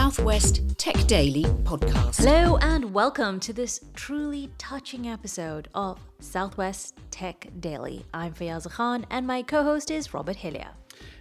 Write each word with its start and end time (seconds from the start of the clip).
Southwest 0.00 0.62
Tech 0.78 0.96
Daily 1.06 1.44
podcast. 1.44 2.24
Hello, 2.24 2.56
and 2.62 2.94
welcome 2.94 3.38
to 3.40 3.52
this 3.52 3.78
truly 3.92 4.50
touching 4.56 5.06
episode 5.06 5.68
of 5.74 5.98
Southwest 6.20 6.98
Tech 7.10 7.46
Daily. 7.60 8.06
I'm 8.14 8.32
Fayaza 8.32 8.70
Khan, 8.70 9.04
and 9.10 9.26
my 9.26 9.42
co 9.42 9.62
host 9.62 9.90
is 9.90 10.14
Robert 10.14 10.36
Hillier. 10.36 10.70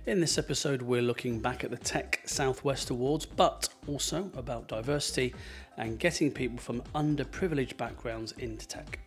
In 0.05 0.21
this 0.21 0.37
episode, 0.37 0.81
we're 0.81 1.01
looking 1.01 1.41
back 1.41 1.65
at 1.65 1.71
the 1.71 1.77
Tech 1.77 2.21
Southwest 2.23 2.89
Awards, 2.89 3.25
but 3.25 3.67
also 3.85 4.31
about 4.37 4.69
diversity 4.69 5.35
and 5.75 5.99
getting 5.99 6.31
people 6.31 6.57
from 6.57 6.81
underprivileged 6.95 7.75
backgrounds 7.75 8.31
into 8.37 8.65
tech 8.65 8.97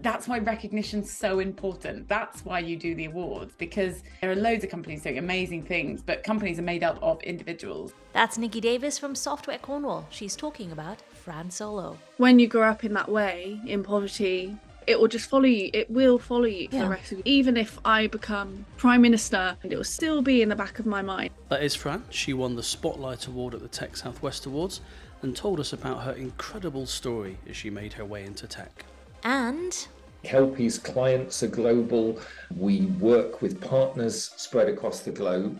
that's 0.00 0.28
why 0.28 0.38
recognition's 0.38 1.10
so 1.10 1.38
important. 1.38 2.08
That's 2.08 2.44
why 2.44 2.58
you 2.58 2.76
do 2.76 2.94
the 2.94 3.06
awards 3.06 3.54
because 3.56 4.02
there 4.20 4.30
are 4.30 4.36
loads 4.36 4.64
of 4.64 4.70
companies 4.70 5.02
doing 5.02 5.18
amazing 5.18 5.62
things, 5.62 6.02
but 6.02 6.22
companies 6.24 6.58
are 6.58 6.62
made 6.62 6.82
up 6.84 6.98
of 7.02 7.22
individuals. 7.22 7.92
That's 8.12 8.38
Niki 8.38 8.60
Davies 8.60 8.98
from 8.98 9.14
Software 9.14 9.58
Cornwall. 9.58 10.06
She's 10.10 10.36
talking 10.36 10.72
about 10.72 11.02
Fran 11.12 11.50
Solo. 11.50 11.98
When 12.18 12.38
you 12.38 12.46
grow 12.46 12.68
up 12.68 12.84
in 12.84 12.92
that 12.94 13.10
way, 13.10 13.60
in 13.66 13.82
poverty, 13.82 14.56
it 14.86 15.00
will 15.00 15.08
just 15.08 15.30
follow 15.30 15.46
you. 15.46 15.70
It 15.72 15.90
will 15.90 16.18
follow 16.18 16.44
you 16.44 16.68
for 16.68 16.76
the 16.76 16.88
rest 16.88 17.12
of 17.12 17.18
you. 17.18 17.22
Even 17.24 17.56
if 17.56 17.78
I 17.84 18.06
become 18.06 18.66
Prime 18.76 19.00
Minister, 19.00 19.56
and 19.62 19.72
it 19.72 19.76
will 19.76 19.84
still 19.84 20.20
be 20.20 20.42
in 20.42 20.48
the 20.50 20.56
back 20.56 20.78
of 20.78 20.86
my 20.86 21.00
mind. 21.00 21.30
That 21.48 21.62
is 21.62 21.74
Fran. 21.74 22.04
She 22.10 22.34
won 22.34 22.56
the 22.56 22.62
Spotlight 22.62 23.26
Award 23.26 23.54
at 23.54 23.62
the 23.62 23.68
Tech 23.68 23.96
Southwest 23.96 24.44
Awards 24.44 24.82
and 25.22 25.34
told 25.34 25.58
us 25.58 25.72
about 25.72 26.02
her 26.02 26.12
incredible 26.12 26.84
story 26.84 27.38
as 27.48 27.56
she 27.56 27.70
made 27.70 27.94
her 27.94 28.04
way 28.04 28.24
into 28.24 28.46
tech. 28.46 28.84
And 29.24 29.86
Kelpi's 30.22 30.78
clients 30.78 31.42
are 31.42 31.48
global. 31.48 32.20
We 32.56 32.86
work 33.00 33.42
with 33.42 33.60
partners 33.60 34.32
spread 34.36 34.68
across 34.68 35.00
the 35.00 35.10
globe. 35.10 35.58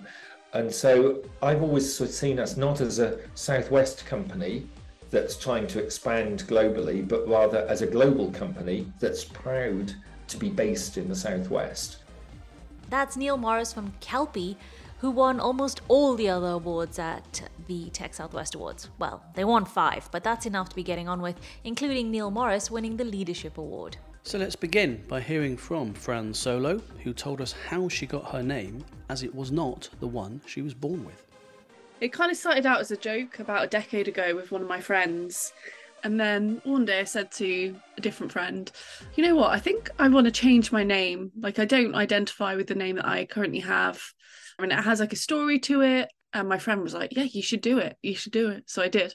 And 0.52 0.72
so 0.72 1.22
I've 1.42 1.62
always 1.62 1.96
seen 2.16 2.38
us 2.38 2.56
not 2.56 2.80
as 2.80 2.98
a 2.98 3.18
Southwest 3.34 4.06
company 4.06 4.66
that's 5.10 5.36
trying 5.36 5.66
to 5.68 5.82
expand 5.82 6.44
globally, 6.44 7.06
but 7.06 7.26
rather 7.28 7.66
as 7.68 7.82
a 7.82 7.86
global 7.86 8.30
company 8.32 8.90
that's 9.00 9.24
proud 9.24 9.92
to 10.28 10.36
be 10.36 10.48
based 10.48 10.96
in 10.96 11.08
the 11.08 11.14
Southwest. 11.14 11.98
That's 12.90 13.16
Neil 13.16 13.36
Morris 13.36 13.72
from 13.72 13.92
Kelpie, 14.00 14.56
who 15.04 15.10
won 15.10 15.38
almost 15.38 15.82
all 15.88 16.14
the 16.14 16.30
other 16.30 16.46
awards 16.46 16.98
at 16.98 17.42
the 17.66 17.90
Tech 17.90 18.14
Southwest 18.14 18.54
Awards. 18.54 18.88
Well, 18.98 19.22
they 19.34 19.44
won 19.44 19.66
five, 19.66 20.08
but 20.10 20.24
that's 20.24 20.46
enough 20.46 20.70
to 20.70 20.74
be 20.74 20.82
getting 20.82 21.10
on 21.10 21.20
with, 21.20 21.38
including 21.62 22.10
Neil 22.10 22.30
Morris 22.30 22.70
winning 22.70 22.96
the 22.96 23.04
Leadership 23.04 23.58
Award. 23.58 23.98
So 24.22 24.38
let's 24.38 24.56
begin 24.56 25.04
by 25.06 25.20
hearing 25.20 25.58
from 25.58 25.92
Fran 25.92 26.32
Solo, 26.32 26.80
who 27.02 27.12
told 27.12 27.42
us 27.42 27.52
how 27.68 27.86
she 27.86 28.06
got 28.06 28.32
her 28.32 28.42
name, 28.42 28.82
as 29.10 29.22
it 29.22 29.34
was 29.34 29.52
not 29.52 29.90
the 30.00 30.06
one 30.06 30.40
she 30.46 30.62
was 30.62 30.72
born 30.72 31.04
with. 31.04 31.26
It 32.00 32.10
kind 32.10 32.30
of 32.30 32.38
started 32.38 32.64
out 32.64 32.80
as 32.80 32.90
a 32.90 32.96
joke 32.96 33.40
about 33.40 33.62
a 33.62 33.68
decade 33.68 34.08
ago 34.08 34.34
with 34.34 34.52
one 34.52 34.62
of 34.62 34.68
my 34.68 34.80
friends. 34.80 35.52
And 36.02 36.18
then 36.18 36.62
one 36.64 36.86
day 36.86 37.00
I 37.00 37.04
said 37.04 37.30
to 37.32 37.76
a 37.98 38.00
different 38.00 38.32
friend, 38.32 38.72
you 39.16 39.22
know 39.26 39.34
what, 39.34 39.50
I 39.50 39.58
think 39.58 39.90
I 39.98 40.08
want 40.08 40.24
to 40.24 40.30
change 40.30 40.72
my 40.72 40.82
name. 40.82 41.30
Like, 41.38 41.58
I 41.58 41.66
don't 41.66 41.94
identify 41.94 42.54
with 42.54 42.68
the 42.68 42.74
name 42.74 42.96
that 42.96 43.06
I 43.06 43.26
currently 43.26 43.60
have. 43.60 44.14
I 44.58 44.62
mean, 44.62 44.72
it 44.72 44.82
has 44.82 45.00
like 45.00 45.12
a 45.12 45.16
story 45.16 45.58
to 45.60 45.82
it. 45.82 46.08
And 46.32 46.48
my 46.48 46.58
friend 46.58 46.82
was 46.82 46.94
like, 46.94 47.14
Yeah, 47.14 47.22
you 47.22 47.42
should 47.42 47.60
do 47.60 47.78
it. 47.78 47.96
You 48.02 48.16
should 48.16 48.32
do 48.32 48.50
it. 48.50 48.64
So 48.66 48.82
I 48.82 48.88
did. 48.88 49.14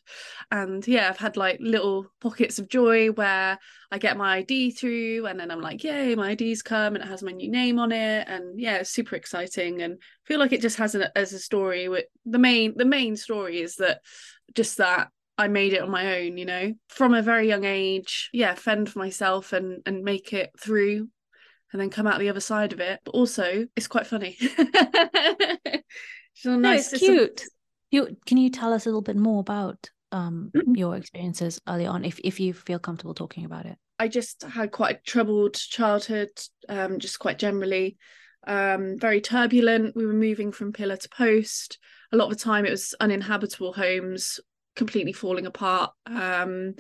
And 0.52 0.88
yeah, 0.88 1.10
I've 1.10 1.18
had 1.18 1.36
like 1.36 1.58
little 1.60 2.08
pockets 2.22 2.60
of 2.60 2.70
joy 2.70 3.12
where 3.12 3.60
I 3.92 3.98
get 3.98 4.16
my 4.16 4.38
ID 4.38 4.72
through 4.72 5.26
and 5.26 5.38
then 5.38 5.52
I'm 5.52 5.60
like, 5.60 5.84
Yay, 5.84 6.16
my 6.16 6.32
ID's 6.32 6.62
come 6.62 6.96
and 6.96 7.04
it 7.04 7.10
has 7.10 7.22
my 7.22 7.34
new 7.34 7.52
name 7.52 7.78
on 7.78 7.92
it. 7.92 8.28
And 8.30 8.58
yeah, 8.58 8.78
it's 8.78 8.92
super 8.92 9.18
exciting. 9.18 9.82
And 9.82 9.96
I 9.96 10.28
feel 10.28 10.40
like 10.40 10.54
it 10.54 10.62
just 10.62 10.78
has 10.78 10.96
an 10.96 11.08
as 11.14 11.34
a 11.34 11.40
story 11.40 11.90
with 11.90 12.06
the 12.26 12.40
main 12.40 12.76
the 12.78 12.86
main 12.86 13.18
story 13.18 13.60
is 13.60 13.76
that 13.76 14.00
just 14.56 14.78
that 14.78 15.10
I 15.38 15.50
made 15.50 15.74
it 15.74 15.82
on 15.82 15.92
my 15.92 16.20
own, 16.20 16.38
you 16.38 16.46
know, 16.46 16.74
from 16.88 17.14
a 17.14 17.22
very 17.22 17.50
young 17.50 17.66
age. 17.66 18.30
Yeah, 18.32 18.56
fend 18.56 18.90
for 18.90 19.00
myself 19.00 19.52
and 19.52 19.82
and 19.86 20.04
make 20.04 20.32
it 20.32 20.52
through 20.58 21.10
and 21.72 21.82
then 21.82 21.90
come 21.90 22.08
out 22.08 22.20
the 22.20 22.30
other 22.30 22.40
side 22.40 22.74
of 22.74 22.80
it. 22.80 23.00
But 23.04 23.12
also, 23.12 23.68
it's 23.76 23.88
quite 23.88 24.08
funny. 24.08 24.38
So 26.40 26.56
nice. 26.56 26.92
No, 26.92 26.96
it's 26.96 27.04
cute. 27.04 27.44
You 27.92 28.16
can 28.26 28.38
you 28.38 28.50
tell 28.50 28.72
us 28.72 28.86
a 28.86 28.90
little 28.90 29.02
bit 29.02 29.18
more 29.18 29.42
about 29.42 29.90
um, 30.14 30.52
mm-hmm. 30.56 30.74
your 30.74 30.96
experiences 30.96 31.60
early 31.68 31.86
on, 31.86 32.06
if 32.06 32.18
if 32.24 32.40
you 32.40 32.54
feel 32.54 32.80
comfortable 32.80 33.14
talking 33.14 33.44
about 33.44 33.66
it? 33.66 33.78
I 34.00 34.08
just 34.08 34.44
had 34.44 34.72
quite 34.72 34.96
a 34.96 35.02
troubled 35.02 35.56
childhood, 35.56 36.30
um, 36.70 37.00
just 37.00 37.20
quite 37.20 37.40
generally, 37.40 37.98
um, 38.48 38.98
very 38.98 39.20
turbulent. 39.20 39.98
We 39.98 40.06
were 40.06 40.14
moving 40.14 40.54
from 40.54 40.72
pillar 40.72 40.96
to 40.96 41.10
post. 41.10 41.78
A 42.14 42.16
lot 42.16 42.32
of 42.32 42.38
the 42.38 42.44
time, 42.44 42.66
it 42.66 42.72
was 42.72 42.96
uninhabitable 43.02 43.74
homes, 43.74 44.40
completely 44.78 45.12
falling 45.12 45.46
apart. 45.46 45.92
Um, 46.06 46.76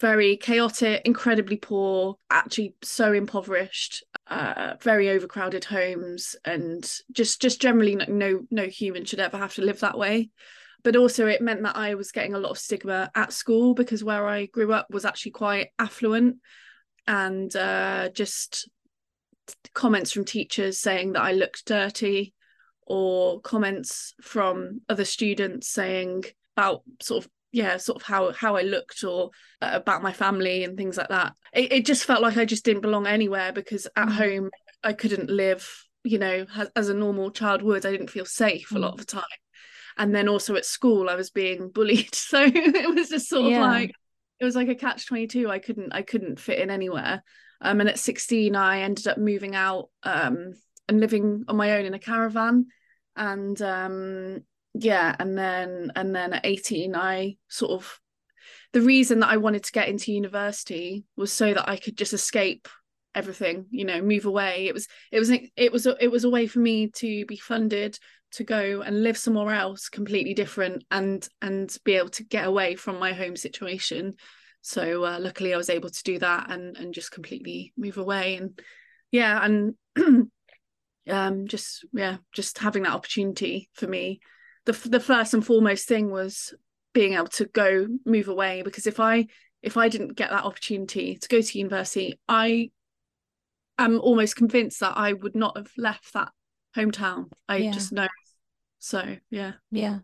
very 0.00 0.36
chaotic, 0.36 1.02
incredibly 1.04 1.56
poor, 1.56 2.16
actually 2.30 2.74
so 2.82 3.12
impoverished 3.12 4.04
uh, 4.26 4.74
very 4.80 5.10
overcrowded 5.10 5.64
homes 5.64 6.34
and 6.44 6.90
just 7.12 7.42
just 7.42 7.60
generally 7.60 7.96
no 8.08 8.40
no 8.50 8.64
human 8.64 9.04
should 9.04 9.20
ever 9.20 9.36
have 9.36 9.54
to 9.54 9.62
live 9.62 9.80
that 9.80 9.98
way. 9.98 10.30
But 10.82 10.96
also 10.96 11.26
it 11.26 11.40
meant 11.40 11.62
that 11.62 11.76
I 11.76 11.94
was 11.94 12.12
getting 12.12 12.34
a 12.34 12.38
lot 12.38 12.50
of 12.50 12.58
stigma 12.58 13.10
at 13.14 13.32
school 13.32 13.74
because 13.74 14.04
where 14.04 14.26
I 14.26 14.46
grew 14.46 14.72
up 14.72 14.86
was 14.90 15.04
actually 15.04 15.32
quite 15.32 15.68
affluent. 15.78 16.36
And 17.06 17.54
uh, 17.54 18.10
just 18.10 18.68
comments 19.74 20.10
from 20.12 20.24
teachers 20.24 20.78
saying 20.78 21.12
that 21.12 21.22
I 21.22 21.32
looked 21.32 21.66
dirty 21.66 22.32
or 22.86 23.40
comments 23.40 24.14
from 24.22 24.80
other 24.88 25.04
students 25.04 25.68
saying 25.68 26.24
about 26.56 26.82
sort 27.02 27.24
of 27.24 27.30
yeah 27.54 27.76
sort 27.76 27.96
of 27.96 28.02
how 28.02 28.32
how 28.32 28.56
I 28.56 28.62
looked 28.62 29.04
or 29.04 29.30
uh, 29.62 29.70
about 29.72 30.02
my 30.02 30.12
family 30.12 30.64
and 30.64 30.76
things 30.76 30.96
like 30.96 31.08
that 31.08 31.34
it, 31.52 31.72
it 31.72 31.86
just 31.86 32.04
felt 32.04 32.20
like 32.20 32.36
I 32.36 32.44
just 32.44 32.64
didn't 32.64 32.82
belong 32.82 33.06
anywhere 33.06 33.52
because 33.52 33.86
at 33.96 34.08
mm. 34.08 34.12
home 34.12 34.50
I 34.82 34.92
couldn't 34.92 35.30
live 35.30 35.66
you 36.02 36.18
know 36.18 36.46
as, 36.56 36.70
as, 36.74 36.88
a 36.88 36.94
normal 36.94 37.30
child 37.30 37.62
would 37.62 37.86
I 37.86 37.92
didn't 37.92 38.10
feel 38.10 38.26
safe 38.26 38.70
mm. 38.70 38.76
a 38.76 38.78
lot 38.80 38.90
mm. 38.90 38.94
of 38.94 39.06
the 39.06 39.12
time 39.12 39.22
and 39.96 40.12
then 40.12 40.28
also 40.28 40.56
at 40.56 40.66
school 40.66 41.08
I 41.08 41.14
was 41.14 41.30
being 41.30 41.70
bullied 41.70 42.14
so 42.14 42.42
it 42.42 42.92
was 42.92 43.08
just 43.08 43.28
sort 43.28 43.50
yeah. 43.50 43.58
of 43.58 43.62
like 43.62 43.92
it 44.40 44.44
was 44.44 44.56
like 44.56 44.68
a 44.68 44.74
catch 44.74 45.06
22 45.06 45.48
I 45.48 45.60
couldn't 45.60 45.92
I 45.92 46.02
couldn't 46.02 46.40
fit 46.40 46.58
in 46.58 46.70
anywhere 46.70 47.22
um 47.60 47.78
and 47.78 47.88
at 47.88 48.00
16 48.00 48.56
I 48.56 48.80
ended 48.80 49.06
up 49.06 49.16
moving 49.16 49.54
out 49.54 49.90
um 50.02 50.54
and 50.88 51.00
living 51.00 51.44
on 51.46 51.56
my 51.56 51.78
own 51.78 51.84
in 51.84 51.94
a 51.94 52.00
caravan 52.00 52.66
and 53.16 53.62
um 53.62 54.42
yeah 54.74 55.14
and 55.18 55.38
then 55.38 55.92
and 55.96 56.14
then 56.14 56.32
at 56.32 56.44
18 56.44 56.94
i 56.94 57.36
sort 57.48 57.72
of 57.72 58.00
the 58.72 58.80
reason 58.80 59.20
that 59.20 59.30
i 59.30 59.36
wanted 59.36 59.62
to 59.64 59.72
get 59.72 59.88
into 59.88 60.12
university 60.12 61.04
was 61.16 61.32
so 61.32 61.54
that 61.54 61.68
i 61.68 61.76
could 61.76 61.96
just 61.96 62.12
escape 62.12 62.68
everything 63.14 63.66
you 63.70 63.84
know 63.84 64.02
move 64.02 64.26
away. 64.26 64.66
It 64.66 64.74
was 64.74 64.88
it 65.12 65.18
was 65.18 65.30
it 65.30 65.72
was 65.72 65.86
it 65.86 66.10
was 66.10 66.24
a 66.24 66.30
way 66.30 66.46
for 66.46 66.58
me 66.58 66.88
to 66.88 67.24
be 67.26 67.36
funded 67.36 67.98
to 68.32 68.44
go 68.44 68.82
and 68.82 69.02
live 69.02 69.16
somewhere 69.16 69.54
else 69.54 69.88
completely 69.88 70.34
different 70.34 70.84
and 70.90 71.26
and 71.40 71.74
be 71.84 71.94
able 71.94 72.08
to 72.10 72.24
get 72.24 72.46
away 72.46 72.74
from 72.74 72.98
my 72.98 73.12
home 73.12 73.36
situation. 73.36 74.14
So 74.62 75.04
uh, 75.04 75.18
luckily 75.20 75.54
i 75.54 75.56
was 75.56 75.70
able 75.70 75.90
to 75.90 76.02
do 76.02 76.18
that 76.18 76.50
and 76.50 76.76
and 76.76 76.94
just 76.94 77.12
completely 77.12 77.72
move 77.76 77.98
away. 77.98 78.36
And 78.36 78.60
yeah 79.10 79.44
and 79.44 79.74
um 81.08 81.46
just 81.46 81.86
yeah 81.92 82.16
just 82.32 82.58
having 82.58 82.82
that 82.82 82.94
opportunity 82.94 83.70
for 83.74 83.86
me 83.86 84.20
the 84.66 84.72
the 84.88 85.00
first 85.00 85.34
and 85.34 85.44
foremost 85.44 85.86
thing 85.86 86.10
was 86.10 86.54
being 86.92 87.14
able 87.14 87.26
to 87.26 87.46
go 87.46 87.86
move 88.04 88.28
away 88.28 88.62
because 88.62 88.86
if 88.86 89.00
I 89.00 89.26
if 89.62 89.76
I 89.76 89.88
didn't 89.88 90.14
get 90.14 90.30
that 90.30 90.44
opportunity 90.44 91.16
to 91.16 91.28
go 91.28 91.40
to 91.40 91.58
university, 91.58 92.18
I 92.28 92.70
am 93.78 94.00
almost 94.00 94.36
convinced 94.36 94.80
that 94.80 94.96
I 94.96 95.12
would 95.12 95.34
not 95.34 95.56
have 95.56 95.70
left 95.76 96.12
that 96.12 96.30
hometown. 96.76 97.30
I 97.48 97.56
yeah. 97.56 97.70
just 97.70 97.92
know. 97.92 98.08
So 98.78 99.16
yeah. 99.30 99.52
Yeah. 99.70 100.00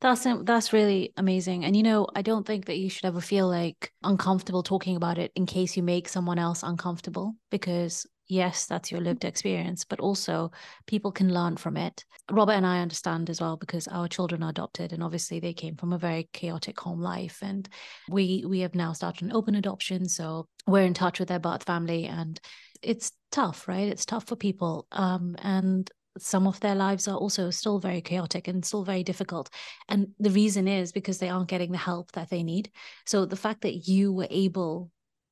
That's 0.00 0.26
um, 0.26 0.44
that's 0.44 0.72
really 0.72 1.12
amazing. 1.16 1.64
And 1.64 1.76
you 1.76 1.82
know, 1.82 2.06
I 2.14 2.22
don't 2.22 2.46
think 2.46 2.66
that 2.66 2.78
you 2.78 2.90
should 2.90 3.04
ever 3.06 3.20
feel 3.20 3.48
like 3.48 3.92
uncomfortable 4.02 4.62
talking 4.62 4.96
about 4.96 5.18
it 5.18 5.32
in 5.34 5.46
case 5.46 5.76
you 5.76 5.82
make 5.82 6.08
someone 6.08 6.38
else 6.38 6.62
uncomfortable 6.62 7.34
because 7.50 8.06
yes, 8.28 8.66
that's 8.66 8.90
your 8.90 9.00
lived 9.00 9.24
experience, 9.24 9.84
but 9.84 10.00
also 10.00 10.50
people 10.86 11.12
can 11.12 11.32
learn 11.32 11.56
from 11.56 11.76
it. 11.76 12.04
Robert 12.30 12.52
and 12.52 12.66
I 12.66 12.80
understand 12.80 13.30
as 13.30 13.40
well 13.40 13.56
because 13.56 13.88
our 13.88 14.08
children 14.08 14.42
are 14.42 14.50
adopted 14.50 14.92
and 14.92 15.02
obviously 15.02 15.40
they 15.40 15.52
came 15.52 15.76
from 15.76 15.92
a 15.92 15.98
very 15.98 16.28
chaotic 16.32 16.78
home 16.80 17.00
life. 17.00 17.38
And 17.42 17.68
we 18.08 18.44
we 18.46 18.60
have 18.60 18.74
now 18.74 18.92
started 18.92 19.22
an 19.22 19.32
open 19.32 19.54
adoption. 19.54 20.08
So 20.08 20.48
we're 20.66 20.84
in 20.84 20.94
touch 20.94 21.18
with 21.18 21.28
their 21.28 21.38
birth 21.38 21.64
family 21.64 22.06
and 22.06 22.40
it's 22.82 23.12
tough, 23.30 23.68
right? 23.68 23.88
It's 23.88 24.06
tough 24.06 24.24
for 24.24 24.36
people. 24.36 24.86
Um, 24.92 25.36
and 25.38 25.90
some 26.18 26.46
of 26.46 26.58
their 26.60 26.74
lives 26.74 27.08
are 27.08 27.16
also 27.16 27.50
still 27.50 27.78
very 27.78 28.00
chaotic 28.00 28.48
and 28.48 28.64
still 28.64 28.84
very 28.84 29.02
difficult. 29.02 29.50
And 29.88 30.08
the 30.18 30.30
reason 30.30 30.66
is 30.66 30.92
because 30.92 31.18
they 31.18 31.28
aren't 31.28 31.48
getting 31.48 31.72
the 31.72 31.78
help 31.78 32.12
that 32.12 32.30
they 32.30 32.42
need. 32.42 32.70
So 33.04 33.26
the 33.26 33.36
fact 33.36 33.62
that 33.62 33.86
you 33.86 34.12
were 34.12 34.28
able 34.30 34.90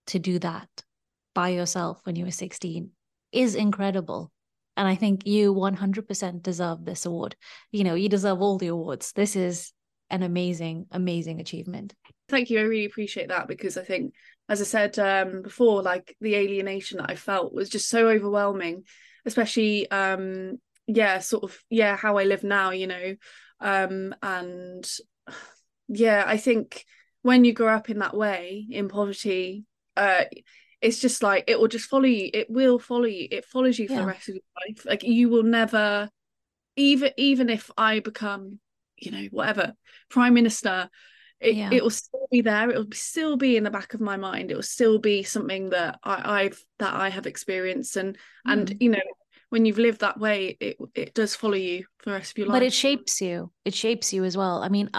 to 0.09 0.19
do 0.19 0.39
that 0.41 0.69
by 1.35 1.51
yourself 1.51 2.01
when 2.05 2.17
you 2.17 2.25
were 2.25 2.31
16 2.31 2.91
is 3.33 3.55
incredible. 3.55 4.31
And 4.77 4.89
I 4.89 4.95
think 4.95 5.27
you 5.27 5.55
100% 5.55 6.43
deserve 6.43 6.85
this 6.85 7.07
award. 7.07 7.37
You 7.71 7.85
know, 7.85 7.95
you 7.95 8.09
deserve 8.09 8.41
all 8.41 8.59
the 8.59 8.69
awards. 8.69 9.13
This 9.13 9.37
is 9.37 9.73
an 10.11 10.23
amazing, 10.23 10.87
amazing 10.91 11.41
achievement. 11.41 11.95
Thank 12.29 12.51
you. 12.51 12.61
I 12.61 12.63
really 12.63 12.87
appreciate 12.87 13.29
that 13.29 13.49
because 13.49 13.77
I 13.77 13.83
think, 13.83 14.15
as 14.49 14.61
I 14.61 14.65
said 14.65 14.99
um, 14.99 15.43
before, 15.43 15.83
like 15.83 16.17
the 16.21 16.35
alienation 16.35 16.99
that 16.99 17.11
I 17.11 17.15
felt 17.15 17.55
was 17.55 17.69
just 17.69 17.89
so 17.89 18.09
overwhelming, 18.09 18.85
especially, 19.27 19.91
um, 19.91 20.59
yeah, 20.87 21.19
sort 21.21 21.45
of, 21.45 21.59
yeah, 21.71 21.97
how 21.97 22.19
I 22.19 22.25
live 22.25 22.45
now, 22.45 22.71
you 22.71 22.87
know. 22.87 23.15
Um, 23.61 24.15
and 24.23 24.89
yeah, 25.89 26.25
I 26.27 26.37
think 26.37 26.85
when 27.23 27.45
you 27.45 27.53
grow 27.53 27.75
up 27.75 27.91
in 27.91 28.01
that 28.01 28.17
way, 28.17 28.67
in 28.71 28.89
poverty, 28.89 29.65
uh, 29.97 30.25
it's 30.85 31.01
just 31.01 31.23
like 31.23 31.45
it 31.49 31.59
will 31.59 31.69
just 31.69 31.89
follow 31.89 32.05
you. 32.05 32.31
It 32.33 32.49
will 32.51 32.79
follow 32.79 33.07
you. 33.07 33.27
It 33.31 33.45
follows 33.47 33.79
you 33.79 33.89
for 33.89 33.95
Yeah. 33.95 34.01
the 34.01 34.07
rest 34.07 34.29
of 34.29 34.35
your 34.35 34.45
life. 34.69 34.85
Like 34.85 35.03
you 35.03 35.29
will 35.31 35.43
never, 35.43 36.11
even 36.77 37.11
even 37.17 37.49
if 37.49 37.71
I 37.77 38.01
become, 38.01 38.61
you 38.97 39.11
know, 39.11 39.25
whatever 39.31 39.73
prime 40.11 40.35
minister, 40.35 40.91
it 41.41 41.55
Yeah. 41.57 41.71
it 41.73 41.83
will 41.83 41.91
still 41.91 42.29
be 42.31 42.43
there. 42.43 42.71
It 42.71 42.77
will 42.77 42.93
still 42.93 43.37
be 43.37 43.57
in 43.57 43.65
the 43.65 43.71
back 43.71 43.95
of 43.95 44.01
my 44.01 44.17
mind. 44.17 44.51
It 44.51 44.57
will 44.57 44.63
still 44.63 44.99
be 44.99 45.23
something 45.23 45.71
that 45.71 45.99
I, 46.03 46.43
I've 46.43 46.63
that 46.79 46.95
I 46.95 47.09
have 47.09 47.27
experienced, 47.27 47.97
and 47.97 48.19
and 48.45 48.69
Mm. 48.69 48.77
you 48.81 48.91
know, 48.91 49.01
when 49.49 49.65
you've 49.65 49.79
lived 49.79 50.01
that 50.01 50.19
way, 50.19 50.57
it 50.61 50.77
it 50.95 51.15
does 51.15 51.35
follow 51.35 51.55
you 51.57 51.85
for 51.99 52.11
the 52.11 52.17
rest 52.17 52.33
of 52.33 52.39
your 52.39 52.49
life. 52.49 52.57
But 52.57 52.63
it 52.63 52.73
shapes 52.75 53.21
you. 53.23 53.51
It 53.65 53.75
shapes 53.75 54.13
you 54.13 54.25
as 54.25 54.37
well. 54.37 54.63
I 54.63 54.69
mean, 54.69 54.91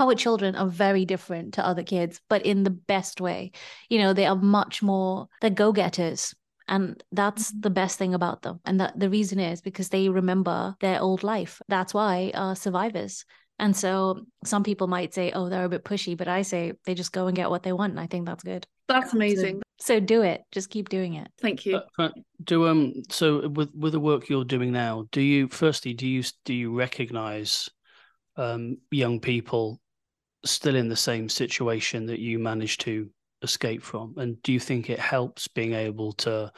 our 0.00 0.14
children 0.14 0.54
are 0.56 0.66
very 0.66 1.04
different 1.04 1.54
to 1.54 1.66
other 1.66 1.82
kids, 1.82 2.20
but 2.28 2.44
in 2.44 2.62
the 2.62 2.70
best 2.70 3.20
way. 3.20 3.52
You 3.88 3.98
know, 3.98 4.12
they 4.12 4.26
are 4.26 4.36
much 4.36 4.82
more, 4.82 5.28
they're 5.40 5.50
go 5.50 5.72
getters. 5.72 6.34
And 6.66 7.02
that's 7.12 7.52
the 7.52 7.70
best 7.70 7.98
thing 7.98 8.14
about 8.14 8.42
them. 8.42 8.60
And 8.64 8.80
that 8.80 8.98
the 8.98 9.10
reason 9.10 9.38
is 9.38 9.60
because 9.60 9.90
they 9.90 10.08
remember 10.08 10.74
their 10.80 11.00
old 11.00 11.22
life. 11.22 11.60
That's 11.68 11.92
why 11.92 12.30
uh, 12.34 12.54
survivors. 12.54 13.26
And 13.58 13.76
so 13.76 14.24
some 14.44 14.64
people 14.64 14.86
might 14.86 15.14
say, 15.14 15.30
oh, 15.32 15.48
they're 15.48 15.64
a 15.64 15.68
bit 15.68 15.84
pushy, 15.84 16.16
but 16.16 16.26
I 16.26 16.42
say 16.42 16.72
they 16.86 16.94
just 16.94 17.12
go 17.12 17.26
and 17.26 17.36
get 17.36 17.50
what 17.50 17.62
they 17.62 17.72
want. 17.72 17.92
And 17.92 18.00
I 18.00 18.06
think 18.06 18.26
that's 18.26 18.42
good. 18.42 18.66
That's 18.88 19.12
amazing. 19.12 19.62
So 19.78 20.00
do 20.00 20.22
it. 20.22 20.42
Just 20.52 20.70
keep 20.70 20.88
doing 20.88 21.14
it. 21.14 21.28
Thank 21.40 21.66
you. 21.66 21.80
Uh, 21.98 22.08
do 22.42 22.66
um 22.66 23.02
so 23.10 23.48
with 23.48 23.70
with 23.74 23.92
the 23.92 24.00
work 24.00 24.28
you're 24.28 24.44
doing 24.44 24.72
now, 24.72 25.06
do 25.12 25.20
you 25.20 25.48
firstly 25.48 25.94
do 25.94 26.06
you 26.06 26.22
do 26.44 26.54
you 26.54 26.76
recognise 26.76 27.68
um 28.36 28.78
young 28.90 29.20
people 29.20 29.80
still 30.44 30.76
in 30.76 30.88
the 30.88 30.96
same 30.96 31.28
situation 31.28 32.06
that 32.06 32.20
you 32.20 32.38
managed 32.38 32.82
to 32.82 33.08
escape 33.42 33.82
from, 33.82 34.14
and 34.16 34.42
do 34.42 34.52
you 34.52 34.60
think 34.60 34.88
it 34.88 34.98
helps 34.98 35.48
being 35.48 35.72
able 35.72 36.12
to 36.12 36.52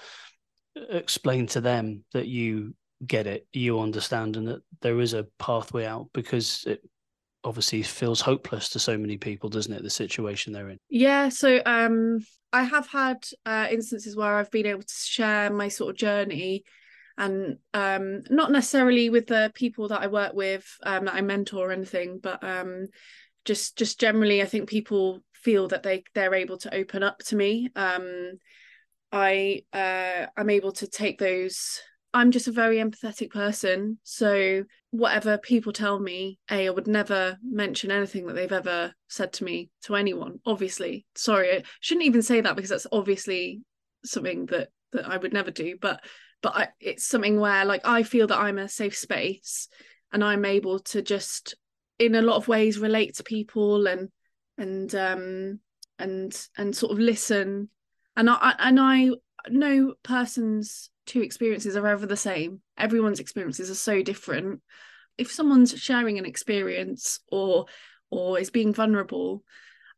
explain 0.91 1.47
to 1.47 1.61
them 1.61 2.05
that 2.13 2.27
you 2.27 2.75
get 3.07 3.27
it, 3.27 3.47
you 3.53 3.81
understand, 3.81 4.37
and 4.37 4.49
that 4.49 4.63
there 4.81 5.01
is 5.01 5.15
a 5.15 5.27
pathway 5.39 5.85
out 5.85 6.09
because 6.13 6.65
it 6.67 6.81
obviously 7.45 7.83
feels 7.83 8.21
hopeless 8.21 8.71
to 8.71 8.79
so 8.79 8.99
many 8.99 9.17
people, 9.17 9.49
doesn't 9.49 9.73
it? 9.73 9.83
The 9.83 9.91
situation 9.91 10.53
they're 10.53 10.69
in. 10.69 10.79
Yeah, 10.89 11.29
so 11.29 11.61
um 11.65 12.21
I 12.53 12.65
have 12.65 12.89
had 12.89 13.19
uh 13.45 13.69
instances 13.71 14.17
where 14.17 14.35
I've 14.35 14.51
been 14.51 14.67
able 14.67 14.83
to 14.83 14.95
share 14.95 15.51
my 15.51 15.69
sort 15.69 15.91
of 15.91 15.97
journey 15.97 16.65
and 17.19 17.59
um 17.75 18.23
not 18.31 18.53
necessarily 18.53 19.11
with 19.11 19.27
the 19.27 19.51
people 19.55 19.89
that 19.89 20.03
I 20.03 20.07
work 20.07 20.35
with 20.35 20.67
um 20.83 21.07
that 21.07 21.15
I 21.15 21.21
mentor 21.21 21.69
or 21.69 21.73
anything 21.73 22.19
but 22.23 22.43
um 22.45 22.87
just 23.45 23.77
just 23.79 23.99
generally 23.99 24.43
I 24.43 24.47
think 24.47 24.69
people 24.69 25.21
feel 25.33 25.69
that 25.69 25.83
they 25.83 26.05
they're 26.15 26.35
able 26.35 26.59
to 26.59 26.75
open 26.75 27.03
up 27.03 27.19
to 27.27 27.37
me. 27.37 27.71
Um 27.77 28.33
I 29.13 29.63
uh 29.73 30.27
I'm 30.37 30.51
able 30.51 30.73
to 30.73 30.87
take 30.87 31.19
those 31.19 31.81
I'm 32.13 32.31
just 32.31 32.49
a 32.49 32.53
very 32.53 32.79
empathetic 32.79 33.31
person 33.31 33.99
so 34.03 34.65
whatever 34.91 35.39
people 35.39 35.73
tell 35.73 35.99
me 35.99 36.39
a 36.51 36.67
I 36.67 36.71
would 36.71 36.89
never 36.89 37.39
mention 37.43 37.91
anything 37.91 38.27
that 38.27 38.35
they've 38.35 38.53
ever 38.53 38.93
said 39.09 39.33
to 39.35 39.45
me 39.45 39.71
to 39.85 39.95
anyone 39.95 40.41
obviously. 40.45 41.07
Sorry 41.15 41.59
I 41.59 41.63
shouldn't 41.81 42.07
even 42.07 42.23
say 42.23 42.41
that 42.41 42.57
because 42.57 42.71
that's 42.71 42.87
obviously 42.91 43.61
something 44.05 44.47
that 44.47 44.69
that 44.93 45.07
I 45.09 45.17
would 45.17 45.33
never 45.33 45.51
do 45.51 45.77
but 45.81 46.01
but 46.43 46.57
I, 46.57 46.69
it's 46.81 47.05
something 47.05 47.41
where 47.41 47.65
like 47.65 47.83
I 47.85 48.03
feel 48.03 48.27
that 48.27 48.39
I'm 48.39 48.59
a 48.59 48.69
safe 48.69 48.97
space 48.97 49.69
and 50.13 50.23
I'm 50.23 50.45
able 50.45 50.81
to 50.81 51.03
just 51.03 51.55
in 51.99 52.15
a 52.15 52.23
lot 52.23 52.37
of 52.37 52.49
ways 52.49 52.79
relate 52.79 53.17
to 53.17 53.25
people 53.25 53.87
and 53.87 54.11
and 54.59 54.95
um 54.95 55.61
and 55.99 56.49
and 56.57 56.77
sort 56.77 56.93
of 56.93 56.99
listen. 56.99 57.69
And 58.17 58.31
I 58.31 58.55
and 58.59 58.79
I 58.81 59.11
no 59.49 59.95
person's 60.03 60.91
two 61.07 61.23
experiences 61.23 61.77
are 61.77 61.87
ever 61.87 62.07
the 62.07 62.17
same. 62.17 62.61
Everyone's 62.77 63.21
experiences 63.21 63.71
are 63.71 63.75
so 63.75 64.03
different. 64.03 64.61
If 65.19 65.33
someone's 65.33 65.79
sharing 65.81 66.19
an 66.19 66.27
experience 66.27 67.21
or 67.31 67.67
or 68.11 68.39
is 68.39 68.51
being 68.51 68.73
vulnerable 68.73 69.43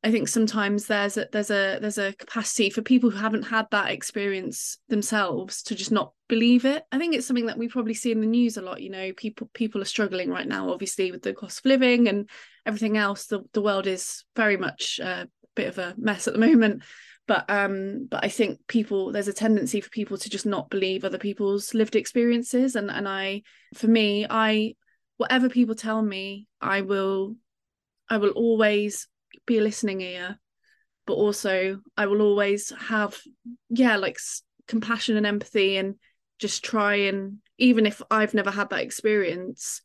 i 0.04 0.10
think 0.10 0.28
sometimes 0.28 0.86
there's 0.86 1.16
a 1.16 1.26
there's 1.32 1.50
a 1.50 1.78
there's 1.80 1.98
a 1.98 2.12
capacity 2.14 2.70
for 2.70 2.82
people 2.82 3.10
who 3.10 3.18
haven't 3.18 3.42
had 3.42 3.66
that 3.70 3.90
experience 3.90 4.78
themselves 4.88 5.62
to 5.62 5.74
just 5.74 5.92
not 5.92 6.12
believe 6.28 6.64
it. 6.64 6.84
I 6.92 6.98
think 6.98 7.14
it's 7.14 7.26
something 7.26 7.46
that 7.46 7.58
we 7.58 7.68
probably 7.68 7.94
see 7.94 8.12
in 8.12 8.20
the 8.20 8.26
news 8.26 8.56
a 8.56 8.62
lot 8.62 8.82
you 8.82 8.90
know 8.90 9.12
people 9.16 9.50
people 9.54 9.80
are 9.80 9.86
struggling 9.86 10.30
right 10.30 10.46
now 10.46 10.70
obviously 10.70 11.10
with 11.10 11.22
the 11.22 11.34
cost 11.34 11.60
of 11.60 11.64
living 11.64 12.08
and 12.08 12.28
everything 12.66 12.96
else. 12.96 13.26
The, 13.26 13.40
the 13.54 13.62
world 13.62 13.86
is 13.86 14.24
very 14.36 14.56
much 14.56 14.98
a 14.98 15.26
bit 15.56 15.68
of 15.68 15.78
a 15.78 15.94
mess 15.96 16.28
at 16.28 16.34
the 16.34 16.40
moment. 16.40 16.82
But 17.26 17.44
um 17.50 18.06
but 18.10 18.24
i 18.24 18.28
think 18.28 18.58
people 18.68 19.12
there's 19.12 19.28
a 19.28 19.34
tendency 19.34 19.80
for 19.80 19.90
people 19.90 20.16
to 20.16 20.30
just 20.30 20.46
not 20.46 20.70
believe 20.70 21.04
other 21.04 21.18
people's 21.18 21.74
lived 21.74 21.96
experiences. 21.96 22.76
And 22.76 22.90
and 22.90 23.08
i 23.08 23.42
for 23.74 23.86
me 23.86 24.26
i 24.28 24.74
whatever 25.16 25.48
people 25.48 25.74
tell 25.74 26.00
me 26.00 26.46
i 26.60 26.80
will 26.82 27.34
i 28.08 28.18
will 28.18 28.30
always 28.30 29.08
be 29.48 29.58
a 29.58 29.62
listening 29.62 30.00
ear 30.00 30.38
but 31.06 31.14
also 31.14 31.80
i 31.96 32.06
will 32.06 32.22
always 32.22 32.72
have 32.78 33.18
yeah 33.70 33.96
like 33.96 34.18
compassion 34.68 35.16
and 35.16 35.26
empathy 35.26 35.76
and 35.76 35.96
just 36.38 36.64
try 36.64 36.94
and 36.94 37.38
even 37.58 37.86
if 37.86 38.00
i've 38.10 38.34
never 38.34 38.50
had 38.50 38.70
that 38.70 38.82
experience 38.82 39.82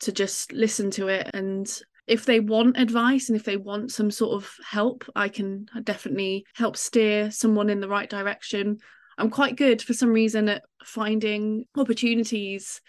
to 0.00 0.12
just 0.12 0.52
listen 0.52 0.90
to 0.92 1.08
it. 1.08 1.30
And 1.34 1.70
if 2.06 2.24
they 2.24 2.40
want 2.40 2.78
advice 2.78 3.28
and 3.28 3.36
if 3.36 3.44
they 3.44 3.56
want 3.56 3.90
some 3.90 4.10
sort 4.10 4.34
of 4.34 4.50
help 4.64 5.04
i 5.16 5.28
can 5.28 5.66
definitely 5.82 6.46
help 6.54 6.76
steer 6.76 7.30
someone 7.30 7.70
in 7.70 7.80
the 7.80 7.88
right 7.88 8.08
direction. 8.08 8.78
I'm 9.18 9.30
quite 9.30 9.56
good 9.56 9.80
for 9.80 9.94
some 9.94 10.10
reason 10.10 10.48
at 10.48 10.62
finding 10.84 11.64
opportunities 11.76 12.80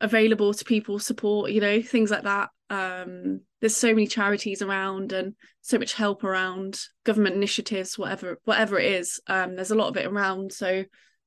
available 0.00 0.54
to 0.54 0.64
people 0.64 0.98
support 0.98 1.50
you 1.50 1.60
know 1.60 1.80
things 1.82 2.10
like 2.10 2.24
that 2.24 2.50
um 2.70 3.40
there's 3.60 3.76
so 3.76 3.88
many 3.88 4.06
charities 4.06 4.62
around 4.62 5.12
and 5.12 5.34
so 5.60 5.78
much 5.78 5.94
help 5.94 6.24
around 6.24 6.80
government 7.04 7.36
initiatives 7.36 7.98
whatever 7.98 8.38
whatever 8.44 8.78
it 8.78 8.90
is 8.92 9.20
um 9.28 9.54
there's 9.56 9.70
a 9.70 9.74
lot 9.74 9.88
of 9.88 9.96
it 9.96 10.06
around. 10.06 10.52
So 10.52 10.84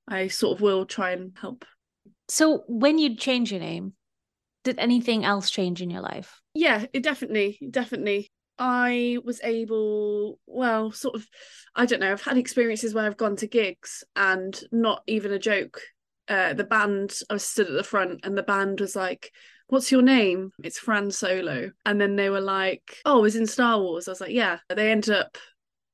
i 0.07 0.27
sort 0.27 0.57
of 0.57 0.61
will 0.61 0.85
try 0.85 1.11
and 1.11 1.37
help. 1.39 1.65
So 2.29 2.63
when 2.67 2.97
you 2.97 3.15
change 3.15 3.51
your 3.51 3.61
name, 3.61 3.93
did 4.63 4.79
anything 4.79 5.23
else 5.25 5.49
change 5.49 5.81
in 5.81 5.89
your 5.89 6.01
life? 6.01 6.41
yeah 6.53 6.85
it 6.93 7.03
definitely 7.03 7.59
definitely. 7.69 8.31
I 8.59 9.19
was 9.23 9.39
able 9.43 10.39
well 10.47 10.91
sort 10.91 11.13
of 11.15 11.27
i 11.75 11.85
don't 11.85 11.99
know 11.99 12.11
i've 12.11 12.23
had 12.23 12.37
experiences 12.39 12.91
where 12.91 13.05
i've 13.05 13.15
gone 13.15 13.35
to 13.35 13.47
gigs 13.47 14.03
and 14.15 14.59
not 14.71 15.03
even 15.05 15.31
a 15.31 15.37
joke. 15.39 15.79
Uh 16.27 16.53
the 16.53 16.63
band 16.63 17.13
i 17.29 17.33
was 17.33 17.43
stood 17.43 17.67
at 17.67 17.73
the 17.73 17.83
front 17.83 18.21
and 18.23 18.35
the 18.35 18.41
band 18.43 18.79
was 18.79 18.95
like 18.95 19.31
what's 19.67 19.91
your 19.91 20.01
name 20.01 20.51
it's 20.63 20.79
fran 20.79 21.11
solo 21.11 21.69
and 21.85 21.99
then 21.99 22.15
they 22.15 22.29
were 22.29 22.41
like 22.41 22.97
oh 23.05 23.25
it's 23.25 23.35
in 23.35 23.45
star 23.45 23.79
wars 23.79 24.07
i 24.07 24.11
was 24.11 24.21
like 24.21 24.31
yeah 24.31 24.59
they 24.69 24.91
ended 24.91 25.13
up 25.13 25.37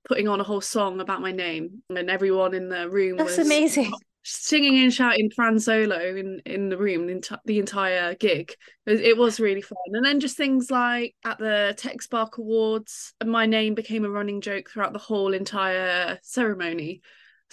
putting 0.07 0.27
on 0.27 0.39
a 0.39 0.43
whole 0.43 0.61
song 0.61 0.99
about 0.99 1.21
my 1.21 1.31
name 1.31 1.81
and 1.89 2.09
everyone 2.09 2.53
in 2.53 2.69
the 2.69 2.89
room 2.89 3.17
That's 3.17 3.37
was 3.37 3.45
amazing. 3.47 3.91
singing 4.23 4.81
and 4.83 4.93
shouting 4.93 5.29
Fran 5.29 5.59
Solo 5.59 5.97
in 5.97 6.41
in 6.45 6.69
the 6.69 6.77
room 6.77 7.07
the, 7.07 7.15
enti- 7.15 7.39
the 7.45 7.59
entire 7.59 8.15
gig. 8.15 8.53
It, 8.85 9.01
it 9.01 9.17
was 9.17 9.39
really 9.39 9.61
fun. 9.61 9.77
And 9.87 10.05
then 10.05 10.19
just 10.19 10.37
things 10.37 10.71
like 10.71 11.15
at 11.25 11.37
the 11.37 11.73
Tech 11.77 12.01
Spark 12.01 12.37
Awards, 12.37 13.13
my 13.25 13.45
name 13.45 13.75
became 13.75 14.05
a 14.05 14.09
running 14.09 14.41
joke 14.41 14.69
throughout 14.69 14.93
the 14.93 14.99
whole 14.99 15.33
entire 15.33 16.19
ceremony. 16.21 17.01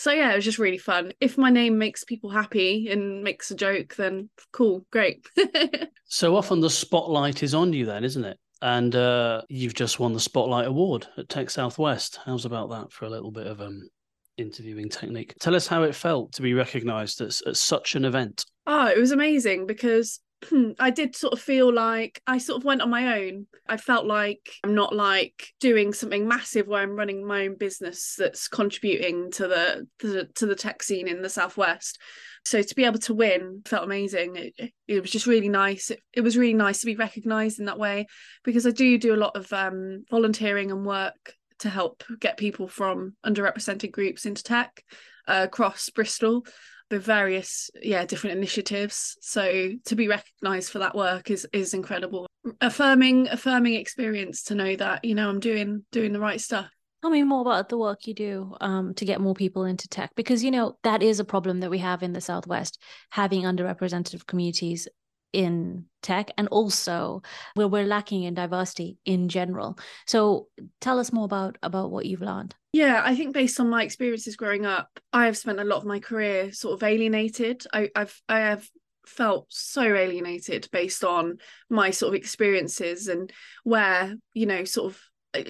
So 0.00 0.12
yeah, 0.12 0.32
it 0.32 0.36
was 0.36 0.46
just 0.46 0.58
really 0.58 0.78
fun. 0.78 1.12
If 1.20 1.36
my 1.36 1.50
name 1.50 1.76
makes 1.76 2.04
people 2.04 2.30
happy 2.30 2.88
and 2.88 3.22
makes 3.22 3.50
a 3.50 3.54
joke, 3.54 3.96
then 3.96 4.30
cool, 4.50 4.86
great. 4.90 5.26
So 6.12 6.34
often 6.34 6.60
the 6.60 6.68
spotlight 6.68 7.44
is 7.44 7.54
on 7.54 7.72
you, 7.72 7.86
then, 7.86 8.02
isn't 8.02 8.24
it? 8.24 8.36
And 8.60 8.96
uh, 8.96 9.42
you've 9.48 9.74
just 9.74 10.00
won 10.00 10.12
the 10.12 10.18
Spotlight 10.18 10.66
Award 10.66 11.06
at 11.16 11.28
Tech 11.28 11.50
Southwest. 11.50 12.18
How's 12.26 12.44
about 12.44 12.68
that 12.70 12.90
for 12.90 13.04
a 13.04 13.08
little 13.08 13.30
bit 13.30 13.46
of 13.46 13.60
um, 13.60 13.88
interviewing 14.36 14.88
technique? 14.88 15.34
Tell 15.38 15.54
us 15.54 15.68
how 15.68 15.84
it 15.84 15.94
felt 15.94 16.32
to 16.32 16.42
be 16.42 16.52
recognised 16.52 17.20
at, 17.20 17.40
at 17.46 17.56
such 17.56 17.94
an 17.94 18.04
event. 18.04 18.44
Oh, 18.66 18.88
it 18.88 18.98
was 18.98 19.12
amazing 19.12 19.68
because 19.68 20.18
I 20.78 20.90
did 20.90 21.14
sort 21.14 21.32
of 21.32 21.40
feel 21.40 21.72
like 21.72 22.20
I 22.26 22.38
sort 22.38 22.58
of 22.58 22.64
went 22.64 22.82
on 22.82 22.90
my 22.90 23.20
own. 23.20 23.46
I 23.68 23.76
felt 23.76 24.06
like 24.06 24.50
I'm 24.64 24.74
not 24.74 24.94
like 24.94 25.48
doing 25.60 25.92
something 25.92 26.26
massive 26.26 26.66
where 26.66 26.82
I'm 26.82 26.96
running 26.96 27.26
my 27.26 27.46
own 27.46 27.56
business 27.56 28.14
that's 28.18 28.48
contributing 28.48 29.30
to 29.32 29.48
the 29.48 29.86
to 30.34 30.46
the, 30.46 30.54
tech 30.54 30.82
scene 30.82 31.08
in 31.08 31.22
the 31.22 31.28
southwest. 31.28 31.98
So 32.44 32.62
to 32.62 32.74
be 32.74 32.84
able 32.84 32.98
to 33.00 33.14
win 33.14 33.62
felt 33.66 33.84
amazing. 33.84 34.36
It, 34.36 34.72
it 34.88 35.00
was 35.00 35.10
just 35.10 35.26
really 35.26 35.48
nice. 35.48 35.90
It, 35.90 36.00
it 36.12 36.22
was 36.22 36.36
really 36.36 36.54
nice 36.54 36.80
to 36.80 36.86
be 36.86 36.96
recognised 36.96 37.58
in 37.58 37.66
that 37.66 37.78
way 37.78 38.06
because 38.44 38.66
I 38.66 38.70
do 38.70 38.98
do 38.98 39.14
a 39.14 39.16
lot 39.16 39.36
of 39.36 39.52
um, 39.52 40.04
volunteering 40.10 40.70
and 40.70 40.84
work 40.84 41.34
to 41.60 41.68
help 41.68 42.02
get 42.18 42.38
people 42.38 42.66
from 42.66 43.14
underrepresented 43.24 43.92
groups 43.92 44.24
into 44.24 44.42
tech 44.42 44.82
uh, 45.28 45.42
across 45.44 45.90
Bristol 45.90 46.44
with 46.90 47.04
various 47.04 47.70
yeah 47.80 48.04
different 48.04 48.36
initiatives. 48.36 49.16
So 49.20 49.70
to 49.84 49.96
be 49.96 50.08
recognized 50.08 50.70
for 50.70 50.80
that 50.80 50.94
work 50.94 51.30
is 51.30 51.46
is 51.52 51.74
incredible. 51.74 52.26
Affirming 52.60 53.28
affirming 53.28 53.74
experience 53.74 54.42
to 54.44 54.54
know 54.54 54.76
that 54.76 55.04
you 55.04 55.14
know 55.14 55.28
i'm 55.28 55.40
doing 55.40 55.84
doing 55.92 56.12
the 56.12 56.20
right 56.20 56.40
stuff. 56.40 56.68
Tell 57.02 57.10
me 57.10 57.22
more 57.22 57.40
about 57.40 57.70
the 57.70 57.78
work 57.78 58.06
you 58.06 58.12
do 58.12 58.54
um, 58.60 58.92
to 58.94 59.06
get 59.06 59.22
more 59.22 59.34
people 59.34 59.64
into 59.64 59.88
tech, 59.88 60.10
because 60.16 60.44
you 60.44 60.50
know 60.50 60.76
that 60.82 61.02
is 61.02 61.18
a 61.18 61.24
problem 61.24 61.60
that 61.60 61.70
we 61.70 61.78
have 61.78 62.02
in 62.02 62.12
the 62.12 62.20
Southwest, 62.20 62.78
having 63.08 63.44
underrepresented 63.44 64.26
communities 64.26 64.86
in 65.32 65.86
tech, 66.02 66.30
and 66.36 66.48
also 66.48 67.22
where 67.54 67.68
we're 67.68 67.84
lacking 67.86 68.24
in 68.24 68.34
diversity 68.34 68.98
in 69.04 69.28
general. 69.28 69.78
So, 70.06 70.48
tell 70.80 70.98
us 70.98 71.12
more 71.12 71.24
about 71.24 71.58
about 71.62 71.90
what 71.90 72.06
you've 72.06 72.22
learned. 72.22 72.54
Yeah, 72.72 73.02
I 73.04 73.16
think 73.16 73.34
based 73.34 73.58
on 73.58 73.68
my 73.68 73.82
experiences 73.82 74.36
growing 74.36 74.64
up, 74.64 74.88
I 75.12 75.26
have 75.26 75.36
spent 75.36 75.60
a 75.60 75.64
lot 75.64 75.78
of 75.78 75.86
my 75.86 75.98
career 75.98 76.52
sort 76.52 76.74
of 76.74 76.82
alienated. 76.82 77.64
I, 77.72 77.90
I've 77.94 78.20
I 78.28 78.40
have 78.40 78.68
felt 79.06 79.46
so 79.48 79.82
alienated 79.82 80.68
based 80.70 81.02
on 81.02 81.38
my 81.68 81.90
sort 81.90 82.14
of 82.14 82.14
experiences 82.14 83.08
and 83.08 83.32
where 83.64 84.14
you 84.34 84.46
know 84.46 84.64
sort 84.64 84.92
of 84.92 85.00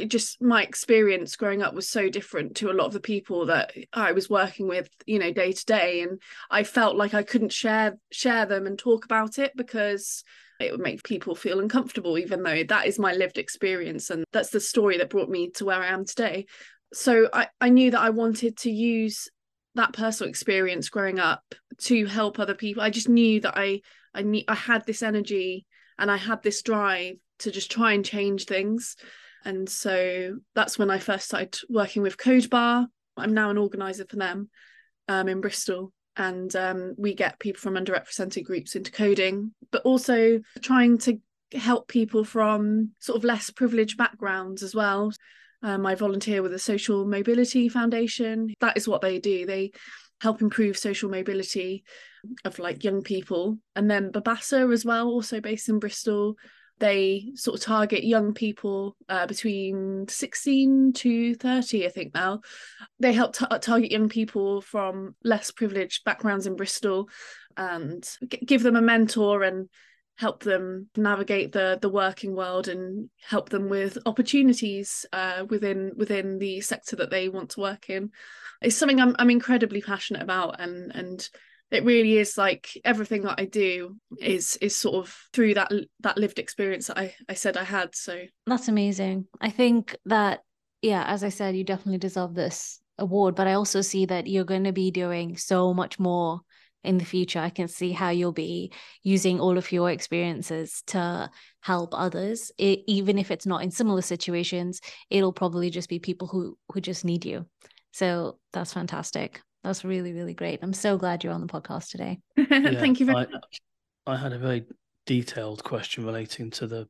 just 0.06 0.42
my 0.42 0.62
experience 0.62 1.36
growing 1.36 1.62
up 1.62 1.74
was 1.74 1.88
so 1.88 2.08
different 2.08 2.56
to 2.56 2.70
a 2.70 2.74
lot 2.74 2.86
of 2.86 2.92
the 2.92 3.00
people 3.00 3.46
that 3.46 3.72
I 3.92 4.12
was 4.12 4.28
working 4.28 4.68
with 4.68 4.88
you 5.06 5.18
know 5.18 5.32
day 5.32 5.52
to 5.52 5.64
day. 5.64 6.02
And 6.02 6.20
I 6.50 6.64
felt 6.64 6.96
like 6.96 7.14
I 7.14 7.22
couldn't 7.22 7.52
share 7.52 7.98
share 8.12 8.46
them 8.46 8.66
and 8.66 8.78
talk 8.78 9.04
about 9.04 9.38
it 9.38 9.52
because 9.56 10.22
it 10.60 10.72
would 10.72 10.80
make 10.80 11.02
people 11.02 11.34
feel 11.34 11.60
uncomfortable 11.60 12.18
even 12.18 12.42
though 12.42 12.62
that 12.64 12.86
is 12.86 12.98
my 12.98 13.14
lived 13.14 13.38
experience 13.38 14.10
and 14.10 14.24
that's 14.30 14.50
the 14.50 14.60
story 14.60 14.98
that 14.98 15.08
brought 15.08 15.30
me 15.30 15.50
to 15.52 15.64
where 15.64 15.82
I 15.82 15.86
am 15.86 16.04
today. 16.04 16.46
So 16.92 17.28
I 17.32 17.48
I 17.60 17.70
knew 17.70 17.90
that 17.92 18.00
I 18.00 18.10
wanted 18.10 18.58
to 18.58 18.70
use 18.70 19.28
that 19.76 19.92
personal 19.92 20.28
experience 20.28 20.90
growing 20.90 21.18
up 21.18 21.42
to 21.78 22.04
help 22.06 22.38
other 22.38 22.54
people. 22.54 22.82
I 22.82 22.90
just 22.90 23.08
knew 23.08 23.40
that 23.40 23.56
I 23.56 23.80
I 24.14 24.22
need 24.22 24.44
I 24.46 24.54
had 24.54 24.84
this 24.84 25.02
energy 25.02 25.66
and 25.98 26.10
I 26.10 26.18
had 26.18 26.42
this 26.42 26.60
drive 26.60 27.16
to 27.38 27.50
just 27.50 27.70
try 27.70 27.94
and 27.94 28.04
change 28.04 28.44
things 28.44 28.96
and 29.44 29.68
so 29.68 30.38
that's 30.54 30.78
when 30.78 30.90
I 30.90 30.98
first 30.98 31.26
started 31.26 31.56
working 31.68 32.02
with 32.02 32.18
Code 32.18 32.50
Bar. 32.50 32.86
I'm 33.16 33.34
now 33.34 33.50
an 33.50 33.58
organizer 33.58 34.04
for 34.08 34.16
them 34.16 34.50
um, 35.08 35.28
in 35.28 35.40
Bristol. 35.40 35.92
And 36.16 36.54
um, 36.56 36.94
we 36.98 37.14
get 37.14 37.38
people 37.38 37.60
from 37.60 37.74
underrepresented 37.74 38.44
groups 38.44 38.74
into 38.74 38.90
coding, 38.90 39.52
but 39.70 39.82
also 39.82 40.40
trying 40.60 40.98
to 40.98 41.18
help 41.54 41.88
people 41.88 42.24
from 42.24 42.90
sort 42.98 43.16
of 43.16 43.24
less 43.24 43.50
privileged 43.50 43.96
backgrounds 43.96 44.62
as 44.62 44.74
well. 44.74 45.12
Um, 45.62 45.86
I 45.86 45.94
volunteer 45.94 46.42
with 46.42 46.52
the 46.52 46.58
Social 46.58 47.06
Mobility 47.06 47.68
Foundation. 47.68 48.54
That 48.60 48.76
is 48.76 48.88
what 48.88 49.00
they 49.00 49.18
do. 49.18 49.46
They 49.46 49.72
help 50.20 50.42
improve 50.42 50.76
social 50.76 51.10
mobility 51.10 51.84
of 52.44 52.58
like 52.58 52.84
young 52.84 53.02
people. 53.02 53.58
And 53.74 53.90
then 53.90 54.12
Babbasa 54.12 54.72
as 54.72 54.84
well, 54.84 55.08
also 55.08 55.40
based 55.40 55.68
in 55.68 55.78
Bristol, 55.78 56.36
they 56.80 57.32
sort 57.34 57.58
of 57.58 57.64
target 57.64 58.04
young 58.04 58.34
people 58.34 58.96
uh, 59.08 59.26
between 59.26 60.06
16 60.08 60.92
to 60.94 61.34
30 61.34 61.86
i 61.86 61.88
think 61.88 62.14
now 62.14 62.40
they 62.98 63.12
help 63.12 63.36
target 63.60 63.92
young 63.92 64.08
people 64.08 64.60
from 64.60 65.14
less 65.22 65.50
privileged 65.50 66.04
backgrounds 66.04 66.46
in 66.46 66.56
bristol 66.56 67.08
and 67.56 68.08
g- 68.28 68.44
give 68.44 68.62
them 68.62 68.76
a 68.76 68.82
mentor 68.82 69.42
and 69.42 69.68
help 70.20 70.42
them 70.42 70.86
navigate 70.96 71.50
the 71.50 71.78
the 71.80 71.88
working 71.88 72.34
world 72.36 72.68
and 72.68 73.08
help 73.26 73.48
them 73.48 73.70
with 73.70 73.96
opportunities 74.04 75.06
uh, 75.14 75.44
within 75.48 75.92
within 75.96 76.38
the 76.38 76.60
sector 76.60 76.94
that 76.94 77.10
they 77.10 77.30
want 77.30 77.48
to 77.48 77.60
work 77.60 77.88
in. 77.88 78.10
It's 78.60 78.76
something 78.76 79.00
I'm, 79.00 79.16
I'm 79.18 79.30
incredibly 79.30 79.80
passionate 79.80 80.22
about 80.22 80.60
and 80.60 80.94
and 80.94 81.28
it 81.70 81.84
really 81.84 82.18
is 82.18 82.36
like 82.36 82.80
everything 82.84 83.22
that 83.22 83.38
I 83.38 83.44
do 83.44 83.96
is 84.20 84.56
is 84.56 84.76
sort 84.76 84.96
of 84.96 85.16
through 85.32 85.54
that 85.54 85.70
that 86.00 86.18
lived 86.18 86.38
experience 86.38 86.88
that 86.88 86.98
I 86.98 87.14
I 87.28 87.34
said 87.34 87.56
I 87.56 87.64
had 87.64 87.94
so. 87.94 88.22
That's 88.46 88.68
amazing. 88.68 89.26
I 89.40 89.50
think 89.50 89.96
that 90.06 90.40
yeah 90.82 91.04
as 91.06 91.22
I 91.22 91.28
said 91.28 91.56
you 91.56 91.64
definitely 91.64 91.98
deserve 91.98 92.34
this 92.34 92.80
award 92.98 93.34
but 93.34 93.46
I 93.46 93.54
also 93.54 93.80
see 93.80 94.06
that 94.06 94.26
you're 94.26 94.44
going 94.44 94.64
to 94.64 94.72
be 94.72 94.90
doing 94.90 95.36
so 95.36 95.72
much 95.72 95.98
more 95.98 96.40
in 96.82 96.98
the 96.98 97.04
future. 97.04 97.38
I 97.38 97.50
can 97.50 97.68
see 97.68 97.92
how 97.92 98.08
you'll 98.08 98.32
be 98.32 98.72
using 99.02 99.38
all 99.38 99.58
of 99.58 99.70
your 99.70 99.90
experiences 99.90 100.82
to 100.86 101.30
help 101.60 101.92
others. 101.92 102.50
It, 102.56 102.80
even 102.86 103.18
if 103.18 103.30
it's 103.30 103.44
not 103.44 103.62
in 103.62 103.70
similar 103.70 104.02
situations 104.02 104.80
it'll 105.08 105.32
probably 105.32 105.70
just 105.70 105.88
be 105.88 105.98
people 105.98 106.26
who 106.26 106.58
who 106.72 106.80
just 106.80 107.04
need 107.04 107.24
you. 107.24 107.46
So 107.92 108.38
that's 108.52 108.72
fantastic 108.72 109.40
that's 109.62 109.84
really, 109.84 110.12
really 110.12 110.34
great. 110.34 110.60
I'm 110.62 110.72
so 110.72 110.96
glad 110.96 111.22
you're 111.22 111.32
on 111.32 111.40
the 111.40 111.46
podcast 111.46 111.90
today. 111.90 112.20
yeah, 112.36 112.78
Thank 112.80 113.00
you 113.00 113.06
very 113.06 113.18
I, 113.18 113.26
much. 113.26 113.60
I 114.06 114.16
had 114.16 114.32
a 114.32 114.38
very 114.38 114.64
detailed 115.06 115.62
question 115.64 116.04
relating 116.04 116.50
to 116.52 116.66
the 116.66 116.88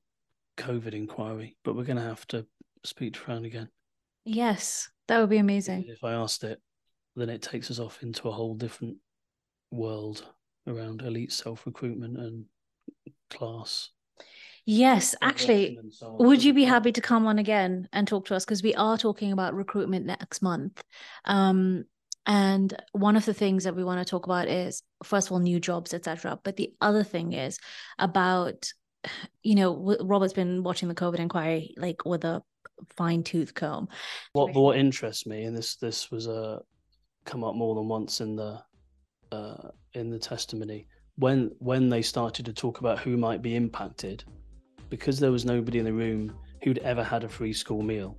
COVID 0.56 0.92
inquiry, 0.92 1.56
but 1.64 1.74
we're 1.74 1.84
going 1.84 1.96
to 1.96 2.02
have 2.02 2.26
to 2.28 2.46
speak 2.84 3.14
to 3.14 3.20
Fran 3.20 3.44
again. 3.44 3.68
Yes, 4.24 4.88
that 5.08 5.18
would 5.18 5.30
be 5.30 5.38
amazing. 5.38 5.86
If 5.88 6.04
I 6.04 6.12
asked 6.12 6.44
it, 6.44 6.60
then 7.16 7.28
it 7.28 7.42
takes 7.42 7.70
us 7.70 7.78
off 7.78 8.02
into 8.02 8.28
a 8.28 8.32
whole 8.32 8.54
different 8.54 8.96
world 9.70 10.24
around 10.66 11.02
elite 11.02 11.32
self 11.32 11.66
recruitment 11.66 12.18
and 12.18 12.44
class. 13.30 13.90
Yes, 14.66 15.14
actually, 15.22 15.78
so 15.90 16.16
would 16.20 16.44
you 16.44 16.52
be 16.52 16.64
happy 16.64 16.92
to 16.92 17.00
come 17.00 17.26
on 17.26 17.38
again 17.38 17.88
and 17.92 18.06
talk 18.06 18.26
to 18.26 18.36
us? 18.36 18.44
Because 18.44 18.62
we 18.62 18.74
are 18.74 18.98
talking 18.98 19.32
about 19.32 19.54
recruitment 19.54 20.06
next 20.06 20.42
month. 20.42 20.82
Um, 21.24 21.86
and 22.26 22.76
one 22.92 23.16
of 23.16 23.24
the 23.24 23.34
things 23.34 23.64
that 23.64 23.74
we 23.74 23.84
want 23.84 24.04
to 24.04 24.10
talk 24.10 24.26
about 24.26 24.48
is 24.48 24.82
first 25.02 25.28
of 25.28 25.32
all 25.32 25.38
new 25.38 25.58
jobs 25.58 25.94
etc 25.94 26.38
but 26.42 26.56
the 26.56 26.72
other 26.80 27.02
thing 27.02 27.32
is 27.32 27.58
about 27.98 28.72
you 29.42 29.54
know 29.54 29.96
robert's 30.02 30.34
been 30.34 30.62
watching 30.62 30.88
the 30.88 30.94
covid 30.94 31.18
inquiry 31.18 31.74
like 31.78 32.04
with 32.04 32.24
a 32.24 32.42
fine 32.96 33.22
tooth 33.22 33.54
comb. 33.54 33.88
What 34.32 34.54
what 34.54 34.76
interests 34.76 35.26
me 35.26 35.44
and 35.44 35.56
this 35.56 35.76
this 35.76 36.10
was 36.10 36.26
a 36.26 36.32
uh, 36.32 36.58
come 37.24 37.44
up 37.44 37.54
more 37.54 37.74
than 37.74 37.88
once 37.88 38.20
in 38.20 38.36
the 38.36 38.60
uh 39.30 39.68
in 39.92 40.10
the 40.10 40.18
testimony 40.18 40.86
when 41.16 41.50
when 41.58 41.88
they 41.88 42.00
started 42.00 42.46
to 42.46 42.52
talk 42.52 42.80
about 42.80 42.98
who 42.98 43.16
might 43.16 43.42
be 43.42 43.54
impacted 43.54 44.24
because 44.88 45.20
there 45.20 45.30
was 45.30 45.44
nobody 45.44 45.78
in 45.78 45.84
the 45.84 45.92
room 45.92 46.34
who'd 46.62 46.78
ever 46.78 47.04
had 47.04 47.22
a 47.22 47.28
free 47.28 47.52
school 47.52 47.82
meal 47.82 48.16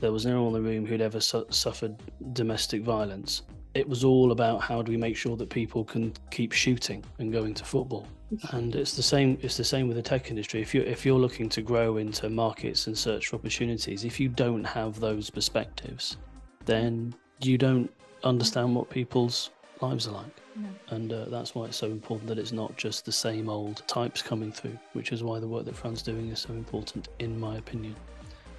there 0.00 0.12
was 0.12 0.26
no 0.26 0.42
one 0.42 0.54
in 0.54 0.62
the 0.62 0.68
room 0.68 0.86
who'd 0.86 1.00
ever 1.00 1.20
su- 1.20 1.46
suffered 1.50 1.96
domestic 2.32 2.82
violence. 2.82 3.42
It 3.74 3.88
was 3.88 4.04
all 4.04 4.32
about 4.32 4.60
how 4.60 4.82
do 4.82 4.90
we 4.90 4.98
make 4.98 5.16
sure 5.16 5.36
that 5.36 5.50
people 5.50 5.84
can 5.84 6.12
keep 6.30 6.52
shooting 6.52 7.04
and 7.18 7.32
going 7.32 7.54
to 7.54 7.64
football. 7.64 8.06
And 8.50 8.74
it's 8.74 8.96
the 8.96 9.02
same. 9.02 9.38
It's 9.40 9.56
the 9.56 9.64
same 9.64 9.86
with 9.86 9.96
the 9.96 10.02
tech 10.02 10.30
industry. 10.30 10.60
If 10.60 10.74
you 10.74 10.82
if 10.82 11.06
you're 11.06 11.18
looking 11.18 11.48
to 11.50 11.62
grow 11.62 11.98
into 11.98 12.28
markets 12.28 12.88
and 12.88 12.98
search 12.98 13.28
for 13.28 13.36
opportunities, 13.36 14.04
if 14.04 14.18
you 14.18 14.28
don't 14.28 14.64
have 14.64 14.98
those 14.98 15.30
perspectives, 15.30 16.16
then 16.64 17.14
you 17.40 17.56
don't 17.56 17.90
understand 18.24 18.74
what 18.74 18.90
people's 18.90 19.50
lives 19.80 20.08
are 20.08 20.12
like. 20.12 20.40
No. 20.56 20.68
And 20.88 21.12
uh, 21.12 21.26
that's 21.26 21.54
why 21.54 21.66
it's 21.66 21.76
so 21.76 21.86
important 21.86 22.28
that 22.28 22.38
it's 22.38 22.52
not 22.52 22.76
just 22.76 23.04
the 23.04 23.12
same 23.12 23.48
old 23.48 23.86
types 23.86 24.22
coming 24.22 24.50
through, 24.50 24.78
which 24.94 25.12
is 25.12 25.22
why 25.22 25.38
the 25.38 25.46
work 25.46 25.64
that 25.66 25.76
Fran's 25.76 26.02
doing 26.02 26.28
is 26.30 26.40
so 26.40 26.52
important, 26.54 27.08
in 27.18 27.38
my 27.38 27.58
opinion 27.58 27.94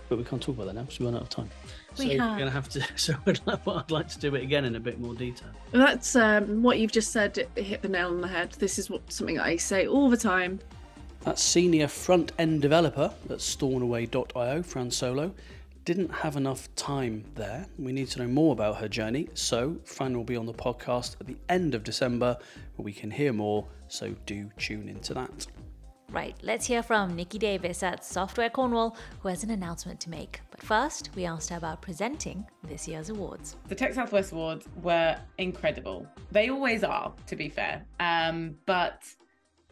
but 0.09 0.17
we 0.17 0.23
can't 0.23 0.41
talk 0.41 0.55
about 0.55 0.67
that 0.67 0.75
now 0.75 0.81
because 0.81 0.99
we 0.99 1.05
run 1.05 1.15
out 1.15 1.21
of 1.21 1.29
time. 1.29 1.49
We 1.97 2.17
so 2.17 2.17
have. 2.17 2.31
we're 2.31 2.37
going 2.37 2.49
to 2.49 2.51
have 2.51 2.69
to. 2.69 2.87
So 2.97 3.15
I'd 3.25 3.39
like, 3.45 3.67
I'd 3.67 3.91
like 3.91 4.07
to 4.09 4.19
do 4.19 4.35
it 4.35 4.43
again 4.43 4.65
in 4.65 4.75
a 4.75 4.79
bit 4.79 4.99
more 4.99 5.13
detail. 5.13 5.49
That's 5.71 6.15
um, 6.15 6.63
what 6.63 6.79
you've 6.79 6.91
just 6.91 7.11
said. 7.11 7.37
It 7.37 7.63
hit 7.63 7.81
the 7.81 7.89
nail 7.89 8.07
on 8.09 8.21
the 8.21 8.27
head. 8.27 8.51
This 8.53 8.79
is 8.79 8.89
what 8.89 9.11
something 9.11 9.39
I 9.39 9.57
say 9.57 9.87
all 9.87 10.09
the 10.09 10.17
time. 10.17 10.59
That 11.21 11.39
senior 11.39 11.87
front 11.87 12.31
end 12.39 12.61
developer 12.61 13.13
at 13.29 13.37
Stornoway.io, 13.39 14.63
Fran 14.63 14.91
Solo, 14.91 15.33
didn't 15.87 16.11
have 16.11 16.35
enough 16.35 16.73
time 16.75 17.23
there. 17.35 17.65
We 17.79 17.91
need 17.91 18.09
to 18.09 18.19
know 18.19 18.27
more 18.27 18.53
about 18.53 18.77
her 18.77 18.87
journey. 18.87 19.29
So 19.33 19.77
Fran 19.85 20.15
will 20.15 20.23
be 20.23 20.35
on 20.35 20.45
the 20.45 20.53
podcast 20.53 21.15
at 21.21 21.27
the 21.27 21.37
end 21.49 21.75
of 21.75 21.83
December, 21.83 22.37
where 22.75 22.83
we 22.83 22.93
can 22.93 23.09
hear 23.09 23.33
more. 23.33 23.65
So 23.87 24.13
do 24.25 24.49
tune 24.57 24.89
into 24.89 25.13
that. 25.13 25.47
Right, 26.09 26.35
let's 26.41 26.65
hear 26.65 26.81
from 26.81 27.17
Niki 27.17 27.37
Davies 27.37 27.83
at 27.83 28.05
Software 28.05 28.49
Cornwall, 28.49 28.95
who 29.19 29.27
has 29.27 29.43
an 29.43 29.49
announcement 29.49 29.99
to 30.01 30.09
make. 30.09 30.39
But 30.51 30.61
first, 30.61 31.09
we 31.15 31.25
asked 31.25 31.49
her 31.49 31.57
about 31.57 31.81
presenting 31.81 32.45
this 32.63 32.87
year's 32.87 33.09
awards. 33.09 33.57
The 33.67 33.75
Tech 33.75 33.93
Southwest 33.93 34.31
Awards 34.31 34.67
were 34.81 35.17
incredible. 35.37 36.07
They 36.31 36.49
always 36.49 36.83
are, 36.85 37.13
to 37.27 37.35
be 37.35 37.49
fair. 37.49 37.85
Um, 37.99 38.55
but 38.65 39.03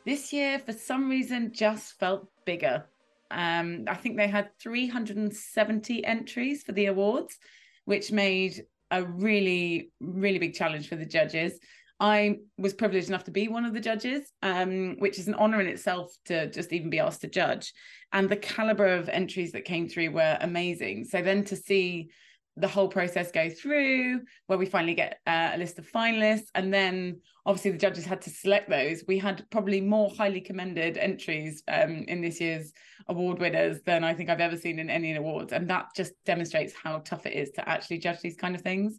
This 0.05 0.31
year, 0.31 0.59
for 0.59 0.71
some 0.71 1.09
reason, 1.09 1.51
just 1.51 1.97
felt 1.99 2.27
bigger. 2.45 2.85
Um, 3.31 3.85
I 3.87 3.95
think 3.95 4.17
they 4.17 4.27
had 4.27 4.49
370 4.59 6.05
entries 6.05 6.61
for 6.63 6.73
the 6.73 6.85
awards, 6.87 7.39
which 7.85 8.11
made 8.11 8.65
a 8.91 9.03
really, 9.03 9.91
really 9.99 10.37
big 10.37 10.53
challenge 10.53 10.87
for 10.87 10.95
the 10.95 11.05
judges. 11.07 11.59
I 11.99 12.39
was 12.57 12.73
privileged 12.73 13.07
enough 13.07 13.23
to 13.25 13.31
be 13.31 13.47
one 13.47 13.65
of 13.65 13.73
the 13.73 13.79
judges, 13.79 14.31
um, 14.41 14.97
which 14.99 15.17
is 15.17 15.27
an 15.27 15.35
honor 15.35 15.61
in 15.61 15.67
itself 15.67 16.13
to 16.25 16.49
just 16.49 16.73
even 16.73 16.89
be 16.89 16.99
asked 16.99 17.21
to 17.21 17.27
judge. 17.27 17.73
And 18.11 18.29
the 18.29 18.35
caliber 18.35 18.87
of 18.87 19.07
entries 19.09 19.53
that 19.53 19.65
came 19.65 19.87
through 19.87 20.11
were 20.11 20.37
amazing. 20.41 21.05
So 21.05 21.21
then 21.21 21.45
to 21.45 21.55
see 21.55 22.09
the 22.57 22.67
whole 22.67 22.87
process 22.87 23.31
go 23.31 23.49
through 23.49 24.21
where 24.47 24.57
we 24.57 24.65
finally 24.65 24.93
get 24.93 25.19
uh, 25.27 25.51
a 25.53 25.57
list 25.57 25.77
of 25.77 25.91
finalists 25.91 26.47
and 26.55 26.73
then 26.73 27.19
obviously 27.45 27.71
the 27.71 27.77
judges 27.77 28.05
had 28.05 28.21
to 28.21 28.29
select 28.29 28.69
those 28.69 29.03
we 29.07 29.19
had 29.19 29.45
probably 29.49 29.81
more 29.81 30.09
highly 30.17 30.39
commended 30.39 30.97
entries 30.97 31.63
um, 31.67 32.05
in 32.07 32.21
this 32.21 32.39
year's 32.39 32.71
award 33.09 33.39
winners 33.39 33.81
than 33.85 34.05
i 34.05 34.13
think 34.13 34.29
i've 34.29 34.39
ever 34.39 34.55
seen 34.55 34.79
in 34.79 34.89
any 34.89 35.13
awards 35.15 35.51
and 35.51 35.69
that 35.69 35.87
just 35.95 36.13
demonstrates 36.25 36.73
how 36.81 36.99
tough 36.99 37.25
it 37.25 37.33
is 37.33 37.51
to 37.51 37.67
actually 37.67 37.97
judge 37.97 38.21
these 38.21 38.37
kind 38.37 38.55
of 38.55 38.61
things 38.61 38.97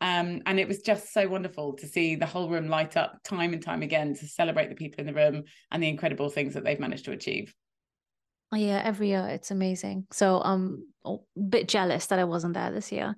um, 0.00 0.42
and 0.46 0.60
it 0.60 0.68
was 0.68 0.82
just 0.82 1.12
so 1.12 1.28
wonderful 1.28 1.72
to 1.74 1.86
see 1.86 2.16
the 2.16 2.26
whole 2.26 2.48
room 2.48 2.68
light 2.68 2.96
up 2.96 3.18
time 3.24 3.52
and 3.52 3.62
time 3.62 3.82
again 3.82 4.14
to 4.14 4.26
celebrate 4.26 4.68
the 4.68 4.74
people 4.74 5.00
in 5.00 5.06
the 5.06 5.14
room 5.14 5.44
and 5.70 5.82
the 5.82 5.88
incredible 5.88 6.28
things 6.28 6.54
that 6.54 6.64
they've 6.64 6.80
managed 6.80 7.06
to 7.06 7.12
achieve 7.12 7.54
Oh, 8.52 8.56
yeah, 8.56 8.80
every 8.84 9.08
year 9.08 9.26
it's 9.28 9.50
amazing. 9.50 10.06
So 10.12 10.40
I'm 10.40 10.84
um, 11.04 11.20
a 11.36 11.40
bit 11.40 11.68
jealous 11.68 12.06
that 12.06 12.18
I 12.18 12.24
wasn't 12.24 12.54
there 12.54 12.70
this 12.70 12.92
year. 12.92 13.16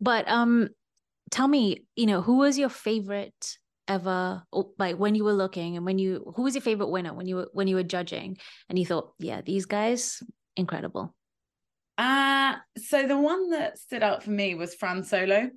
But 0.00 0.28
um 0.28 0.70
tell 1.30 1.46
me, 1.46 1.84
you 1.96 2.06
know, 2.06 2.22
who 2.22 2.38
was 2.38 2.58
your 2.58 2.70
favorite 2.70 3.58
ever 3.88 4.42
like 4.78 4.96
when 4.96 5.14
you 5.14 5.24
were 5.24 5.32
looking 5.32 5.76
and 5.76 5.84
when 5.84 5.98
you 5.98 6.32
who 6.36 6.42
was 6.42 6.54
your 6.54 6.62
favorite 6.62 6.90
winner 6.90 7.12
when 7.12 7.26
you 7.26 7.34
were 7.36 7.48
when 7.52 7.66
you 7.66 7.74
were 7.74 7.82
judging 7.82 8.38
and 8.68 8.78
you 8.78 8.86
thought, 8.86 9.12
yeah, 9.18 9.42
these 9.42 9.66
guys 9.66 10.22
incredible. 10.56 11.14
Uh 11.98 12.56
so 12.78 13.06
the 13.06 13.18
one 13.18 13.50
that 13.50 13.78
stood 13.78 14.02
out 14.02 14.22
for 14.22 14.30
me 14.30 14.54
was 14.54 14.74
Fran 14.74 15.04
Solo. 15.04 15.50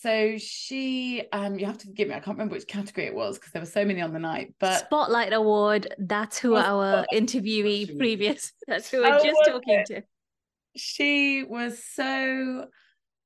So 0.00 0.38
she, 0.38 1.24
um, 1.32 1.58
you 1.58 1.66
have 1.66 1.78
to 1.78 1.88
forgive 1.88 2.06
me. 2.06 2.14
I 2.14 2.20
can't 2.20 2.36
remember 2.36 2.54
which 2.54 2.68
category 2.68 3.08
it 3.08 3.14
was 3.14 3.36
because 3.36 3.50
there 3.52 3.62
were 3.62 3.66
so 3.66 3.84
many 3.84 4.00
on 4.00 4.12
the 4.12 4.20
night. 4.20 4.54
But 4.60 4.78
Spotlight 4.78 5.32
Award. 5.32 5.92
That's 5.98 6.38
who 6.38 6.54
oh, 6.54 6.58
our 6.58 7.04
Spotlight. 7.04 7.08
interviewee 7.20 7.98
previous. 7.98 8.52
That's 8.68 8.88
who 8.88 8.98
we're 8.98 9.16
oh, 9.16 9.24
just 9.24 9.40
talking 9.44 9.74
it? 9.74 9.86
to. 9.86 10.02
She 10.76 11.42
was 11.42 11.82
so. 11.82 12.66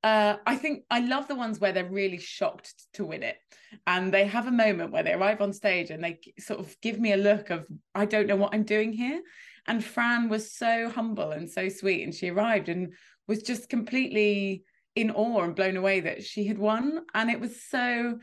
Uh, 0.01 0.37
I 0.47 0.55
think 0.55 0.83
I 0.89 1.01
love 1.01 1.27
the 1.27 1.35
ones 1.35 1.59
where 1.59 1.73
they're 1.73 1.87
really 1.87 2.17
shocked 2.17 2.73
to 2.93 3.05
win 3.05 3.21
it, 3.21 3.37
and 3.85 4.11
they 4.11 4.25
have 4.25 4.47
a 4.47 4.51
moment 4.51 4.91
where 4.91 5.03
they 5.03 5.13
arrive 5.13 5.41
on 5.41 5.53
stage 5.53 5.91
and 5.91 6.03
they 6.03 6.21
sort 6.39 6.59
of 6.59 6.75
give 6.81 6.99
me 6.99 7.13
a 7.13 7.17
look 7.17 7.51
of 7.51 7.67
I 7.93 8.05
don't 8.05 8.25
know 8.25 8.35
what 8.35 8.55
I'm 8.55 8.63
doing 8.63 8.93
here. 8.93 9.21
And 9.67 9.85
Fran 9.85 10.27
was 10.27 10.51
so 10.51 10.89
humble 10.89 11.31
and 11.31 11.47
so 11.47 11.69
sweet, 11.69 12.03
and 12.03 12.15
she 12.15 12.31
arrived 12.31 12.67
and 12.67 12.93
was 13.27 13.43
just 13.43 13.69
completely 13.69 14.63
in 14.95 15.11
awe 15.11 15.43
and 15.43 15.55
blown 15.55 15.77
away 15.77 16.01
that 16.01 16.23
she 16.23 16.45
had 16.45 16.57
won. 16.57 17.05
And 17.13 17.29
it 17.29 17.39
was 17.39 17.61
so 17.63 18.19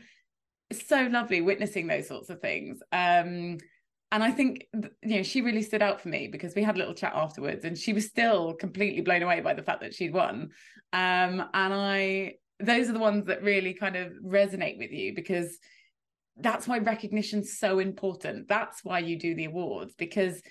so 0.71 1.07
lovely 1.11 1.41
witnessing 1.41 1.87
those 1.87 2.07
sorts 2.07 2.29
of 2.29 2.39
things. 2.39 2.79
Um 2.91 3.57
and 4.13 4.23
I 4.23 4.31
think 4.31 4.67
you 4.73 5.17
know 5.17 5.23
she 5.23 5.41
really 5.41 5.61
stood 5.61 5.81
out 5.81 6.01
for 6.01 6.09
me 6.09 6.27
because 6.27 6.55
we 6.55 6.63
had 6.63 6.75
a 6.75 6.79
little 6.79 6.93
chat 6.93 7.13
afterwards 7.15 7.65
and 7.65 7.77
she 7.77 7.93
was 7.93 8.07
still 8.07 8.53
completely 8.53 9.01
blown 9.01 9.23
away 9.23 9.41
by 9.41 9.53
the 9.53 9.63
fact 9.63 9.81
that 9.81 9.93
she'd 9.93 10.13
won. 10.13 10.49
Um 10.93 11.43
and 11.53 11.73
I 11.73 12.33
those 12.59 12.89
are 12.89 12.93
the 12.93 12.99
ones 12.99 13.25
that 13.25 13.43
really 13.43 13.73
kind 13.73 13.95
of 13.95 14.13
resonate 14.23 14.77
with 14.77 14.91
you 14.91 15.13
because 15.15 15.57
that's 16.37 16.67
why 16.67 16.77
recognition's 16.77 17.57
so 17.57 17.79
important. 17.79 18.47
That's 18.47 18.83
why 18.83 18.99
you 18.99 19.17
do 19.17 19.35
the 19.35 19.45
awards 19.45 19.93
because 19.97 20.41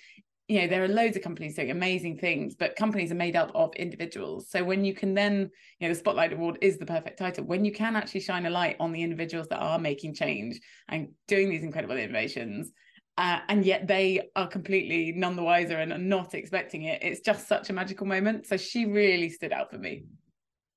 you 0.51 0.61
know 0.61 0.67
there 0.67 0.83
are 0.83 0.89
loads 0.89 1.17
of 1.17 1.23
companies 1.23 1.55
doing 1.55 1.71
amazing 1.71 2.19
things 2.19 2.57
but 2.57 2.75
companies 2.75 3.13
are 3.13 3.23
made 3.27 3.37
up 3.37 3.53
of 3.55 3.73
individuals. 3.77 4.51
So 4.51 4.65
when 4.65 4.85
you 4.85 4.93
can 4.93 5.15
then 5.15 5.49
you 5.79 5.87
know 5.87 5.95
the 5.95 5.99
spotlight 5.99 6.33
award 6.33 6.59
is 6.61 6.77
the 6.77 6.87
perfect 6.87 7.21
title. 7.21 7.45
When 7.45 7.65
you 7.65 7.71
can 7.71 7.95
actually 7.95 8.23
shine 8.23 8.47
a 8.47 8.51
light 8.51 8.75
on 8.81 8.91
the 8.91 9.01
individuals 9.01 9.47
that 9.51 9.61
are 9.61 9.79
making 9.79 10.15
change 10.15 10.61
and 10.89 11.11
doing 11.29 11.51
these 11.51 11.63
incredible 11.63 11.97
innovations 11.97 12.73
uh, 13.17 13.39
and 13.49 13.65
yet 13.65 13.87
they 13.87 14.29
are 14.35 14.49
completely 14.49 15.13
none 15.13 15.37
the 15.37 15.43
wiser 15.43 15.79
and 15.79 15.93
are 15.93 15.99
not 15.99 16.35
expecting 16.35 16.83
it 16.83 17.01
it's 17.01 17.21
just 17.21 17.47
such 17.47 17.71
a 17.71 17.73
magical 17.73 18.09
moment. 18.09 18.45
So 18.45 18.57
she 18.57 18.87
really 18.87 19.29
stood 19.29 19.53
out 19.53 19.71
for 19.71 19.79
me 19.79 20.03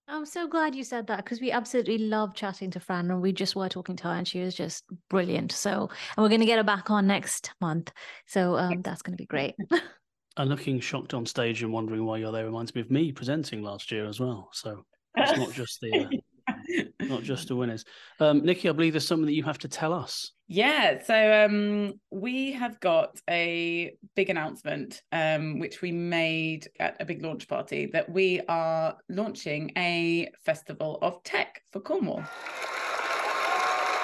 I'm 0.08 0.26
so 0.26 0.48
glad 0.48 0.76
you 0.76 0.84
said 0.84 1.08
that 1.08 1.24
because 1.24 1.40
we 1.40 1.52
absolutely 1.52 1.98
love 1.98 2.36
chatting 2.36 2.72
to 2.72 2.80
Fran 2.80 3.10
and 3.10 3.22
we 3.22 3.32
just 3.32 3.56
were 3.56 3.70
talking 3.70 3.96
to 3.98 4.04
her 4.06 4.14
and 4.14 4.28
she 4.28 4.42
was 4.42 4.54
just 4.54 4.84
brilliant. 5.10 5.52
So, 5.52 5.90
and 6.18 6.24
we're 6.24 6.30
going 6.30 6.42
to 6.42 6.46
get 6.46 6.58
her 6.58 6.64
back 6.64 6.90
on 6.90 7.08
next 7.08 7.52
month. 7.62 7.92
So 8.28 8.58
um, 8.58 8.82
that's 8.82 9.02
going 9.02 9.14
to 9.18 9.22
be 9.22 9.26
great. 9.26 9.56
and 10.38 10.50
looking 10.50 10.80
shocked 10.80 11.14
on 11.14 11.26
stage 11.26 11.64
and 11.64 11.72
wondering 11.72 12.06
why 12.06 12.18
you're 12.18 12.32
there 12.32 12.46
reminds 12.46 12.76
me 12.76 12.82
of 12.82 12.92
me 12.92 13.12
presenting 13.12 13.64
last 13.64 13.92
year 13.92 14.06
as 14.06 14.20
well. 14.20 14.50
So 14.52 14.86
it's 15.16 15.38
not 15.38 15.54
just 15.54 15.80
the 15.82 16.06
uh, 16.06 16.08
not 17.02 17.24
just 17.24 17.48
the 17.48 17.56
winners. 17.56 17.86
Um, 18.20 18.42
Niki, 18.44 18.70
I 18.70 18.74
believe 18.74 18.94
there's 18.94 19.08
something 19.08 19.26
that 19.26 19.34
you 19.34 19.44
have 19.44 19.60
to 19.60 19.68
tell 19.68 19.94
us. 19.94 20.32
Yeah, 20.48 21.02
so 21.04 21.46
um, 21.46 21.94
we 22.12 22.52
have 22.52 22.80
got 22.80 23.20
a 23.30 23.96
big 24.16 24.30
announcement 24.30 25.02
um, 25.12 25.60
which 25.60 25.82
we 25.82 25.92
made 25.92 26.68
at 26.80 26.98
a 27.00 27.06
big 27.06 27.24
launch 27.24 27.48
party 27.48 27.88
that 27.94 28.10
we 28.10 28.42
are 28.48 28.98
launching 29.10 29.72
a 29.78 30.30
festival 30.46 31.00
of 31.02 31.24
tech 31.24 31.62
for 31.72 31.80
Cornwall. 31.80 32.24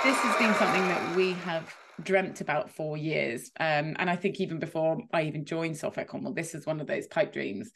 This 0.03 0.15
has 0.17 0.35
been 0.37 0.53
something 0.55 0.87
that 0.87 1.15
we 1.15 1.33
have 1.33 1.75
dreamt 2.01 2.39
about 2.39 2.69
for 2.69 2.95
years, 2.95 3.51
um, 3.59 3.97
and 3.99 4.09
I 4.09 4.15
think 4.15 4.39
even 4.39 4.57
before 4.57 4.97
I 5.11 5.23
even 5.23 5.43
joined 5.43 5.77
Software 5.77 6.05
Cornwall, 6.05 6.33
this 6.33 6.55
is 6.55 6.65
one 6.65 6.79
of 6.79 6.87
those 6.87 7.07
pipe 7.07 7.33
dreams. 7.33 7.71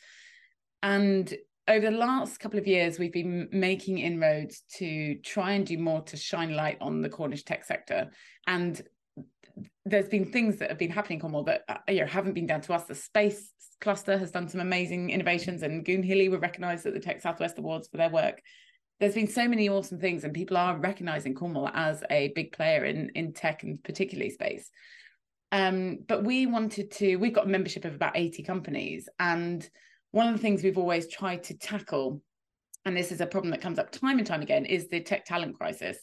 And 0.82 1.34
over 1.68 1.90
the 1.90 1.98
last 1.98 2.40
couple 2.40 2.60
of 2.60 2.68
years, 2.68 3.00
we've 3.00 3.14
been 3.14 3.48
making 3.52 4.00
inroads 4.00 4.64
to 4.76 5.16
try 5.24 5.54
and 5.54 5.66
do 5.66 5.78
more 5.78 6.02
to 6.02 6.18
shine 6.18 6.56
light 6.56 6.78
on 6.82 7.02
the 7.02 7.10
Cornish 7.10 7.44
tech 7.44 7.64
sector. 7.64 8.12
And 8.48 8.82
there's 9.86 10.10
been 10.10 10.32
things 10.32 10.58
that 10.58 10.70
have 10.70 10.80
been 10.80 10.92
happening 10.92 11.18
in 11.18 11.22
Cornwall 11.22 11.44
that 11.46 11.64
uh, 11.70 11.78
you 11.88 12.02
know, 12.02 12.08
haven't 12.08 12.34
been 12.34 12.48
down 12.48 12.62
to 12.62 12.74
us. 12.74 12.84
The 12.86 12.96
space 12.96 13.52
cluster 13.80 14.18
has 14.18 14.32
done 14.32 14.50
some 14.50 14.62
amazing 14.62 15.10
innovations, 15.10 15.62
and 15.62 15.86
Goonhilly 15.86 16.30
were 16.30 16.40
recognised 16.40 16.86
at 16.86 16.94
the 16.94 17.00
Tech 17.00 17.22
Southwest 17.22 17.58
Awards 17.58 17.88
for 17.88 17.98
their 17.98 18.10
work. 18.10 18.42
There's 19.00 19.16
been 19.16 19.28
so 19.28 19.48
many 19.48 19.70
awesome 19.70 20.00
things, 20.00 20.24
and 20.24 20.34
people 20.34 20.58
are 20.58 20.78
recognising 20.78 21.34
Cornwall 21.34 21.70
as 21.74 22.04
a 22.10 22.32
big 22.36 22.52
player 22.52 22.84
in 22.84 23.10
in 23.16 23.34
tech 23.34 23.64
and 23.64 23.82
particularly 23.84 24.32
space. 24.32 24.70
Um, 25.52 26.00
but 26.08 26.24
we 26.24 26.46
wanted 26.46 26.92
to. 26.92 27.16
We've 27.18 27.34
got 27.34 27.48
membership 27.48 27.86
of 27.86 27.96
about 27.96 28.18
80 28.18 28.44
companies, 28.44 29.08
and 29.20 29.70
one 30.14 30.28
of 30.28 30.34
the 30.34 30.42
things 30.42 30.62
we've 30.62 30.78
always 30.78 31.08
tried 31.08 31.44
to 31.46 31.58
tackle, 31.58 32.22
and 32.86 32.96
this 32.96 33.12
is 33.12 33.20
a 33.20 33.26
problem 33.26 33.50
that 33.52 33.62
comes 33.62 33.80
up 33.80 33.92
time 33.92 34.20
and 34.20 34.28
time 34.28 34.44
again, 34.44 34.66
is 34.66 34.88
the 34.88 35.02
tech 35.02 35.26
talent 35.26 35.58
crisis. 35.58 35.98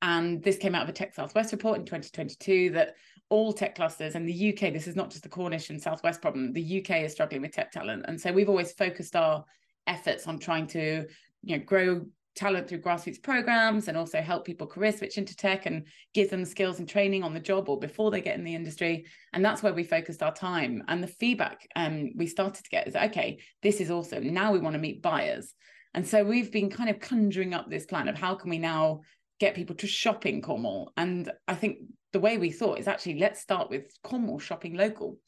And 0.00 0.40
this 0.44 0.58
came 0.58 0.76
out 0.76 0.84
of 0.84 0.88
a 0.88 0.92
Tech 0.92 1.12
Southwest 1.12 1.50
report 1.50 1.78
in 1.78 1.84
2022 1.84 2.70
that 2.70 2.94
all 3.30 3.52
tech 3.52 3.74
clusters 3.74 4.14
and 4.14 4.28
the 4.28 4.52
UK, 4.52 4.72
this 4.72 4.86
is 4.86 4.94
not 4.94 5.10
just 5.10 5.24
the 5.24 5.28
Cornish 5.28 5.70
and 5.70 5.82
Southwest 5.82 6.22
problem, 6.22 6.52
the 6.52 6.80
UK 6.80 7.02
is 7.02 7.12
struggling 7.12 7.42
with 7.42 7.50
tech 7.50 7.72
talent. 7.72 8.04
And 8.06 8.20
so 8.20 8.32
we've 8.32 8.48
always 8.48 8.70
focused 8.72 9.16
our 9.16 9.44
efforts 9.88 10.28
on 10.28 10.38
trying 10.38 10.68
to 10.68 11.04
you 11.42 11.58
know 11.58 11.64
grow 11.64 12.06
talent 12.38 12.68
through 12.68 12.80
grassroots 12.80 13.22
programs 13.22 13.88
and 13.88 13.96
also 13.96 14.20
help 14.22 14.44
people 14.44 14.66
career 14.66 14.92
switch 14.92 15.18
into 15.18 15.36
tech 15.36 15.66
and 15.66 15.86
give 16.14 16.30
them 16.30 16.44
skills 16.44 16.78
and 16.78 16.88
training 16.88 17.22
on 17.22 17.34
the 17.34 17.40
job 17.40 17.68
or 17.68 17.78
before 17.78 18.10
they 18.10 18.20
get 18.20 18.36
in 18.36 18.44
the 18.44 18.54
industry. 18.54 19.04
And 19.32 19.44
that's 19.44 19.62
where 19.62 19.74
we 19.74 19.84
focused 19.84 20.22
our 20.22 20.34
time. 20.34 20.84
And 20.88 21.02
the 21.02 21.08
feedback 21.08 21.66
um, 21.74 22.12
we 22.16 22.26
started 22.26 22.64
to 22.64 22.70
get 22.70 22.86
is 22.86 22.96
okay, 22.96 23.40
this 23.62 23.80
is 23.80 23.90
awesome. 23.90 24.32
Now 24.32 24.52
we 24.52 24.60
want 24.60 24.74
to 24.74 24.80
meet 24.80 25.02
buyers. 25.02 25.52
And 25.94 26.06
so 26.06 26.22
we've 26.22 26.52
been 26.52 26.70
kind 26.70 26.90
of 26.90 27.00
conjuring 27.00 27.54
up 27.54 27.68
this 27.68 27.86
plan 27.86 28.08
of 28.08 28.16
how 28.16 28.34
can 28.36 28.50
we 28.50 28.58
now 28.58 29.00
get 29.40 29.54
people 29.54 29.76
to 29.76 29.86
shop 29.86 30.26
in 30.26 30.40
Cornwall. 30.40 30.92
And 30.96 31.30
I 31.48 31.54
think 31.54 31.78
the 32.12 32.20
way 32.20 32.38
we 32.38 32.50
thought 32.50 32.78
is 32.78 32.88
actually 32.88 33.18
let's 33.18 33.40
start 33.40 33.68
with 33.68 33.84
Cornwall 34.02 34.38
shopping 34.38 34.76
local 34.76 35.18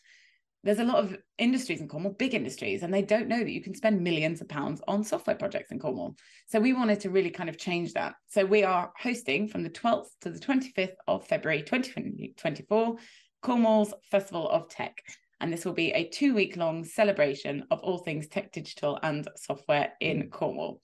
there's 0.62 0.78
a 0.78 0.84
lot 0.84 1.02
of 1.02 1.16
industries 1.38 1.80
in 1.80 1.88
Cornwall, 1.88 2.12
big 2.12 2.34
industries, 2.34 2.82
and 2.82 2.92
they 2.92 3.02
don't 3.02 3.28
know 3.28 3.38
that 3.38 3.50
you 3.50 3.62
can 3.62 3.74
spend 3.74 4.02
millions 4.02 4.40
of 4.40 4.48
pounds 4.48 4.82
on 4.86 5.02
software 5.02 5.36
projects 5.36 5.70
in 5.70 5.78
Cornwall. 5.78 6.16
So 6.48 6.60
we 6.60 6.74
wanted 6.74 7.00
to 7.00 7.10
really 7.10 7.30
kind 7.30 7.48
of 7.48 7.56
change 7.56 7.94
that. 7.94 8.14
So 8.28 8.44
we 8.44 8.62
are 8.62 8.92
hosting 8.98 9.48
from 9.48 9.62
the 9.62 9.70
12th 9.70 10.08
to 10.20 10.30
the 10.30 10.38
25th 10.38 10.96
of 11.08 11.26
February 11.26 11.62
2024 11.62 12.96
Cornwall's 13.42 13.94
Festival 14.10 14.50
of 14.50 14.68
Tech. 14.68 14.96
And 15.40 15.50
this 15.50 15.64
will 15.64 15.72
be 15.72 15.92
a 15.92 16.04
two 16.08 16.34
week 16.34 16.58
long 16.58 16.84
celebration 16.84 17.64
of 17.70 17.80
all 17.80 17.96
things 17.96 18.28
tech, 18.28 18.52
digital, 18.52 18.98
and 19.02 19.26
software 19.36 19.94
in 20.00 20.28
Cornwall. 20.28 20.82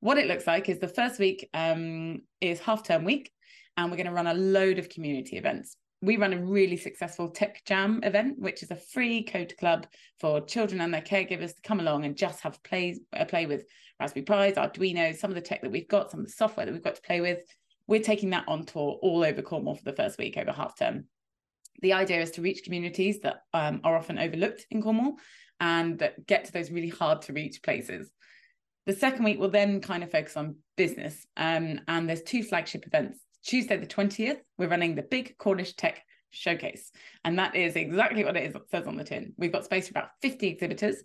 What 0.00 0.18
it 0.18 0.26
looks 0.26 0.46
like 0.46 0.68
is 0.68 0.78
the 0.78 0.88
first 0.88 1.18
week 1.18 1.48
um, 1.54 2.20
is 2.42 2.60
half 2.60 2.82
term 2.82 3.04
week, 3.04 3.32
and 3.78 3.90
we're 3.90 3.96
going 3.96 4.08
to 4.08 4.12
run 4.12 4.26
a 4.26 4.34
load 4.34 4.78
of 4.78 4.90
community 4.90 5.38
events 5.38 5.78
we 6.06 6.16
run 6.16 6.32
a 6.32 6.44
really 6.44 6.76
successful 6.76 7.28
Tech 7.28 7.64
Jam 7.64 8.00
event, 8.04 8.38
which 8.38 8.62
is 8.62 8.70
a 8.70 8.76
free 8.76 9.24
code 9.24 9.52
club 9.58 9.88
for 10.20 10.40
children 10.40 10.80
and 10.80 10.94
their 10.94 11.02
caregivers 11.02 11.54
to 11.54 11.62
come 11.62 11.80
along 11.80 12.04
and 12.04 12.16
just 12.16 12.40
have 12.42 12.62
play, 12.62 13.00
a 13.12 13.26
play 13.26 13.46
with 13.46 13.64
Raspberry 13.98 14.24
Pis, 14.24 14.56
Arduino, 14.56 15.16
some 15.16 15.30
of 15.32 15.34
the 15.34 15.40
tech 15.40 15.62
that 15.62 15.72
we've 15.72 15.88
got, 15.88 16.12
some 16.12 16.20
of 16.20 16.26
the 16.26 16.32
software 16.32 16.64
that 16.64 16.72
we've 16.72 16.82
got 16.82 16.94
to 16.94 17.02
play 17.02 17.20
with. 17.20 17.40
We're 17.88 18.02
taking 18.02 18.30
that 18.30 18.44
on 18.46 18.64
tour 18.64 18.98
all 19.02 19.24
over 19.24 19.42
Cornwall 19.42 19.74
for 19.74 19.82
the 19.82 19.96
first 19.96 20.16
week 20.16 20.36
over 20.36 20.52
half 20.52 20.78
term. 20.78 21.06
The 21.82 21.94
idea 21.94 22.20
is 22.20 22.30
to 22.32 22.42
reach 22.42 22.62
communities 22.62 23.20
that 23.20 23.42
um, 23.52 23.80
are 23.82 23.96
often 23.96 24.18
overlooked 24.18 24.64
in 24.70 24.82
Cornwall 24.82 25.16
and 25.58 25.98
that 25.98 26.24
get 26.24 26.44
to 26.44 26.52
those 26.52 26.70
really 26.70 26.88
hard 26.88 27.22
to 27.22 27.32
reach 27.32 27.62
places. 27.64 28.10
The 28.86 28.92
second 28.92 29.24
week 29.24 29.40
will 29.40 29.50
then 29.50 29.80
kind 29.80 30.04
of 30.04 30.12
focus 30.12 30.36
on 30.36 30.56
business. 30.76 31.26
Um, 31.36 31.80
and 31.88 32.08
there's 32.08 32.22
two 32.22 32.44
flagship 32.44 32.86
events. 32.86 33.18
Tuesday, 33.46 33.76
the 33.76 33.86
20th, 33.86 34.38
we're 34.58 34.68
running 34.68 34.94
the 34.94 35.02
Big 35.02 35.38
Cornish 35.38 35.74
Tech 35.74 36.02
Showcase. 36.30 36.90
And 37.24 37.38
that 37.38 37.54
is 37.54 37.76
exactly 37.76 38.24
what 38.24 38.36
it 38.36 38.44
is, 38.44 38.56
says 38.70 38.86
on 38.86 38.96
the 38.96 39.04
tin. 39.04 39.32
We've 39.36 39.52
got 39.52 39.64
space 39.64 39.88
for 39.88 39.92
about 39.92 40.10
50 40.20 40.48
exhibitors. 40.48 41.02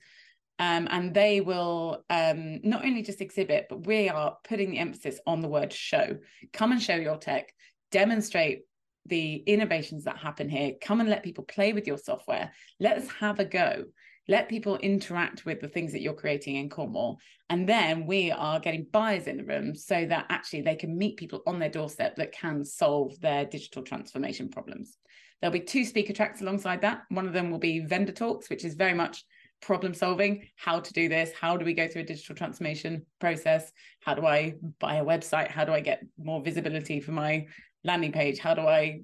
Um, 0.60 0.88
and 0.92 1.14
they 1.14 1.42
will 1.42 2.04
um, 2.10 2.60
not 2.64 2.86
only 2.86 3.02
just 3.04 3.22
exhibit, 3.22 3.68
but 3.70 3.88
we 3.88 4.10
are 4.10 4.38
putting 4.44 4.72
the 4.72 4.80
emphasis 4.80 5.20
on 5.26 5.42
the 5.42 5.48
word 5.48 5.72
show. 5.72 6.18
Come 6.54 6.72
and 6.72 6.82
show 6.82 6.96
your 6.96 7.18
tech, 7.18 7.54
demonstrate 7.92 8.64
the 9.06 9.36
innovations 9.36 10.04
that 10.04 10.18
happen 10.18 10.50
here. 10.50 10.74
Come 10.82 11.00
and 11.00 11.10
let 11.10 11.24
people 11.24 11.44
play 11.44 11.74
with 11.74 11.88
your 11.88 11.98
software. 11.98 12.52
Let 12.80 12.98
us 12.98 13.08
have 13.20 13.40
a 13.40 13.46
go 13.46 13.86
let 14.28 14.50
people 14.50 14.78
interact 14.78 15.46
with 15.46 15.60
the 15.60 15.68
things 15.68 15.92
that 15.92 16.02
you're 16.02 16.14
creating 16.14 16.56
in 16.56 16.70
Cornwall. 16.70 17.20
And 17.50 17.68
then 17.68 18.06
we 18.06 18.32
are 18.32 18.60
getting 18.60 18.88
buyers 18.92 19.28
in 19.28 19.38
the 19.38 19.44
room 19.44 19.76
so 19.76 20.06
that 20.06 20.26
actually 20.30 20.62
they 20.62 20.76
can 20.76 20.98
meet 20.98 21.18
people 21.18 21.42
on 21.48 21.60
their 21.60 21.70
doorstep 21.70 22.16
that 22.16 22.32
can 22.32 22.64
solve 22.64 23.20
their 23.20 23.46
digital 23.46 23.84
transformation 23.84 24.50
problems. 24.50 24.98
There'll 25.42 25.52
be 25.52 25.60
two 25.60 25.86
speaker 25.86 26.14
tracks 26.14 26.42
alongside 26.42 26.82
that. 26.82 27.02
One 27.10 27.28
of 27.28 27.34
them 27.34 27.50
will 27.50 27.60
be 27.60 27.80
vendor 27.80 28.12
talks, 28.12 28.50
which 28.50 28.64
is 28.64 28.76
very 28.76 28.94
much 28.94 29.26
problem 29.62 29.94
solving 29.94 30.48
how 30.56 30.80
to 30.80 30.92
do 30.92 31.08
this 31.08 31.32
how 31.40 31.56
do 31.56 31.64
we 31.64 31.74
go 31.74 31.88
through 31.88 32.02
a 32.02 32.06
digital 32.06 32.36
transformation 32.36 33.06
process 33.20 33.72
how 34.02 34.14
do 34.14 34.26
i 34.26 34.54
buy 34.80 34.96
a 34.96 35.06
website 35.06 35.50
how 35.50 35.64
do 35.64 35.72
i 35.72 35.80
get 35.80 36.04
more 36.18 36.42
visibility 36.42 37.00
for 37.00 37.12
my 37.12 37.46
landing 37.84 38.12
page 38.12 38.40
how 38.40 38.54
do 38.54 38.62
i 38.62 39.00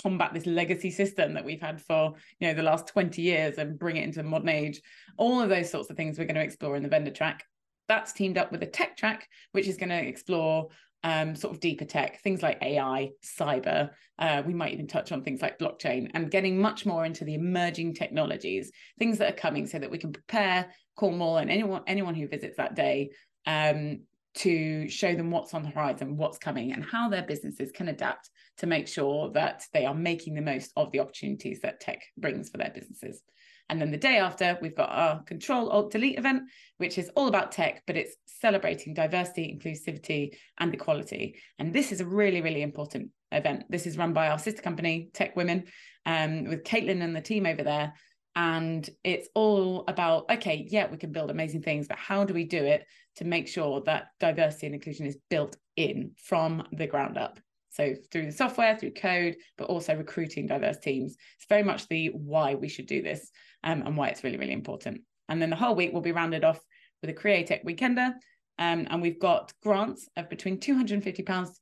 combat 0.00 0.32
this 0.34 0.46
legacy 0.46 0.90
system 0.90 1.34
that 1.34 1.44
we've 1.44 1.60
had 1.60 1.80
for 1.80 2.14
you 2.40 2.48
know 2.48 2.54
the 2.54 2.62
last 2.62 2.86
20 2.88 3.20
years 3.22 3.58
and 3.58 3.78
bring 3.78 3.96
it 3.96 4.04
into 4.04 4.22
the 4.22 4.28
modern 4.28 4.48
age. 4.48 4.80
All 5.16 5.40
of 5.40 5.48
those 5.48 5.70
sorts 5.70 5.90
of 5.90 5.96
things 5.96 6.18
we're 6.18 6.24
going 6.24 6.34
to 6.36 6.42
explore 6.42 6.76
in 6.76 6.82
the 6.82 6.88
vendor 6.88 7.10
track. 7.10 7.44
That's 7.88 8.12
teamed 8.12 8.38
up 8.38 8.52
with 8.52 8.62
a 8.62 8.66
tech 8.66 8.96
track 8.96 9.28
which 9.52 9.66
is 9.66 9.76
going 9.76 9.88
to 9.90 10.06
explore 10.06 10.68
um, 11.04 11.36
sort 11.36 11.54
of 11.54 11.60
deeper 11.60 11.84
tech 11.84 12.20
things 12.22 12.42
like 12.42 12.58
ai 12.60 13.10
cyber 13.24 13.90
uh, 14.18 14.42
we 14.44 14.52
might 14.52 14.72
even 14.72 14.88
touch 14.88 15.12
on 15.12 15.22
things 15.22 15.40
like 15.40 15.56
blockchain 15.56 16.10
and 16.12 16.28
getting 16.28 16.60
much 16.60 16.84
more 16.84 17.04
into 17.04 17.24
the 17.24 17.34
emerging 17.34 17.94
technologies 17.94 18.72
things 18.98 19.18
that 19.18 19.32
are 19.32 19.36
coming 19.36 19.64
so 19.64 19.78
that 19.78 19.92
we 19.92 19.96
can 19.96 20.12
prepare 20.12 20.66
cornwall 20.98 21.38
and 21.38 21.50
anyone 21.50 21.82
anyone 21.86 22.14
who 22.14 22.28
visits 22.28 22.56
that 22.58 22.74
day. 22.74 23.10
Um, 23.46 24.00
to 24.38 24.88
show 24.88 25.14
them 25.14 25.30
what's 25.30 25.54
on 25.54 25.62
the 25.62 25.68
horizon, 25.68 26.16
what's 26.16 26.38
coming, 26.38 26.72
and 26.72 26.84
how 26.84 27.08
their 27.08 27.22
businesses 27.22 27.70
can 27.72 27.88
adapt 27.88 28.30
to 28.58 28.66
make 28.66 28.88
sure 28.88 29.30
that 29.32 29.64
they 29.72 29.84
are 29.84 29.94
making 29.94 30.34
the 30.34 30.40
most 30.40 30.72
of 30.76 30.90
the 30.92 31.00
opportunities 31.00 31.60
that 31.60 31.80
tech 31.80 32.00
brings 32.16 32.48
for 32.48 32.58
their 32.58 32.72
businesses. 32.74 33.22
And 33.68 33.80
then 33.80 33.90
the 33.90 33.98
day 33.98 34.18
after, 34.18 34.58
we've 34.62 34.76
got 34.76 34.90
our 34.90 35.22
Control 35.24 35.68
Alt 35.68 35.90
Delete 35.90 36.18
event, 36.18 36.44
which 36.78 36.98
is 36.98 37.10
all 37.14 37.28
about 37.28 37.52
tech, 37.52 37.82
but 37.86 37.96
it's 37.96 38.16
celebrating 38.26 38.94
diversity, 38.94 39.58
inclusivity, 39.58 40.36
and 40.58 40.72
equality. 40.72 41.38
And 41.58 41.72
this 41.72 41.92
is 41.92 42.00
a 42.00 42.06
really, 42.06 42.40
really 42.40 42.62
important 42.62 43.10
event. 43.30 43.64
This 43.68 43.86
is 43.86 43.98
run 43.98 44.14
by 44.14 44.28
our 44.28 44.38
sister 44.38 44.62
company, 44.62 45.10
Tech 45.12 45.36
Women, 45.36 45.64
um, 46.06 46.44
with 46.44 46.64
Caitlin 46.64 47.02
and 47.02 47.14
the 47.14 47.20
team 47.20 47.44
over 47.44 47.62
there 47.62 47.92
and 48.38 48.88
it's 49.02 49.28
all 49.34 49.82
about 49.88 50.30
okay 50.30 50.64
yeah 50.70 50.86
we 50.88 50.96
can 50.96 51.10
build 51.10 51.28
amazing 51.28 51.60
things 51.60 51.88
but 51.88 51.98
how 51.98 52.22
do 52.24 52.32
we 52.32 52.44
do 52.44 52.64
it 52.64 52.86
to 53.16 53.24
make 53.24 53.48
sure 53.48 53.82
that 53.84 54.10
diversity 54.20 54.66
and 54.66 54.76
inclusion 54.76 55.06
is 55.06 55.18
built 55.28 55.56
in 55.74 56.12
from 56.22 56.62
the 56.70 56.86
ground 56.86 57.18
up? 57.18 57.40
So 57.70 57.94
through 58.12 58.26
the 58.26 58.32
software 58.32 58.76
through 58.76 58.92
code 58.92 59.36
but 59.56 59.64
also 59.64 59.96
recruiting 59.96 60.46
diverse 60.46 60.78
teams. 60.78 61.16
It's 61.36 61.48
very 61.48 61.64
much 61.64 61.88
the 61.88 62.10
why 62.14 62.54
we 62.54 62.68
should 62.68 62.86
do 62.86 63.02
this 63.02 63.28
um, 63.64 63.82
and 63.82 63.96
why 63.96 64.08
it's 64.08 64.22
really 64.22 64.38
really 64.38 64.52
important. 64.52 65.00
And 65.28 65.42
then 65.42 65.50
the 65.50 65.56
whole 65.56 65.74
week 65.74 65.92
will 65.92 66.00
be 66.00 66.12
rounded 66.12 66.44
off 66.44 66.60
with 67.02 67.10
a 67.10 67.14
createch 67.14 67.64
weekender 67.64 68.12
um, 68.58 68.86
and 68.90 69.00
we've 69.00 69.20
got 69.20 69.52
grants 69.62 70.08
of 70.16 70.28
between 70.28 70.58
£250 70.58 71.04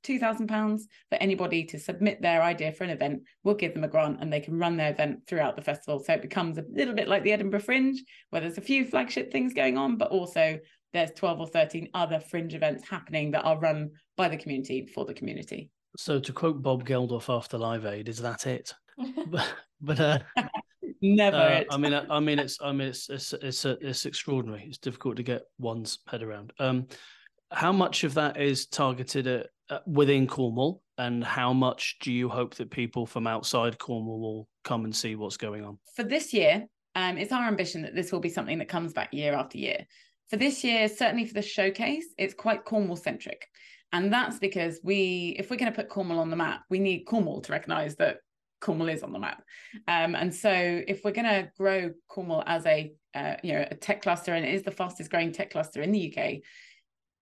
to 0.02 0.18
£2,000 0.18 0.80
for 1.10 1.16
anybody 1.16 1.64
to 1.64 1.78
submit 1.78 2.22
their 2.22 2.42
idea 2.42 2.72
for 2.72 2.84
an 2.84 2.90
event. 2.90 3.22
We'll 3.44 3.54
give 3.54 3.74
them 3.74 3.84
a 3.84 3.88
grant 3.88 4.18
and 4.20 4.32
they 4.32 4.40
can 4.40 4.58
run 4.58 4.76
their 4.76 4.90
event 4.90 5.20
throughout 5.26 5.56
the 5.56 5.62
festival. 5.62 5.98
So 5.98 6.14
it 6.14 6.22
becomes 6.22 6.56
a 6.56 6.64
little 6.70 6.94
bit 6.94 7.08
like 7.08 7.22
the 7.22 7.32
Edinburgh 7.32 7.60
Fringe, 7.60 8.02
where 8.30 8.40
there's 8.40 8.58
a 8.58 8.62
few 8.62 8.86
flagship 8.86 9.30
things 9.30 9.52
going 9.52 9.76
on, 9.76 9.96
but 9.96 10.10
also 10.10 10.58
there's 10.94 11.12
12 11.12 11.40
or 11.40 11.46
13 11.46 11.90
other 11.92 12.18
fringe 12.18 12.54
events 12.54 12.88
happening 12.88 13.30
that 13.32 13.44
are 13.44 13.58
run 13.58 13.90
by 14.16 14.28
the 14.28 14.36
community 14.36 14.86
for 14.86 15.04
the 15.04 15.14
community. 15.14 15.70
So 15.98 16.18
to 16.18 16.32
quote 16.32 16.62
Bob 16.62 16.86
Geldof 16.86 17.34
after 17.34 17.58
Live 17.58 17.84
Aid, 17.84 18.08
is 18.08 18.22
that 18.22 18.46
it? 18.46 18.72
but, 19.26 19.54
but 19.80 20.00
uh, 20.00 20.18
Never. 21.02 21.36
Uh, 21.36 21.64
I 21.70 21.76
mean, 21.76 21.94
I, 21.94 22.04
I, 22.10 22.20
mean, 22.20 22.38
it's, 22.38 22.58
I 22.62 22.72
mean, 22.72 22.88
it's, 22.88 23.08
it's, 23.08 23.32
it's, 23.32 23.64
a, 23.64 23.76
it's 23.80 24.06
extraordinary. 24.06 24.64
It's 24.66 24.78
difficult 24.78 25.16
to 25.16 25.22
get 25.22 25.42
one's 25.58 25.98
head 26.08 26.22
around. 26.22 26.52
Um, 26.58 26.86
how 27.50 27.72
much 27.72 28.04
of 28.04 28.14
that 28.14 28.40
is 28.40 28.66
targeted 28.66 29.26
at, 29.26 29.46
uh, 29.70 29.78
within 29.86 30.26
Cornwall, 30.26 30.82
and 30.98 31.22
how 31.22 31.52
much 31.52 31.96
do 32.00 32.12
you 32.12 32.28
hope 32.28 32.54
that 32.56 32.70
people 32.70 33.06
from 33.06 33.26
outside 33.26 33.78
Cornwall 33.78 34.20
will 34.20 34.48
come 34.64 34.84
and 34.84 34.94
see 34.94 35.14
what's 35.14 35.36
going 35.36 35.64
on? 35.64 35.78
For 35.94 36.02
this 36.02 36.32
year, 36.32 36.66
um, 36.94 37.18
it's 37.18 37.32
our 37.32 37.46
ambition 37.46 37.82
that 37.82 37.94
this 37.94 38.10
will 38.10 38.20
be 38.20 38.28
something 38.28 38.58
that 38.58 38.68
comes 38.68 38.92
back 38.92 39.12
year 39.12 39.34
after 39.34 39.58
year. 39.58 39.86
For 40.30 40.36
this 40.36 40.64
year, 40.64 40.88
certainly 40.88 41.24
for 41.24 41.34
the 41.34 41.42
showcase, 41.42 42.06
it's 42.18 42.34
quite 42.34 42.64
Cornwall 42.64 42.96
centric. 42.96 43.46
And 43.92 44.12
that's 44.12 44.38
because 44.38 44.80
we, 44.82 45.36
if 45.38 45.50
we're 45.50 45.56
going 45.56 45.70
to 45.70 45.76
put 45.76 45.88
Cornwall 45.88 46.18
on 46.18 46.30
the 46.30 46.36
map, 46.36 46.62
we 46.68 46.78
need 46.78 47.04
Cornwall 47.04 47.40
to 47.42 47.52
recognise 47.52 47.96
that 47.96 48.18
Cornwall 48.60 48.88
is 48.88 49.02
on 49.02 49.12
the 49.12 49.18
map. 49.18 49.42
Um, 49.86 50.14
and 50.14 50.34
so 50.34 50.50
if 50.52 51.04
we're 51.04 51.12
going 51.12 51.26
to 51.26 51.50
grow 51.58 51.90
Cornwall 52.08 52.42
as 52.46 52.66
a 52.66 52.92
uh, 53.14 53.36
you 53.42 53.52
know 53.52 53.66
a 53.70 53.74
tech 53.74 54.02
cluster 54.02 54.34
and 54.34 54.44
it 54.44 54.54
is 54.54 54.62
the 54.62 54.70
fastest 54.70 55.10
growing 55.10 55.32
tech 55.32 55.50
cluster 55.50 55.82
in 55.82 55.92
the 55.92 56.14
UK, 56.14 56.36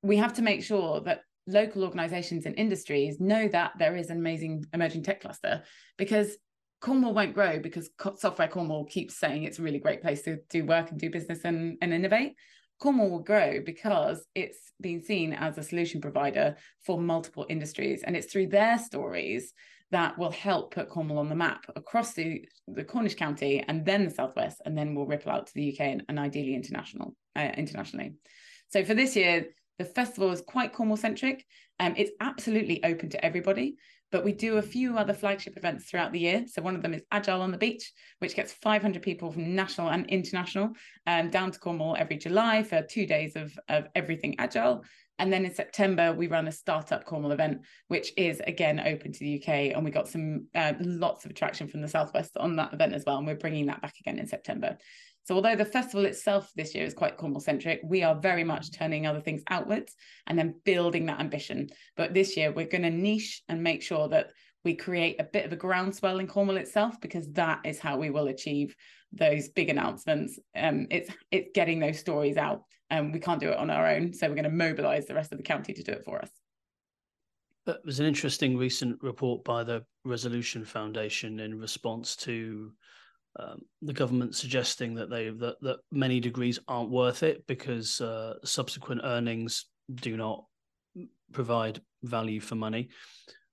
we 0.03 0.17
have 0.17 0.35
to 0.35 0.43
make 0.43 0.63
sure 0.63 1.01
that 1.01 1.21
local 1.47 1.85
organizations 1.85 2.47
and 2.47 2.59
industries 2.59 3.21
know 3.21 3.49
that 3.49 3.73
there 3.79 3.97
is 3.97 4.11
an 4.11 4.19
amazing 4.19 4.65
emerging 4.73 5.03
tech 5.03 5.21
cluster 5.21 5.63
because 5.99 6.37
Cornwall 6.81 7.15
won't 7.15 7.35
grow 7.35 7.59
because 7.59 7.89
Software 8.17 8.49
Cornwall 8.49 8.85
keeps 8.85 9.17
saying 9.17 9.45
it's 9.45 9.59
a 9.59 9.63
really 9.63 9.79
great 9.79 10.03
place 10.03 10.23
to 10.23 10.39
do 10.51 10.65
work 10.67 10.91
and 10.91 11.01
do 11.01 11.09
business 11.09 11.41
and, 11.45 11.79
and 11.81 11.95
innovate. 11.95 12.35
Cornwall 12.79 13.11
will 13.11 13.21
grow 13.21 13.61
because 13.65 14.27
it's 14.35 14.73
been 14.81 15.03
seen 15.03 15.33
as 15.33 15.57
a 15.57 15.63
solution 15.63 16.01
provider 16.03 16.57
for 16.85 17.01
multiple 17.01 17.47
industries. 17.49 18.03
And 18.03 18.15
it's 18.15 18.31
through 18.31 18.49
their 18.49 18.79
stories 18.79 19.55
that 19.91 20.19
will 20.19 20.31
help 20.31 20.75
put 20.75 20.89
Cornwall 20.89 21.19
on 21.19 21.29
the 21.29 21.35
map 21.35 21.65
across 21.77 22.15
the, 22.15 22.45
the 22.69 22.85
Cornish 22.85 23.15
county 23.15 23.65
and 23.67 23.85
then 23.85 24.05
the 24.05 24.11
southwest, 24.11 24.61
and 24.65 24.77
then 24.77 24.95
we'll 24.95 25.07
ripple 25.07 25.33
out 25.33 25.47
to 25.47 25.55
the 25.55 25.73
UK 25.73 25.81
and, 25.81 26.05
and 26.09 26.19
ideally 26.19 26.55
international 26.55 27.15
uh, 27.37 27.51
internationally. 27.57 28.15
So 28.69 28.85
for 28.85 28.95
this 28.95 29.15
year, 29.15 29.47
the 29.79 29.85
festival 29.85 30.31
is 30.31 30.41
quite 30.41 30.73
Cornwall 30.73 30.97
centric. 30.97 31.45
Um, 31.81 31.95
it's 31.97 32.13
absolutely 32.21 32.83
open 32.85 33.09
to 33.11 33.25
everybody, 33.25 33.77
but 34.13 34.25
we 34.25 34.33
do 34.33 34.59
a 34.59 34.63
few 34.63 34.97
other 34.97 35.13
flagship 35.13 35.57
events 35.57 35.87
throughout 35.87 36.13
the 36.13 36.21
year. 36.21 36.45
So 36.47 36.63
one 36.63 36.77
of 36.77 36.83
them 36.83 36.95
is 36.95 37.03
Agile 37.11 37.41
on 37.41 37.51
the 37.51 37.59
Beach, 37.59 37.93
which 38.21 38.37
gets 38.37 38.53
500 38.53 39.03
people 39.03 39.33
from 39.33 39.57
national 39.57 39.91
and 39.91 40.07
international 40.07 40.71
um, 41.07 41.31
down 41.31 41.51
to 41.51 41.59
Cornwall 41.59 41.97
every 41.99 42.17
July 42.17 42.63
for 42.63 42.83
two 42.83 43.07
days 43.07 43.35
of, 43.35 43.53
of 43.69 43.89
everything 43.95 44.37
Agile. 44.39 44.85
And 45.19 45.33
then 45.33 45.45
in 45.45 45.55
September, 45.55 46.13
we 46.13 46.27
run 46.27 46.49
a 46.49 46.53
startup 46.53 47.05
Cornwall 47.05 47.33
event, 47.33 47.63
which 47.89 48.13
is 48.17 48.41
again 48.47 48.81
open 48.81 49.13
to 49.13 49.19
the 49.19 49.41
UK. 49.41 49.49
And 49.75 49.85
we 49.85 49.91
got 49.91 50.09
some 50.09 50.49
uh, 50.55 50.73
lots 50.81 51.25
of 51.25 51.31
attraction 51.31 51.69
from 51.69 51.83
the 51.83 51.89
Southwest 51.89 52.37
on 52.37 52.57
that 52.57 52.73
event 52.73 52.95
as 52.95 53.05
well. 53.07 53.19
And 53.19 53.27
we're 53.27 53.37
bringing 53.37 53.67
that 53.67 53.81
back 53.81 53.95
again 54.01 54.19
in 54.19 54.27
September. 54.27 54.77
So, 55.25 55.35
although 55.35 55.57
the 55.57 55.65
festival 55.65 56.05
itself 56.05 56.51
this 56.55 56.75
year 56.75 56.85
is 56.85 56.93
quite 56.93 57.17
Cornwall 57.17 57.41
centric, 57.41 57.81
we 57.83 58.03
are 58.03 58.15
very 58.15 58.45
much 58.45 58.73
turning 58.73 59.07
other 59.07 59.21
things 59.21 59.43
outwards 59.49 59.95
and 60.27 60.39
then 60.39 60.61
building 60.65 61.07
that 61.07 61.21
ambition. 61.21 61.71
But 61.97 62.13
this 62.13 62.37
year, 62.37 62.53
we're 62.53 62.67
going 62.67 62.83
to 62.83 62.91
niche 62.91 63.43
and 63.49 63.63
make 63.63 63.83
sure 63.83 64.09
that 64.09 64.31
we 64.65 64.75
create 64.75 65.21
a 65.21 65.25
bit 65.25 65.47
of 65.47 65.53
a 65.53 65.57
groundswell 65.57 66.19
in 66.19 66.27
Cornwall 66.27 66.57
itself, 66.57 67.01
because 67.01 67.31
that 67.33 67.61
is 67.65 67.79
how 67.79 67.99
we 67.99 68.11
will 68.11 68.29
achieve 68.29 68.75
those 69.17 69.49
big 69.49 69.69
announcements. 69.69 70.39
Um, 70.57 70.87
it's 70.91 71.11
it's 71.31 71.51
getting 71.55 71.81
those 71.81 71.99
stories 71.99 72.37
out 72.37 72.63
and 72.91 73.07
um, 73.07 73.13
we 73.13 73.21
can't 73.21 73.41
do 73.41 73.49
it 73.49 73.57
on 73.57 73.71
our 73.71 73.87
own. 73.87 74.13
So 74.13 74.29
we're 74.29 74.35
going 74.35 74.45
to 74.45 74.51
mobilize 74.51 75.07
the 75.07 75.15
rest 75.15 75.33
of 75.33 75.39
the 75.39 75.45
county 75.45 75.73
to 75.73 75.83
do 75.83 75.93
it 75.93 76.05
for 76.05 76.21
us. 76.21 76.31
But 77.67 77.85
was 77.85 77.99
an 77.99 78.07
interesting 78.07 78.59
recent 78.59 79.03
report 79.03 79.43
by 79.43 79.65
the 79.65 79.85
Resolution 80.05 80.65
Foundation 80.65 81.41
in 81.41 81.59
response 81.59 82.15
to 82.17 82.73
um, 83.41 83.63
the 83.83 83.95
government 83.95 84.37
suggesting 84.37 84.95
that 84.95 85.11
they 85.11 85.31
that, 85.31 85.57
that 85.63 85.79
many 85.91 86.21
degrees 86.21 86.59
aren't 86.69 86.91
worth 86.91 87.23
it 87.23 87.47
because 87.47 88.01
uh, 88.01 88.35
subsequent 88.45 89.01
earnings 89.03 89.67
do 89.95 90.17
not 90.17 90.45
provide 91.33 91.81
value 92.03 92.41
for 92.41 92.55
money. 92.55 92.91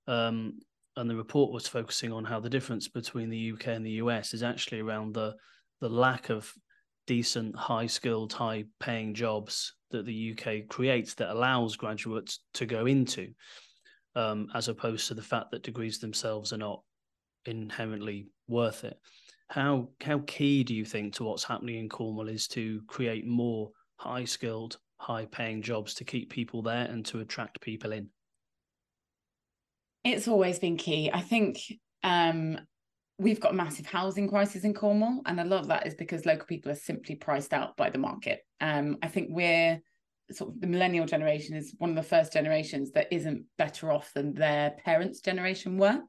Um, 0.06 0.60
and 0.96 1.08
the 1.08 1.16
report 1.16 1.52
was 1.52 1.66
focusing 1.66 2.12
on 2.12 2.24
how 2.24 2.38
the 2.38 2.50
difference 2.50 2.86
between 2.86 3.30
the 3.30 3.52
UK 3.52 3.68
and 3.68 3.84
the 3.84 3.92
US 3.92 4.34
is 4.34 4.42
actually 4.42 4.80
around 4.80 5.14
the 5.14 5.34
the 5.82 5.88
lack 5.88 6.30
of 6.30 6.50
decent, 7.08 7.56
high 7.56 7.86
skilled, 7.86 8.32
high 8.32 8.64
paying 8.78 9.12
jobs 9.12 9.74
that 9.90 10.06
the 10.06 10.32
UK 10.32 10.68
creates 10.68 11.14
that 11.14 11.32
allows 11.32 11.76
graduates 11.76 12.38
to 12.54 12.64
go 12.64 12.86
into, 12.86 13.32
um, 14.14 14.46
as 14.54 14.68
opposed 14.68 15.08
to 15.08 15.14
the 15.14 15.20
fact 15.20 15.50
that 15.50 15.64
degrees 15.64 15.98
themselves 15.98 16.52
are 16.52 16.58
not 16.58 16.82
inherently 17.46 18.28
worth 18.46 18.84
it. 18.84 18.96
How 19.48 19.88
how 20.00 20.22
key 20.26 20.62
do 20.62 20.72
you 20.72 20.84
think 20.84 21.14
to 21.14 21.24
what's 21.24 21.44
happening 21.44 21.80
in 21.80 21.88
Cornwall 21.88 22.28
is 22.28 22.46
to 22.48 22.80
create 22.86 23.26
more 23.26 23.70
high 23.96 24.24
skilled, 24.24 24.78
high 24.98 25.26
paying 25.26 25.62
jobs 25.62 25.94
to 25.94 26.04
keep 26.04 26.30
people 26.30 26.62
there 26.62 26.86
and 26.86 27.04
to 27.06 27.18
attract 27.18 27.60
people 27.60 27.92
in? 27.92 28.08
It's 30.04 30.28
always 30.28 30.60
been 30.60 30.76
key. 30.76 31.10
I 31.12 31.20
think 31.20 31.58
um, 32.04 32.60
we've 33.22 33.40
got 33.40 33.52
a 33.52 33.56
massive 33.56 33.86
housing 33.86 34.28
crisis 34.28 34.64
in 34.64 34.74
Cornwall, 34.74 35.22
and 35.26 35.40
a 35.40 35.44
lot 35.44 35.60
of 35.60 35.68
that 35.68 35.86
is 35.86 35.94
because 35.94 36.26
local 36.26 36.46
people 36.46 36.72
are 36.72 36.76
simply 36.76 37.14
priced 37.14 37.52
out 37.52 37.76
by 37.76 37.88
the 37.88 37.98
market. 37.98 38.40
Um, 38.60 38.98
I 39.02 39.08
think 39.08 39.28
we're 39.30 39.80
sort 40.30 40.54
of 40.54 40.60
the 40.60 40.66
millennial 40.66 41.06
generation 41.06 41.54
is 41.56 41.74
one 41.78 41.90
of 41.90 41.96
the 41.96 42.02
first 42.02 42.32
generations 42.32 42.92
that 42.92 43.12
isn't 43.12 43.44
better 43.58 43.90
off 43.92 44.10
than 44.14 44.34
their 44.34 44.72
parents' 44.84 45.20
generation 45.20 45.78
were, 45.78 46.00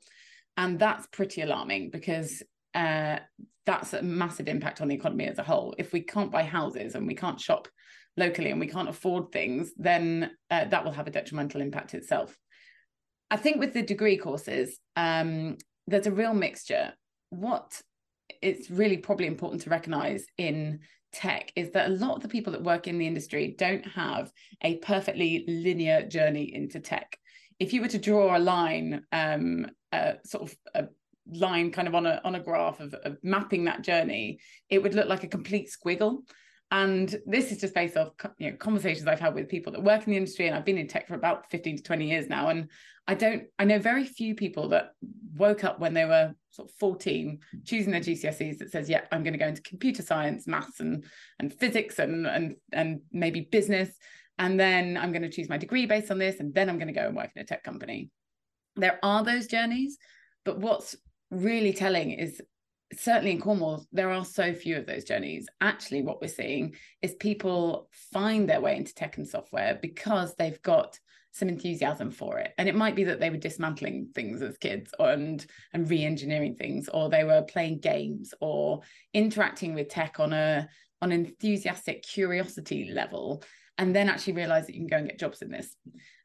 and 0.57 0.79
that's 0.79 1.07
pretty 1.07 1.41
alarming 1.41 1.91
because 1.91 2.41
uh, 2.73 3.19
that's 3.65 3.93
a 3.93 4.01
massive 4.01 4.47
impact 4.47 4.81
on 4.81 4.87
the 4.87 4.95
economy 4.95 5.25
as 5.25 5.37
a 5.37 5.43
whole. 5.43 5.75
If 5.77 5.93
we 5.93 6.01
can't 6.01 6.31
buy 6.31 6.43
houses 6.43 6.95
and 6.95 7.07
we 7.07 7.15
can't 7.15 7.39
shop 7.39 7.67
locally 8.17 8.51
and 8.51 8.59
we 8.59 8.67
can't 8.67 8.89
afford 8.89 9.31
things, 9.31 9.71
then 9.77 10.31
uh, 10.49 10.65
that 10.65 10.83
will 10.83 10.91
have 10.91 11.07
a 11.07 11.11
detrimental 11.11 11.61
impact 11.61 11.93
itself. 11.93 12.37
I 13.31 13.37
think 13.37 13.59
with 13.59 13.73
the 13.73 13.81
degree 13.81 14.17
courses, 14.17 14.79
um, 14.95 15.57
there's 15.87 16.07
a 16.07 16.11
real 16.11 16.33
mixture. 16.33 16.93
What 17.33 17.81
it's 18.41 18.69
really 18.69 18.97
probably 18.97 19.27
important 19.27 19.61
to 19.63 19.69
recognize 19.69 20.25
in 20.37 20.79
tech 21.13 21.51
is 21.55 21.71
that 21.71 21.89
a 21.89 21.93
lot 21.93 22.15
of 22.15 22.21
the 22.21 22.27
people 22.27 22.51
that 22.53 22.63
work 22.63 22.87
in 22.87 22.97
the 22.97 23.07
industry 23.07 23.55
don't 23.57 23.85
have 23.85 24.31
a 24.61 24.77
perfectly 24.77 25.45
linear 25.47 26.03
journey 26.07 26.53
into 26.53 26.79
tech. 26.79 27.17
If 27.59 27.73
you 27.73 27.81
were 27.81 27.87
to 27.87 27.97
draw 27.97 28.35
a 28.35 28.39
line, 28.39 29.03
um, 29.11 29.67
uh, 29.91 30.13
sort 30.25 30.51
of 30.51 30.57
a 30.73 30.87
line 31.31 31.71
kind 31.71 31.87
of 31.87 31.95
on 31.95 32.05
a 32.05 32.19
on 32.23 32.35
a 32.35 32.39
graph 32.39 32.79
of, 32.79 32.93
of 32.93 33.17
mapping 33.23 33.65
that 33.65 33.83
journey, 33.83 34.39
it 34.69 34.81
would 34.81 34.95
look 34.95 35.07
like 35.07 35.23
a 35.23 35.27
complete 35.27 35.69
squiggle. 35.69 36.19
And 36.71 37.15
this 37.27 37.51
is 37.51 37.61
just 37.61 37.75
based 37.75 37.95
off 37.97 38.13
you 38.39 38.49
know, 38.49 38.57
conversations 38.57 39.07
I've 39.07 39.19
had 39.19 39.35
with 39.35 39.47
people 39.47 39.71
that 39.73 39.83
work 39.83 40.05
in 40.07 40.11
the 40.11 40.17
industry, 40.17 40.47
and 40.47 40.55
I've 40.55 40.65
been 40.65 40.79
in 40.79 40.87
tech 40.87 41.07
for 41.07 41.13
about 41.13 41.49
15 41.51 41.77
to 41.77 41.83
20 41.83 42.09
years 42.09 42.27
now. 42.27 42.49
And 42.49 42.69
I 43.07 43.15
don't, 43.15 43.43
I 43.59 43.65
know 43.65 43.79
very 43.79 44.05
few 44.05 44.33
people 44.33 44.69
that 44.69 44.91
woke 45.35 45.63
up 45.63 45.79
when 45.79 45.93
they 45.93 46.05
were 46.05 46.33
sort 46.51 46.69
of 46.69 46.75
14, 46.75 47.39
choosing 47.65 47.91
their 47.91 48.01
GCSEs 48.01 48.59
that 48.59 48.71
says, 48.71 48.89
yeah, 48.89 49.01
I'm 49.11 49.23
going 49.23 49.33
to 49.33 49.39
go 49.39 49.47
into 49.47 49.61
computer 49.61 50.01
science, 50.01 50.47
maths 50.47 50.79
and 50.79 51.03
and 51.39 51.53
physics 51.53 51.99
and 51.99 52.25
and 52.27 52.55
and 52.71 53.01
maybe 53.11 53.41
business. 53.51 53.89
And 54.39 54.59
then 54.59 54.97
I'm 54.97 55.11
going 55.11 55.23
to 55.23 55.29
choose 55.29 55.49
my 55.49 55.57
degree 55.57 55.85
based 55.85 56.11
on 56.11 56.17
this, 56.17 56.39
and 56.39 56.53
then 56.53 56.69
I'm 56.69 56.77
going 56.77 56.87
to 56.87 56.99
go 56.99 57.07
and 57.07 57.15
work 57.15 57.31
in 57.35 57.41
a 57.41 57.45
tech 57.45 57.63
company. 57.63 58.09
There 58.75 58.99
are 59.03 59.23
those 59.23 59.47
journeys, 59.47 59.97
but 60.45 60.59
what's 60.59 60.95
really 61.29 61.73
telling 61.73 62.11
is 62.11 62.41
certainly 62.97 63.31
in 63.31 63.41
Cornwall, 63.41 63.85
there 63.91 64.11
are 64.11 64.25
so 64.25 64.53
few 64.53 64.77
of 64.77 64.85
those 64.85 65.03
journeys. 65.03 65.47
Actually, 65.61 66.03
what 66.03 66.21
we're 66.21 66.27
seeing 66.27 66.75
is 67.01 67.13
people 67.15 67.89
find 68.11 68.47
their 68.47 68.61
way 68.61 68.75
into 68.75 68.93
tech 68.93 69.17
and 69.17 69.27
software 69.27 69.77
because 69.81 70.35
they've 70.35 70.61
got 70.61 70.99
some 71.33 71.49
enthusiasm 71.49 72.11
for 72.11 72.37
it. 72.37 72.53
And 72.57 72.69
it 72.69 72.75
might 72.75 72.95
be 72.95 73.03
that 73.05 73.19
they 73.19 73.29
were 73.29 73.37
dismantling 73.37 74.09
things 74.13 74.41
as 74.41 74.57
kids 74.57 74.93
and 74.99 75.45
and 75.73 75.89
re-engineering 75.89 76.55
things, 76.55 76.87
or 76.87 77.09
they 77.09 77.23
were 77.23 77.41
playing 77.41 77.79
games 77.79 78.33
or 78.39 78.81
interacting 79.13 79.73
with 79.73 79.89
tech 79.89 80.19
on 80.19 80.31
a 80.31 80.69
on 81.01 81.11
an 81.11 81.25
enthusiastic 81.25 82.03
curiosity 82.03 82.91
level, 82.93 83.43
and 83.77 83.95
then 83.95 84.07
actually 84.07 84.33
realize 84.33 84.67
that 84.67 84.75
you 84.75 84.81
can 84.81 84.87
go 84.87 84.97
and 84.97 85.09
get 85.09 85.19
jobs 85.19 85.41
in 85.41 85.49
this. 85.49 85.75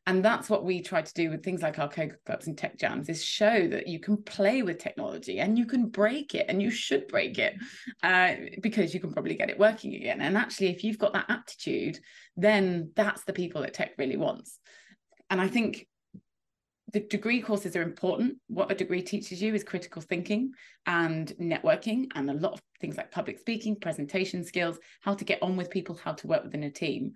And 0.07 0.25
that's 0.25 0.49
what 0.49 0.64
we 0.64 0.81
try 0.81 1.03
to 1.03 1.14
do 1.14 1.29
with 1.29 1.44
things 1.44 1.61
like 1.61 1.79
our 1.79 1.88
code 1.88 2.16
clubs 2.25 2.47
and 2.47 2.57
tech 2.57 2.79
jams 2.79 3.11
is 3.11 3.23
show 3.23 3.68
that 3.68 3.87
you 3.87 4.01
can 4.01 4.16
play 4.23 4.62
with 4.62 4.79
technology 4.79 5.40
and 5.40 5.59
you 5.59 5.66
can 5.66 5.88
break 5.88 6.35
it 6.35 6.47
and 6.49 6.62
you 6.62 6.71
should 6.71 7.09
break 7.09 7.38
it 7.38 7.57
uh, 8.03 8.35
because 8.62 8.94
you 8.94 9.01
can 9.01 9.12
probably 9.12 9.35
get 9.35 9.51
it 9.51 9.59
working 9.59 9.94
again. 9.94 10.23
And 10.23 10.35
actually 10.35 10.68
if 10.68 10.83
you've 10.83 10.99
got 10.99 11.12
that 11.12 11.29
aptitude 11.29 12.01
then 12.38 12.90
that's 12.97 13.25
the 13.25 13.35
people 13.35 13.61
that 13.61 13.75
tech 13.75 13.90
really 13.99 14.16
wants 14.16 14.59
and 15.30 15.40
i 15.40 15.48
think 15.48 15.86
the 16.92 17.00
degree 17.00 17.40
courses 17.40 17.76
are 17.76 17.82
important. 17.82 18.38
What 18.48 18.70
a 18.70 18.74
degree 18.74 19.02
teaches 19.02 19.42
you 19.42 19.54
is 19.54 19.62
critical 19.62 20.00
thinking 20.00 20.52
and 20.88 21.35
networking, 21.38 22.07
and 22.14 22.31
a 22.31 22.35
lot 22.35 22.55
of 22.55 22.62
things 22.81 22.96
like 22.96 23.12
public 23.12 23.38
speaking, 23.38 23.77
presentation 23.77 24.42
skills, 24.42 24.79
how 25.03 25.14
to 25.14 25.24
get 25.24 25.42
on 25.42 25.55
with 25.55 25.70
people, 25.70 26.01
how 26.03 26.12
to 26.14 26.27
work 26.27 26.42
within 26.42 26.64
a 26.64 26.70
team. 26.70 27.12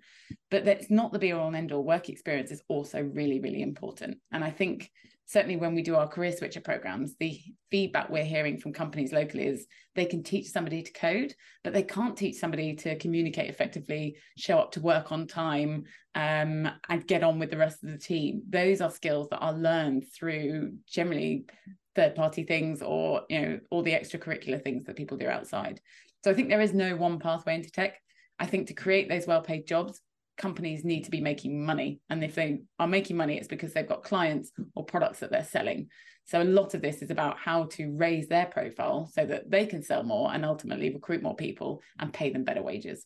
But 0.51 0.63
that's 0.63 0.91
not 0.91 1.11
the 1.11 1.19
be 1.19 1.31
all 1.31 1.47
and 1.47 1.55
end 1.55 1.71
all. 1.71 1.83
Work 1.83 2.07
experience 2.07 2.51
is 2.51 2.61
also 2.67 3.01
really, 3.01 3.39
really 3.39 3.63
important. 3.63 4.19
And 4.31 4.43
I 4.43 4.51
think 4.51 4.91
certainly 5.25 5.57
when 5.57 5.73
we 5.73 5.81
do 5.81 5.95
our 5.95 6.07
career 6.07 6.31
switcher 6.31 6.61
programs, 6.61 7.15
the 7.19 7.39
feedback 7.71 8.11
we're 8.11 8.23
hearing 8.23 8.59
from 8.59 8.73
companies 8.73 9.11
locally 9.11 9.47
is 9.47 9.65
they 9.95 10.05
can 10.05 10.21
teach 10.21 10.49
somebody 10.49 10.83
to 10.83 10.91
code, 10.91 11.33
but 11.63 11.73
they 11.73 11.81
can't 11.81 12.15
teach 12.15 12.35
somebody 12.35 12.75
to 12.75 12.95
communicate 12.97 13.49
effectively, 13.49 14.15
show 14.37 14.59
up 14.59 14.71
to 14.73 14.81
work 14.81 15.11
on 15.11 15.25
time, 15.25 15.85
um, 16.13 16.69
and 16.89 17.07
get 17.07 17.23
on 17.23 17.39
with 17.39 17.49
the 17.49 17.57
rest 17.57 17.83
of 17.83 17.89
the 17.89 17.97
team. 17.97 18.43
Those 18.47 18.81
are 18.81 18.91
skills 18.91 19.29
that 19.29 19.39
are 19.39 19.53
learned 19.53 20.05
through 20.13 20.73
generally 20.87 21.47
third 21.95 22.15
party 22.15 22.43
things 22.43 22.81
or 22.81 23.23
you 23.29 23.41
know 23.41 23.59
all 23.69 23.83
the 23.83 23.93
extracurricular 23.93 24.63
things 24.63 24.85
that 24.85 24.95
people 24.95 25.17
do 25.17 25.27
outside. 25.27 25.79
So 26.23 26.31
I 26.31 26.33
think 26.33 26.49
there 26.49 26.61
is 26.61 26.73
no 26.73 26.95
one 26.95 27.19
pathway 27.19 27.55
into 27.55 27.71
tech. 27.71 27.99
I 28.39 28.45
think 28.45 28.67
to 28.67 28.73
create 28.73 29.09
those 29.09 29.27
well 29.27 29.41
paid 29.41 29.67
jobs, 29.67 30.01
companies 30.37 30.83
need 30.83 31.03
to 31.03 31.11
be 31.11 31.21
making 31.21 31.65
money. 31.65 31.99
And 32.09 32.23
if 32.23 32.35
they 32.35 32.61
are 32.79 32.87
making 32.87 33.17
money, 33.17 33.37
it's 33.37 33.47
because 33.47 33.73
they've 33.73 33.87
got 33.87 34.03
clients 34.03 34.51
or 34.75 34.83
products 34.83 35.19
that 35.19 35.31
they're 35.31 35.43
selling. 35.43 35.89
So 36.25 36.41
a 36.41 36.45
lot 36.45 36.73
of 36.73 36.81
this 36.81 37.01
is 37.01 37.11
about 37.11 37.37
how 37.37 37.65
to 37.71 37.91
raise 37.95 38.27
their 38.27 38.45
profile 38.45 39.09
so 39.13 39.25
that 39.25 39.51
they 39.51 39.65
can 39.65 39.83
sell 39.83 40.03
more 40.03 40.33
and 40.33 40.45
ultimately 40.45 40.93
recruit 40.93 41.21
more 41.21 41.35
people 41.35 41.81
and 41.99 42.13
pay 42.13 42.29
them 42.29 42.45
better 42.45 42.63
wages. 42.63 43.05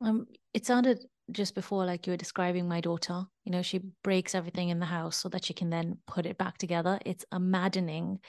Um, 0.00 0.26
it 0.54 0.66
sounded 0.66 1.04
just 1.30 1.54
before 1.54 1.84
like 1.84 2.06
you 2.06 2.12
were 2.12 2.16
describing 2.16 2.68
my 2.68 2.80
daughter. 2.80 3.24
You 3.44 3.52
know, 3.52 3.62
she 3.62 3.80
breaks 4.02 4.34
everything 4.34 4.68
in 4.68 4.78
the 4.78 4.86
house 4.86 5.16
so 5.16 5.28
that 5.30 5.44
she 5.44 5.54
can 5.54 5.70
then 5.70 5.98
put 6.06 6.26
it 6.26 6.38
back 6.38 6.58
together. 6.58 6.98
It's 7.04 7.24
a 7.32 7.40
maddening 7.40 8.20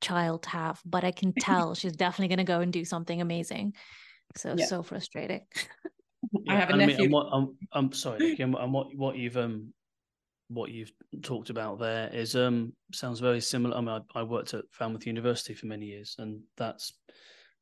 child 0.00 0.44
to 0.44 0.50
have, 0.50 0.80
but 0.84 1.04
I 1.04 1.12
can 1.12 1.32
tell 1.40 1.74
she's 1.74 1.92
definitely 1.92 2.34
going 2.34 2.46
to 2.46 2.52
go 2.52 2.60
and 2.60 2.72
do 2.72 2.84
something 2.84 3.20
amazing. 3.20 3.74
So 4.36 4.54
yeah. 4.56 4.66
so 4.66 4.82
frustrating. 4.82 5.42
I 6.48 6.56
have 6.56 6.70
a 6.70 6.76
nephew. 6.76 6.96
I 6.96 6.98
mean, 7.02 7.10
what, 7.10 7.28
I'm, 7.32 7.56
I'm 7.72 7.92
sorry, 7.92 8.36
and 8.40 8.72
what 8.72 8.94
what 8.96 9.16
you've 9.16 9.36
um 9.36 9.72
what 10.48 10.70
you've 10.70 10.92
talked 11.22 11.50
about 11.50 11.78
there 11.78 12.08
is 12.12 12.34
um 12.34 12.72
sounds 12.92 13.20
very 13.20 13.40
similar. 13.40 13.76
I 13.76 13.80
mean, 13.80 14.02
I, 14.14 14.20
I 14.20 14.22
worked 14.22 14.54
at 14.54 14.64
Falmouth 14.72 15.06
University 15.06 15.54
for 15.54 15.66
many 15.66 15.86
years, 15.86 16.16
and 16.18 16.40
that's 16.56 16.94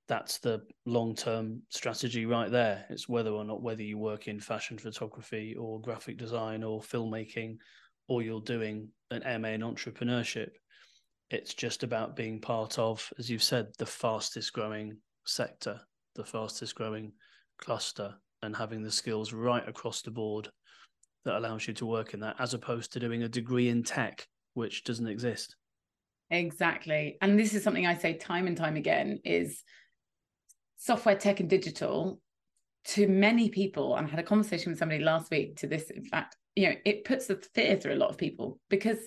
that's 0.09 0.38
the 0.38 0.62
long 0.85 1.15
term 1.15 1.62
strategy 1.69 2.27
right 2.27 2.51
there. 2.51 2.85
It's 2.91 3.09
whether 3.09 3.31
or 3.31 3.45
not 3.45 3.62
whether 3.62 3.83
you 3.83 3.99
work 3.99 4.29
in 4.29 4.41
fashion 4.41 4.79
photography 4.79 5.55
or 5.59 5.81
graphic 5.81 6.19
design 6.19 6.62
or 6.62 6.81
filmmaking, 6.81 7.59
or 8.09 8.23
you're 8.23 8.41
doing 8.41 8.88
an 9.11 9.23
MA 9.41 9.49
in 9.49 9.61
entrepreneurship. 9.61 10.51
It's 11.31 11.55
just 11.55 11.83
about 11.83 12.17
being 12.17 12.41
part 12.41 12.79
of, 12.79 13.11
as 13.19 13.31
you've 13.31 13.43
said, 13.43 13.69
the 13.79 13.87
fastest 13.87 14.53
growing 14.53 14.99
sector, 15.25 15.81
the 16.15 16.25
fastest 16.25 16.75
growing 16.75 17.12
cluster 17.59 18.15
and 18.43 18.57
having 18.57 18.83
the 18.83 18.91
skills 18.91 19.33
right 19.33 19.67
across 19.69 20.03
the 20.03 20.11
board 20.11 20.49
that 21.25 21.37
allows 21.37 21.67
you 21.67 21.75
to 21.75 21.87
work 21.87 22.15
in 22.15 22.21
that 22.21 22.37
as 22.38 22.55
opposed 22.55 22.93
to 22.93 23.01
doing 23.01 23.23
a 23.23 23.29
degree 23.29 23.69
in 23.69 23.83
tech 23.83 24.27
which 24.55 24.85
doesn't 24.85 25.07
exist 25.07 25.57
exactly 26.31 27.17
and 27.23 27.38
this 27.38 27.55
is 27.55 27.62
something 27.62 27.87
i 27.87 27.95
say 27.95 28.15
time 28.15 28.47
and 28.47 28.57
time 28.57 28.77
again 28.77 29.21
is 29.25 29.62
software 30.83 31.16
tech 31.16 31.40
and 31.40 31.49
digital 31.49 32.21
to 32.85 33.07
many 33.07 33.49
people. 33.49 33.97
And 33.97 34.07
i 34.07 34.11
had 34.11 34.18
a 34.18 34.25
conversation 34.25 34.73
with 34.73 34.79
somebody 34.79 35.03
last 35.03 35.31
week 35.31 35.57
to 35.59 35.66
this 35.66 35.90
in 35.90 36.05
fact 36.05 36.37
you 36.57 36.68
know 36.68 36.75
it 36.85 37.05
puts 37.05 37.27
the 37.27 37.37
fear 37.55 37.77
through 37.77 37.95
a 37.95 38.03
lot 38.03 38.11
of 38.11 38.18
people 38.18 38.59
because 38.68 38.99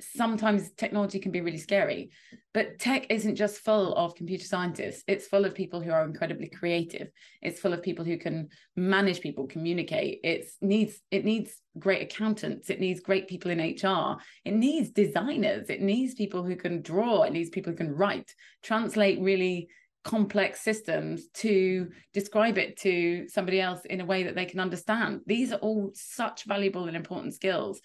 sometimes 0.00 0.72
technology 0.72 1.18
can 1.18 1.30
be 1.30 1.40
really 1.40 1.58
scary. 1.58 2.10
But 2.52 2.78
tech 2.78 3.06
isn't 3.10 3.36
just 3.36 3.60
full 3.60 3.94
of 3.94 4.14
computer 4.14 4.44
scientists. 4.44 5.04
It's 5.06 5.26
full 5.26 5.44
of 5.44 5.54
people 5.54 5.80
who 5.80 5.92
are 5.92 6.04
incredibly 6.04 6.48
creative. 6.48 7.08
It's 7.42 7.60
full 7.60 7.72
of 7.72 7.82
people 7.82 8.04
who 8.04 8.18
can 8.18 8.48
manage 8.76 9.20
people 9.20 9.46
communicate. 9.46 10.20
It 10.24 10.46
needs 10.60 11.00
it 11.10 11.24
needs 11.24 11.52
great 11.78 12.02
accountants. 12.02 12.70
It 12.70 12.80
needs 12.80 13.00
great 13.00 13.28
people 13.28 13.50
in 13.50 13.58
hr 13.58 14.16
it 14.44 14.54
needs 14.54 14.90
designers. 14.90 15.70
It 15.70 15.80
needs 15.80 16.14
people 16.14 16.44
who 16.44 16.56
can 16.56 16.82
draw. 16.82 17.22
It 17.22 17.32
needs 17.32 17.50
people 17.50 17.72
who 17.72 17.78
can 17.78 17.94
write. 17.94 18.34
Translate 18.62 19.20
really 19.20 19.68
complex 20.04 20.60
systems 20.60 21.28
to 21.34 21.88
describe 22.12 22.58
it 22.58 22.76
to 22.76 23.26
somebody 23.28 23.60
else 23.60 23.84
in 23.86 24.00
a 24.00 24.04
way 24.04 24.22
that 24.22 24.34
they 24.34 24.44
can 24.44 24.60
understand 24.60 25.20
these 25.26 25.50
are 25.50 25.58
all 25.60 25.90
such 25.94 26.44
valuable 26.44 26.86
and 26.86 26.96
important 26.96 27.32
skills 27.32 27.80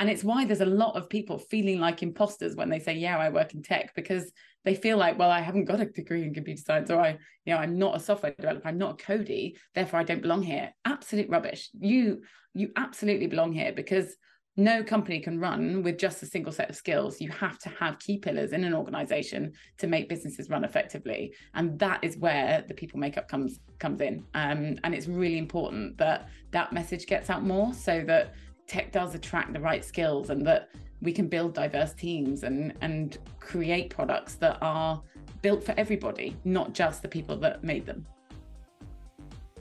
and 0.00 0.10
it's 0.10 0.24
why 0.24 0.44
there's 0.44 0.60
a 0.60 0.66
lot 0.66 0.96
of 0.96 1.08
people 1.08 1.38
feeling 1.38 1.78
like 1.78 2.02
imposters 2.02 2.56
when 2.56 2.68
they 2.68 2.80
say, 2.80 2.94
Yeah, 2.94 3.18
I 3.18 3.28
work 3.28 3.54
in 3.54 3.62
tech, 3.62 3.94
because 3.94 4.32
they 4.64 4.74
feel 4.74 4.96
like, 4.96 5.18
well, 5.18 5.30
I 5.30 5.40
haven't 5.40 5.66
got 5.66 5.80
a 5.80 5.84
degree 5.84 6.24
in 6.24 6.34
computer 6.34 6.62
science, 6.64 6.90
or 6.90 7.00
I, 7.00 7.18
you 7.44 7.54
know, 7.54 7.58
I'm 7.58 7.78
not 7.78 7.96
a 7.96 8.00
software 8.00 8.34
developer, 8.36 8.66
I'm 8.66 8.78
not 8.78 9.00
a 9.00 9.04
codie, 9.04 9.56
therefore 9.74 10.00
I 10.00 10.04
don't 10.04 10.22
belong 10.22 10.42
here. 10.42 10.72
Absolute 10.84 11.28
rubbish. 11.28 11.70
You 11.78 12.22
you 12.54 12.70
absolutely 12.76 13.26
belong 13.26 13.52
here 13.52 13.72
because 13.72 14.16
no 14.56 14.84
company 14.84 15.18
can 15.18 15.40
run 15.40 15.82
with 15.82 15.98
just 15.98 16.22
a 16.22 16.26
single 16.26 16.52
set 16.52 16.70
of 16.70 16.76
skills. 16.76 17.20
You 17.20 17.28
have 17.30 17.58
to 17.60 17.68
have 17.70 17.98
key 17.98 18.18
pillars 18.18 18.52
in 18.52 18.62
an 18.62 18.72
organization 18.72 19.52
to 19.78 19.88
make 19.88 20.08
businesses 20.08 20.48
run 20.48 20.64
effectively. 20.64 21.34
And 21.54 21.76
that 21.80 22.04
is 22.04 22.16
where 22.18 22.64
the 22.68 22.74
people 22.74 23.00
makeup 23.00 23.26
comes 23.28 23.58
comes 23.80 24.00
in. 24.00 24.24
Um, 24.34 24.76
and 24.84 24.94
it's 24.94 25.08
really 25.08 25.38
important 25.38 25.98
that 25.98 26.28
that 26.52 26.72
message 26.72 27.06
gets 27.06 27.30
out 27.30 27.42
more 27.42 27.74
so 27.74 28.04
that 28.06 28.34
tech 28.68 28.92
does 28.92 29.14
attract 29.14 29.52
the 29.52 29.60
right 29.60 29.84
skills 29.84 30.30
and 30.30 30.46
that 30.46 30.70
we 31.02 31.12
can 31.12 31.28
build 31.28 31.52
diverse 31.54 31.92
teams 31.92 32.44
and 32.44 32.74
and 32.80 33.18
create 33.40 33.90
products 33.90 34.36
that 34.36 34.58
are 34.62 35.02
built 35.42 35.64
for 35.64 35.74
everybody, 35.76 36.36
not 36.44 36.72
just 36.72 37.02
the 37.02 37.08
people 37.08 37.36
that 37.38 37.64
made 37.64 37.84
them. 37.84 38.06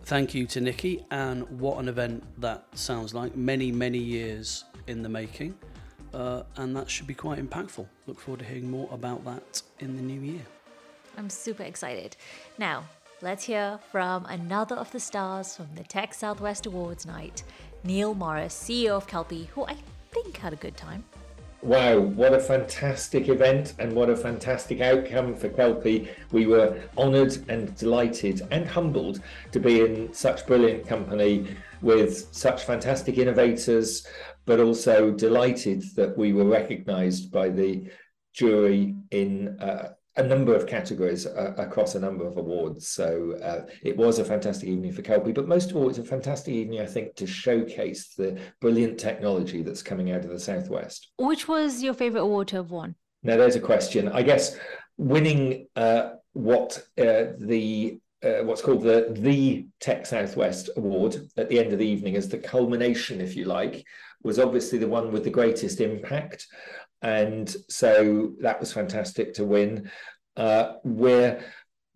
Thank 0.06 0.36
you 0.36 0.46
to 0.48 0.60
Niki, 0.60 1.04
and 1.12 1.44
what 1.60 1.80
an 1.80 1.88
event 1.88 2.24
that 2.40 2.68
sounds 2.74 3.14
like. 3.14 3.36
Many, 3.38 3.72
many 3.72 3.98
years 3.98 4.66
in 4.88 5.02
the 5.02 5.10
making, 5.10 5.56
uh, 6.14 6.44
and 6.58 6.76
that 6.76 6.90
should 6.90 7.08
be 7.08 7.14
quite 7.14 7.40
impactful. 7.40 7.88
Look 8.08 8.20
forward 8.20 8.40
to 8.40 8.46
hearing 8.46 8.70
more 8.70 8.90
about 8.92 9.24
that 9.26 9.62
in 9.80 9.96
the 9.96 10.02
new 10.02 10.20
year. 10.20 10.42
I'm 11.18 11.30
super 11.30 11.64
excited. 11.64 12.16
Now, 12.58 12.86
let's 13.22 13.44
hear 13.44 13.80
from 13.92 14.26
another 14.26 14.76
of 14.76 14.92
the 14.92 15.00
stars 15.00 15.56
from 15.56 15.70
the 15.76 15.84
Tech 15.84 16.14
Southwest 16.14 16.66
Awards 16.66 17.06
night, 17.06 17.44
Neil 17.84 18.14
Morris, 18.14 18.56
CEO 18.56 18.92
of 18.92 19.08
Kelpi, 19.08 19.48
who 19.48 19.66
I 19.66 19.76
think 20.12 20.38
had 20.38 20.54
a 20.54 20.58
good 20.58 20.78
time. 20.78 21.04
Wow, 21.64 22.00
what 22.00 22.34
a 22.34 22.42
fantastic 22.42 23.30
event 23.30 23.76
and 23.80 23.94
what 23.94 24.10
a 24.10 24.18
fantastic 24.18 24.82
outcome 24.82 25.34
for 25.34 25.48
Kelpi. 25.48 26.10
We 26.34 26.46
were 26.46 26.78
honoured 26.98 27.38
and 27.48 27.74
delighted 27.78 28.42
and 28.52 28.68
humbled 28.68 29.22
to 29.54 29.62
be 29.62 29.80
in 29.80 30.14
such 30.14 30.46
brilliant 30.46 30.86
company 30.86 31.48
with 31.84 32.34
such 32.34 32.64
fantastic 32.64 33.18
innovators, 33.18 34.08
but 34.46 34.60
also 34.60 35.12
delighted 35.12 35.84
that 35.96 36.18
we 36.18 36.34
were 36.34 36.46
recognised 36.46 37.32
by 37.32 37.50
the 37.50 37.88
jury 38.34 38.96
in 39.12 39.60
uh, 39.60 39.90
a 40.16 40.24
number 40.24 40.56
of 40.56 40.68
categories 40.68 41.26
uh, 41.26 41.54
across 41.58 41.96
a 41.96 42.00
number 42.00 42.26
of 42.26 42.38
awards. 42.38 42.88
So 42.88 43.38
uh, 43.44 43.66
it 43.82 43.98
was 43.98 44.20
a 44.20 44.26
fantastic 44.26 44.70
evening 44.70 44.94
for 44.94 45.02
Kelpi, 45.02 45.34
but 45.34 45.48
most 45.48 45.72
of 45.72 45.78
all, 45.78 45.90
it's 45.90 45.98
a 45.98 46.04
fantastic 46.04 46.54
evening, 46.54 46.82
I 46.82 46.86
think, 46.86 47.16
to 47.16 47.28
showcase 47.28 48.14
the 48.16 48.40
brilliant 48.62 49.00
technology 49.00 49.64
that's 49.64 49.82
coming 49.82 50.12
out 50.12 50.24
of 50.24 50.30
the 50.30 50.40
Southwest. 50.40 51.12
Which 51.18 51.48
was 51.48 51.82
your 51.82 51.94
favourite 51.94 52.24
award 52.24 52.48
to 52.50 52.58
have 52.58 52.72
won? 52.72 52.96
Now, 53.24 53.38
there's 53.38 53.56
a 53.56 53.62
question. 53.62 54.10
I 54.10 54.22
guess 54.22 54.58
winning 54.98 55.68
uh, 55.76 56.12
what 56.34 56.84
uh, 56.98 57.34
the 57.40 58.00
uh, 58.24 58.44
what's 58.44 58.62
called 58.62 58.84
the 58.84 59.08
the 59.12 59.68
Tech 59.80 60.06
Southwest 60.06 60.70
Award 60.78 61.18
at 61.38 61.50
the 61.50 61.60
end 61.60 61.74
of 61.74 61.80
the 61.80 61.88
evening 61.88 62.16
as 62.16 62.30
the 62.30 62.38
culmination, 62.38 63.22
if 63.22 63.36
you 63.36 63.46
like, 63.46 63.84
was 64.24 64.40
obviously 64.40 64.78
the 64.78 64.88
one 64.88 65.12
with 65.12 65.24
the 65.24 65.30
greatest 65.30 65.82
impact. 65.82 66.48
And 67.02 67.54
so 67.70 68.34
that 68.40 68.60
was 68.60 68.72
fantastic 68.72 69.34
to 69.34 69.46
win. 69.46 69.92
Uh, 70.38 70.74
we're 70.84 71.44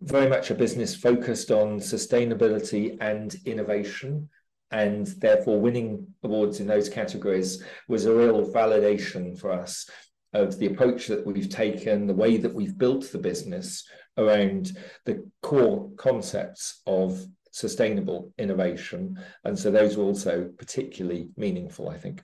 very 0.02 0.28
much 0.28 0.50
a 0.50 0.54
business 0.54 0.94
focused 0.94 1.50
on 1.50 1.80
sustainability 1.80 2.96
and 3.00 3.34
innovation. 3.46 4.28
And 4.70 5.06
therefore, 5.06 5.58
winning 5.58 6.06
awards 6.22 6.60
in 6.60 6.66
those 6.66 6.90
categories 6.90 7.64
was 7.88 8.04
a 8.04 8.14
real 8.14 8.52
validation 8.52 9.38
for 9.38 9.50
us 9.50 9.88
of 10.32 10.58
the 10.58 10.66
approach 10.66 11.06
that 11.06 11.26
we've 11.26 11.48
taken, 11.48 12.06
the 12.06 12.14
way 12.14 12.36
that 12.36 12.54
we've 12.54 12.76
built 12.76 13.10
the 13.10 13.18
business 13.18 13.84
around 14.16 14.72
the 15.04 15.26
core 15.42 15.90
concepts 15.96 16.82
of 16.86 17.24
sustainable 17.52 18.32
innovation. 18.38 19.16
And 19.44 19.58
so 19.58 19.70
those 19.70 19.96
were 19.96 20.04
also 20.04 20.50
particularly 20.58 21.30
meaningful, 21.36 21.88
I 21.88 21.98
think. 21.98 22.22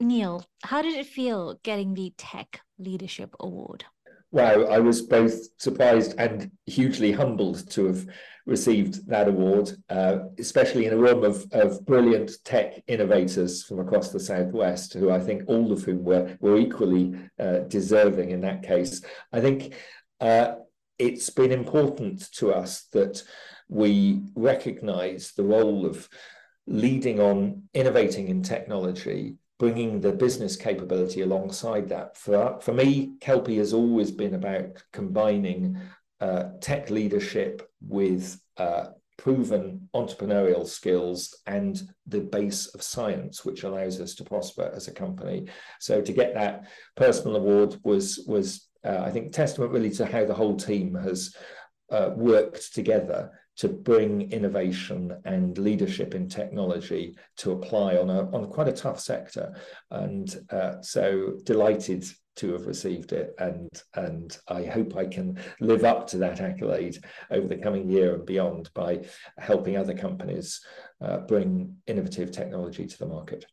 Neil, 0.00 0.44
how 0.62 0.82
did 0.82 0.94
it 0.94 1.06
feel 1.06 1.58
getting 1.64 1.94
the 1.94 2.12
Tech 2.16 2.60
Leadership 2.78 3.34
Award? 3.40 3.84
Wow, 4.30 4.64
I 4.64 4.78
was 4.78 5.02
both 5.02 5.58
surprised 5.58 6.14
and 6.18 6.50
hugely 6.66 7.12
humbled 7.12 7.70
to 7.70 7.86
have 7.86 8.06
received 8.44 9.06
that 9.08 9.28
award, 9.28 9.72
uh, 9.88 10.18
especially 10.38 10.86
in 10.86 10.92
a 10.92 10.98
room 10.98 11.24
of, 11.24 11.46
of 11.52 11.84
brilliant 11.86 12.32
tech 12.44 12.82
innovators 12.86 13.62
from 13.62 13.78
across 13.78 14.10
the 14.10 14.20
Southwest, 14.20 14.92
who 14.94 15.10
I 15.10 15.20
think 15.20 15.44
all 15.46 15.72
of 15.72 15.82
whom 15.82 16.04
were, 16.04 16.36
were 16.40 16.58
equally 16.58 17.14
uh, 17.38 17.60
deserving 17.68 18.30
in 18.30 18.40
that 18.42 18.62
case. 18.62 19.02
I 19.32 19.40
think 19.40 19.74
uh, 20.20 20.54
it's 20.98 21.30
been 21.30 21.52
important 21.52 22.30
to 22.32 22.52
us 22.52 22.86
that 22.92 23.22
we 23.68 24.22
recognize 24.34 25.32
the 25.32 25.44
role 25.44 25.86
of 25.86 26.08
leading 26.66 27.20
on 27.20 27.62
innovating 27.72 28.28
in 28.28 28.42
technology 28.42 29.36
bringing 29.58 30.00
the 30.00 30.12
business 30.12 30.56
capability 30.56 31.22
alongside 31.22 31.88
that. 31.88 32.16
For, 32.16 32.58
for 32.60 32.72
me, 32.72 33.14
Kelpi 33.20 33.58
has 33.58 33.72
always 33.72 34.10
been 34.10 34.34
about 34.34 34.82
combining 34.92 35.78
uh, 36.20 36.44
tech 36.60 36.90
leadership 36.90 37.68
with 37.80 38.40
uh, 38.56 38.86
proven 39.16 39.88
entrepreneurial 39.94 40.66
skills 40.66 41.36
and 41.46 41.82
the 42.06 42.20
base 42.20 42.66
of 42.68 42.82
science, 42.82 43.44
which 43.44 43.64
allows 43.64 44.00
us 44.00 44.14
to 44.14 44.24
prosper 44.24 44.70
as 44.74 44.88
a 44.88 44.92
company. 44.92 45.48
So 45.80 46.00
to 46.00 46.12
get 46.12 46.34
that 46.34 46.68
personal 46.96 47.36
award 47.36 47.76
was 47.82 48.24
was 48.26 48.68
uh, 48.84 49.02
I 49.04 49.10
think 49.10 49.32
testament 49.32 49.72
really 49.72 49.90
to 49.90 50.06
how 50.06 50.24
the 50.24 50.34
whole 50.34 50.56
team 50.56 50.94
has 50.94 51.34
uh, 51.90 52.10
worked 52.14 52.74
together 52.74 53.32
to 53.58 53.68
bring 53.68 54.30
innovation 54.32 55.20
and 55.24 55.58
leadership 55.58 56.14
in 56.14 56.28
technology 56.28 57.16
to 57.36 57.52
apply 57.52 57.96
on 57.96 58.08
a 58.08 58.30
on 58.30 58.48
quite 58.48 58.68
a 58.68 58.72
tough 58.72 59.00
sector, 59.00 59.54
and 59.90 60.36
uh, 60.50 60.80
so 60.80 61.34
delighted 61.44 62.04
to 62.36 62.52
have 62.52 62.66
received 62.66 63.12
it, 63.12 63.34
and 63.38 63.68
and 63.94 64.38
I 64.48 64.64
hope 64.64 64.96
I 64.96 65.06
can 65.06 65.38
live 65.60 65.84
up 65.84 66.06
to 66.08 66.18
that 66.18 66.40
accolade 66.40 66.98
over 67.30 67.48
the 67.48 67.56
coming 67.56 67.90
year 67.90 68.14
and 68.14 68.24
beyond 68.24 68.70
by 68.74 69.04
helping 69.38 69.76
other 69.76 69.94
companies 69.94 70.60
uh, 71.00 71.18
bring 71.18 71.76
innovative 71.86 72.30
technology 72.30 72.86
to 72.86 72.98
the 72.98 73.06
market. 73.06 73.44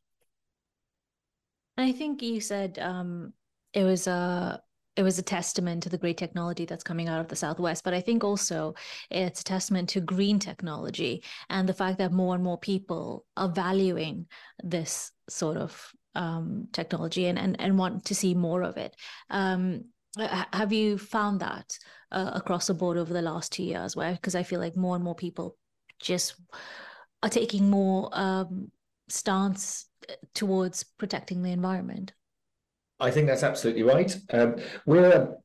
I 1.77 1.91
think 1.91 2.21
you 2.21 2.39
said 2.39 2.77
um, 2.79 3.33
it 3.73 3.83
was 3.83 4.07
a 4.07 4.61
it 4.95 5.03
was 5.03 5.19
a 5.19 5.23
testament 5.23 5.83
to 5.83 5.89
the 5.89 5.97
great 5.97 6.17
technology 6.17 6.65
that's 6.65 6.83
coming 6.83 7.09
out 7.09 7.19
of 7.19 7.27
the 7.27 7.35
Southwest. 7.35 7.83
But 7.83 7.93
I 7.93 8.01
think 8.01 8.23
also 8.23 8.75
it's 9.09 9.41
a 9.41 9.43
testament 9.43 9.89
to 9.89 10.01
green 10.01 10.39
technology 10.39 11.23
and 11.49 11.67
the 11.67 11.73
fact 11.73 11.97
that 11.97 12.11
more 12.11 12.35
and 12.35 12.43
more 12.43 12.57
people 12.57 13.25
are 13.35 13.49
valuing 13.49 14.27
this 14.63 15.11
sort 15.29 15.57
of 15.57 15.91
um, 16.15 16.67
technology 16.71 17.25
and, 17.25 17.37
and, 17.37 17.59
and 17.59 17.77
want 17.77 18.05
to 18.05 18.15
see 18.15 18.33
more 18.33 18.63
of 18.63 18.77
it. 18.77 18.95
Um, 19.29 19.85
have 20.17 20.71
you 20.71 20.97
found 20.97 21.41
that 21.41 21.77
uh, 22.11 22.31
across 22.33 22.67
the 22.67 22.73
board 22.73 22.97
over 22.97 23.11
the 23.11 23.21
last 23.21 23.51
two 23.51 23.63
years? 23.63 23.97
Where 23.97 24.13
because 24.13 24.35
I 24.35 24.43
feel 24.43 24.61
like 24.61 24.77
more 24.77 24.95
and 24.95 25.03
more 25.03 25.15
people 25.15 25.57
just 25.99 26.35
are 27.21 27.29
taking 27.29 27.69
more 27.69 28.09
um, 28.13 28.71
stance 29.09 29.87
uh, 30.09 30.13
towards 30.33 30.83
protecting 30.83 31.41
the 31.41 31.51
environment. 31.51 32.13
I 32.99 33.11
think 33.11 33.27
that's 33.27 33.43
absolutely 33.43 33.83
right. 33.83 34.15
Um, 34.31 34.55
we're 34.85 35.11
a 35.11 35.35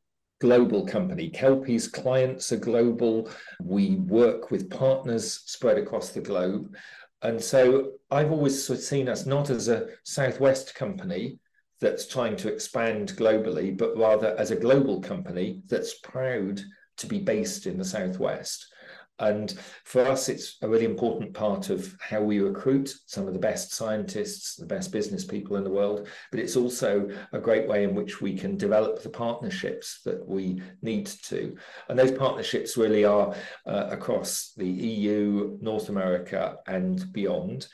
global 0.41 0.87
company. 0.87 1.31
Kelpi's 1.31 1.89
clients 1.89 2.53
are 2.53 2.57
global. 2.57 3.31
We 3.63 3.97
work 3.97 4.51
with 4.51 4.71
partners 4.71 5.43
spread 5.47 5.79
across 5.79 6.11
the 6.11 6.21
globe. 6.21 6.75
And 7.23 7.41
so 7.41 7.93
I've 8.11 8.33
always 8.33 8.67
seen 8.87 9.09
us 9.09 9.27
not 9.27 9.51
as 9.51 9.69
a 9.69 9.89
Southwest 10.05 10.75
company 10.75 11.39
that's 11.81 12.07
trying 12.07 12.37
to 12.37 12.53
expand 12.53 13.13
globally, 13.17 13.77
but 13.77 13.97
rather 13.97 14.35
as 14.39 14.51
a 14.51 14.57
global 14.57 15.01
company 15.01 15.63
that's 15.67 15.99
proud 15.99 16.61
to 16.99 17.07
be 17.07 17.19
based 17.19 17.67
in 17.67 17.79
the 17.79 17.85
Southwest. 17.85 18.67
And 19.21 19.55
for 19.85 20.05
us, 20.07 20.29
it's 20.29 20.57
a 20.63 20.69
really 20.69 20.87
important 20.87 21.35
part 21.35 21.71
of 21.71 21.95
how 22.01 22.23
we 22.23 22.41
recruit 22.41 22.93
some 23.07 23.29
of 23.29 23.35
the 23.35 23.39
best 23.39 23.73
scientists, 23.73 24.57
the 24.57 24.67
best 24.67 24.91
business 24.91 25.25
people 25.25 25.57
in 25.57 25.65
the 25.65 25.71
world. 25.71 26.09
But 26.31 26.41
it's 26.41 26.57
also 26.57 27.09
a 27.33 27.39
great 27.39 27.69
way 27.69 27.85
in 27.85 27.95
which 27.95 28.21
we 28.21 28.35
can 28.35 28.57
develop 28.57 29.03
the 29.03 29.11
partnerships 29.11 30.01
that 30.05 30.27
we 30.27 30.63
need 30.83 31.07
to. 31.25 31.57
And 31.89 31.99
those 31.99 32.13
partnerships 32.13 32.77
really 32.77 33.05
are 33.05 33.35
uh, 33.67 33.89
across 33.91 34.53
the 34.57 34.69
EU, 34.69 35.59
North 35.61 35.91
America, 35.91 36.57
and 36.67 37.13
beyond. 37.13 37.69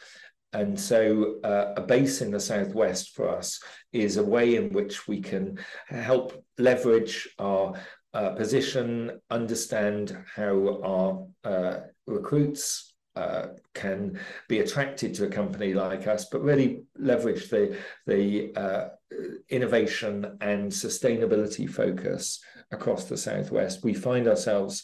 And 0.52 0.78
so, 0.78 1.38
uh, 1.44 1.74
a 1.76 1.82
base 1.82 2.22
in 2.22 2.30
the 2.30 2.40
Southwest 2.40 3.14
for 3.14 3.28
us 3.28 3.60
is 3.92 4.16
a 4.16 4.24
way 4.24 4.56
in 4.56 4.72
which 4.72 5.06
we 5.06 5.20
can 5.20 5.58
help 5.88 6.42
leverage 6.56 7.28
our 7.38 7.74
uh, 8.16 8.30
position, 8.30 9.20
understand 9.30 10.16
how 10.34 10.80
our 10.82 11.26
uh, 11.44 11.80
recruits 12.06 12.94
uh, 13.14 13.48
can 13.74 14.18
be 14.48 14.60
attracted 14.60 15.12
to 15.14 15.26
a 15.26 15.28
company 15.28 15.74
like 15.74 16.06
us, 16.06 16.24
but 16.32 16.42
really 16.42 16.84
leverage 16.98 17.50
the 17.50 17.76
the 18.06 18.54
uh, 18.56 18.88
innovation 19.50 20.38
and 20.40 20.72
sustainability 20.72 21.68
focus 21.68 22.40
across 22.72 23.04
the 23.04 23.16
Southwest, 23.16 23.84
we 23.84 23.94
find 23.94 24.26
ourselves 24.26 24.82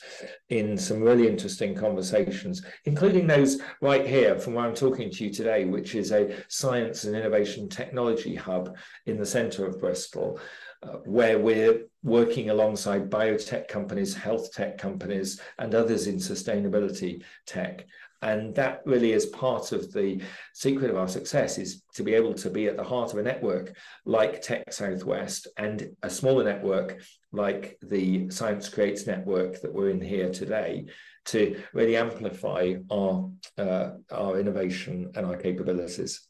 in 0.51 0.76
some 0.76 1.01
really 1.01 1.26
interesting 1.26 1.74
conversations, 1.74 2.62
including 2.85 3.26
those 3.26 3.61
right 3.80 4.07
here 4.07 4.39
from 4.39 4.55
where 4.55 4.66
I'm 4.66 4.74
talking 4.74 5.11
to 5.11 5.24
you 5.24 5.30
today, 5.33 5.64
which 5.64 5.95
is 5.95 6.12
a 6.12 6.37
science 6.49 7.05
and 7.05 7.16
innovation 7.16 7.68
technology 7.68 8.35
hub 8.35 8.76
in 9.07 9.18
the 9.18 9.26
centre 9.26 9.66
of 9.66 9.80
Bristol. 9.80 10.39
Uh, 10.85 10.99
where 11.05 11.39
we're 11.39 11.85
working 12.03 12.50
alongside 12.50 13.11
biotech 13.11 13.68
companies, 13.68 14.14
health 14.14 14.53
tech 14.53 14.78
companies, 14.78 15.40
and 15.59 15.74
others 15.74 16.07
in 16.07 16.16
sustainability 16.16 17.22
tech. 17.46 17.86
And 18.22 18.55
that 18.55 18.82
really 18.86 19.12
is 19.12 19.26
part 19.26 19.72
of 19.72 19.92
the 19.92 20.22
secret 20.55 20.90
of 20.90 20.96
our 20.96 21.09
success 21.09 21.59
is 21.59 21.82
to 21.94 22.05
be 22.05 22.14
able 22.14 22.34
to 22.34 22.50
be 22.50 22.68
at 22.68 22.76
the 22.76 22.84
heart 22.84 23.12
of 23.12 23.18
a 23.18 23.22
network 23.22 23.76
like 24.05 24.40
Tech 24.40 24.72
Southwest 24.72 25.48
and 25.57 25.88
a 26.05 26.11
smaller 26.11 26.44
network 26.44 27.03
like 27.32 27.78
the 27.82 28.30
Science 28.30 28.68
Creates 28.68 29.09
network 29.09 29.61
that 29.61 29.72
we're 29.72 29.90
in 29.90 30.00
here 30.00 30.30
today 30.30 30.86
to 31.24 31.61
really 31.72 31.96
amplify 31.96 32.74
our, 32.90 33.28
uh, 33.59 33.90
our 34.12 34.38
innovation 34.38 35.11
and 35.16 35.26
our 35.26 35.36
capabilities. 35.36 36.28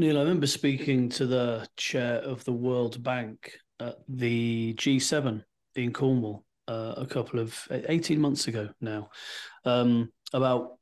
Neil, 0.00 0.16
I 0.16 0.20
remember 0.20 0.46
speaking 0.46 1.08
to 1.08 1.26
the 1.26 1.66
chair 1.76 2.18
of 2.18 2.44
the 2.44 2.52
World 2.52 3.02
Bank 3.02 3.58
at 3.80 3.96
the 4.08 4.72
G7 4.74 5.42
in 5.74 5.92
Cornwall 5.92 6.44
uh, 6.68 6.94
a 6.98 7.04
couple 7.04 7.40
of 7.40 7.66
18 7.68 8.20
months 8.20 8.46
ago 8.46 8.68
now 8.80 9.10
um, 9.64 10.12
about 10.32 10.76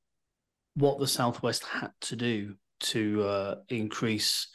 what 0.74 0.98
the 0.98 1.06
Southwest 1.06 1.64
had 1.64 1.92
to 2.02 2.16
do 2.16 2.56
to 2.80 3.22
uh, 3.22 3.54
increase 3.70 4.48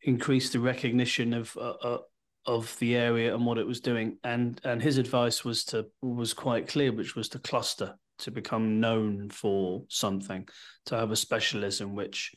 increase 0.00 0.48
the 0.48 0.60
recognition 0.60 1.34
of 1.34 1.54
uh, 1.58 1.74
uh 1.82 1.98
of 2.46 2.74
the 2.78 2.96
area 2.96 3.34
and 3.34 3.44
what 3.44 3.58
it 3.58 3.66
was 3.66 3.80
doing. 3.80 4.16
And 4.24 4.58
and 4.64 4.80
his 4.80 4.96
advice 4.96 5.44
was 5.44 5.62
to 5.66 5.88
was 6.00 6.32
quite 6.32 6.68
clear 6.68 6.90
which 6.90 7.16
was 7.16 7.28
to 7.30 7.38
cluster 7.38 7.98
to 8.20 8.30
become 8.30 8.80
known 8.80 9.28
for 9.28 9.84
something 9.88 10.48
to 10.86 10.96
have 10.96 11.10
a 11.10 11.16
specialism 11.16 11.94
which 11.94 12.32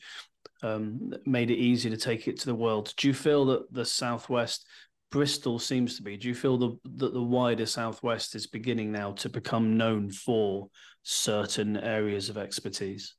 um, 0.62 1.12
made 1.26 1.50
it 1.50 1.58
easy 1.58 1.90
to 1.90 1.96
take 1.96 2.28
it 2.28 2.38
to 2.40 2.46
the 2.46 2.54
world. 2.54 2.92
Do 2.96 3.08
you 3.08 3.14
feel 3.14 3.44
that 3.46 3.72
the 3.72 3.84
Southwest, 3.84 4.66
Bristol 5.10 5.58
seems 5.58 5.96
to 5.96 6.02
be, 6.02 6.16
do 6.16 6.28
you 6.28 6.34
feel 6.34 6.56
the, 6.56 6.78
that 6.96 7.12
the 7.12 7.22
wider 7.22 7.66
Southwest 7.66 8.34
is 8.34 8.46
beginning 8.46 8.92
now 8.92 9.12
to 9.12 9.28
become 9.28 9.76
known 9.76 10.10
for 10.10 10.68
certain 11.02 11.76
areas 11.76 12.28
of 12.28 12.38
expertise? 12.38 13.14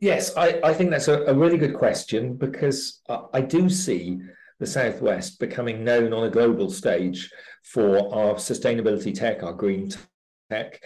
Yes, 0.00 0.36
I, 0.36 0.60
I 0.62 0.74
think 0.74 0.90
that's 0.90 1.08
a, 1.08 1.22
a 1.24 1.34
really 1.34 1.56
good 1.56 1.74
question 1.74 2.36
because 2.36 3.00
I, 3.08 3.20
I 3.34 3.40
do 3.40 3.68
see 3.68 4.18
the 4.58 4.66
Southwest 4.66 5.38
becoming 5.38 5.84
known 5.84 6.12
on 6.12 6.24
a 6.24 6.30
global 6.30 6.70
stage 6.70 7.30
for 7.62 7.98
our 8.14 8.34
sustainability 8.34 9.14
tech, 9.14 9.42
our 9.42 9.52
green 9.52 9.90
tech. 10.50 10.80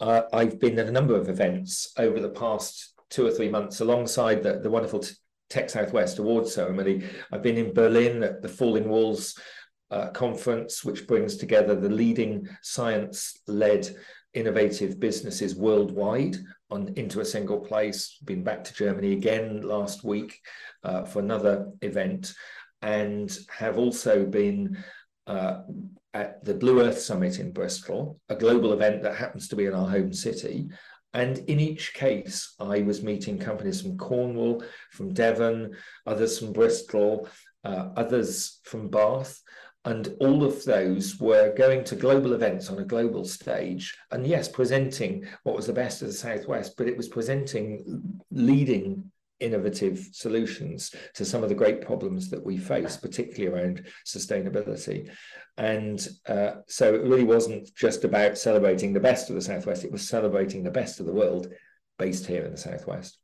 Uh, 0.00 0.22
I've 0.32 0.58
been 0.58 0.78
at 0.78 0.88
a 0.88 0.92
number 0.92 1.14
of 1.14 1.28
events 1.28 1.92
over 1.96 2.20
the 2.20 2.30
past 2.30 2.91
two 3.12 3.26
or 3.26 3.30
three 3.30 3.48
months 3.48 3.80
alongside 3.80 4.42
the, 4.42 4.58
the 4.58 4.70
wonderful 4.70 5.04
Tech 5.50 5.68
Southwest 5.68 6.18
Awards 6.18 6.54
ceremony. 6.54 7.04
I've 7.30 7.42
been 7.42 7.58
in 7.58 7.74
Berlin 7.74 8.22
at 8.22 8.40
the 8.40 8.48
Falling 8.48 8.88
Walls 8.88 9.38
uh, 9.90 10.08
conference, 10.08 10.82
which 10.82 11.06
brings 11.06 11.36
together 11.36 11.74
the 11.74 11.90
leading 11.90 12.48
science 12.62 13.38
led 13.46 13.86
innovative 14.32 14.98
businesses 14.98 15.54
worldwide 15.54 16.36
on 16.70 16.94
into 16.96 17.20
a 17.20 17.24
single 17.24 17.60
place. 17.60 18.16
Been 18.24 18.42
back 18.42 18.64
to 18.64 18.74
Germany 18.74 19.12
again 19.12 19.60
last 19.60 20.02
week 20.02 20.40
uh, 20.82 21.04
for 21.04 21.18
another 21.18 21.68
event, 21.82 22.32
and 22.80 23.30
have 23.50 23.76
also 23.76 24.24
been 24.24 24.82
uh, 25.26 25.58
at 26.14 26.42
the 26.44 26.54
Blue 26.54 26.80
Earth 26.80 26.98
Summit 26.98 27.38
in 27.38 27.52
Bristol, 27.52 28.18
a 28.30 28.36
global 28.36 28.72
event 28.72 29.02
that 29.02 29.16
happens 29.16 29.48
to 29.48 29.56
be 29.56 29.66
in 29.66 29.74
our 29.74 29.88
home 29.88 30.14
city, 30.14 30.68
and 31.14 31.38
in 31.38 31.60
each 31.60 31.92
case, 31.94 32.54
I 32.58 32.82
was 32.82 33.02
meeting 33.02 33.38
companies 33.38 33.82
from 33.82 33.98
Cornwall, 33.98 34.64
from 34.90 35.12
Devon, 35.12 35.72
others 36.06 36.38
from 36.38 36.52
Bristol, 36.52 37.28
uh, 37.64 37.88
others 37.96 38.60
from 38.64 38.88
Bath. 38.88 39.40
And 39.84 40.14
all 40.20 40.44
of 40.44 40.64
those 40.64 41.18
were 41.18 41.52
going 41.54 41.82
to 41.84 41.96
global 41.96 42.34
events 42.34 42.70
on 42.70 42.78
a 42.78 42.84
global 42.84 43.24
stage. 43.24 43.96
And 44.12 44.26
yes, 44.26 44.48
presenting 44.48 45.26
what 45.42 45.56
was 45.56 45.66
the 45.66 45.72
best 45.72 46.02
of 46.02 46.08
the 46.08 46.14
Southwest, 46.14 46.76
but 46.78 46.86
it 46.86 46.96
was 46.96 47.08
presenting 47.08 48.16
leading 48.30 49.10
innovative 49.42 50.08
solutions 50.12 50.94
to 51.14 51.24
some 51.24 51.42
of 51.42 51.48
the 51.48 51.54
great 51.54 51.80
problems 51.80 52.30
that 52.30 52.44
we 52.44 52.56
face, 52.56 52.96
particularly 52.96 53.54
around 53.54 53.86
sustainability. 54.06 55.10
And 55.56 56.06
uh, 56.26 56.52
so 56.66 56.94
it 56.94 57.02
really 57.02 57.24
wasn't 57.24 57.74
just 57.74 58.04
about 58.04 58.38
celebrating 58.38 58.92
the 58.92 59.00
best 59.00 59.28
of 59.28 59.34
the 59.34 59.42
Southwest, 59.42 59.84
it 59.84 59.92
was 59.92 60.08
celebrating 60.08 60.62
the 60.62 60.70
best 60.70 61.00
of 61.00 61.06
the 61.06 61.12
world 61.12 61.48
based 61.98 62.26
here 62.26 62.44
in 62.44 62.52
the 62.52 62.56
Southwest. 62.56 63.18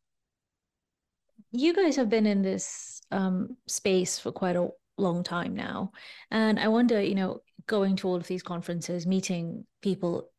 You 1.51 1.75
guys 1.75 1.97
have 1.97 2.11
been 2.11 2.27
in 2.27 2.43
this 2.43 3.01
um, 3.11 3.57
space 3.67 4.19
for 4.19 4.33
quite 4.33 4.57
a 4.57 4.69
long 4.99 5.23
time 5.23 5.55
now. 5.55 5.93
And 6.31 6.59
I 6.59 6.69
wonder, 6.69 7.01
you 7.01 7.15
know, 7.15 7.41
going 7.67 7.97
to 7.97 8.09
all 8.09 8.17
of 8.17 8.27
these 8.27 8.43
conferences, 8.43 9.07
meeting 9.07 9.65
people 9.81 10.31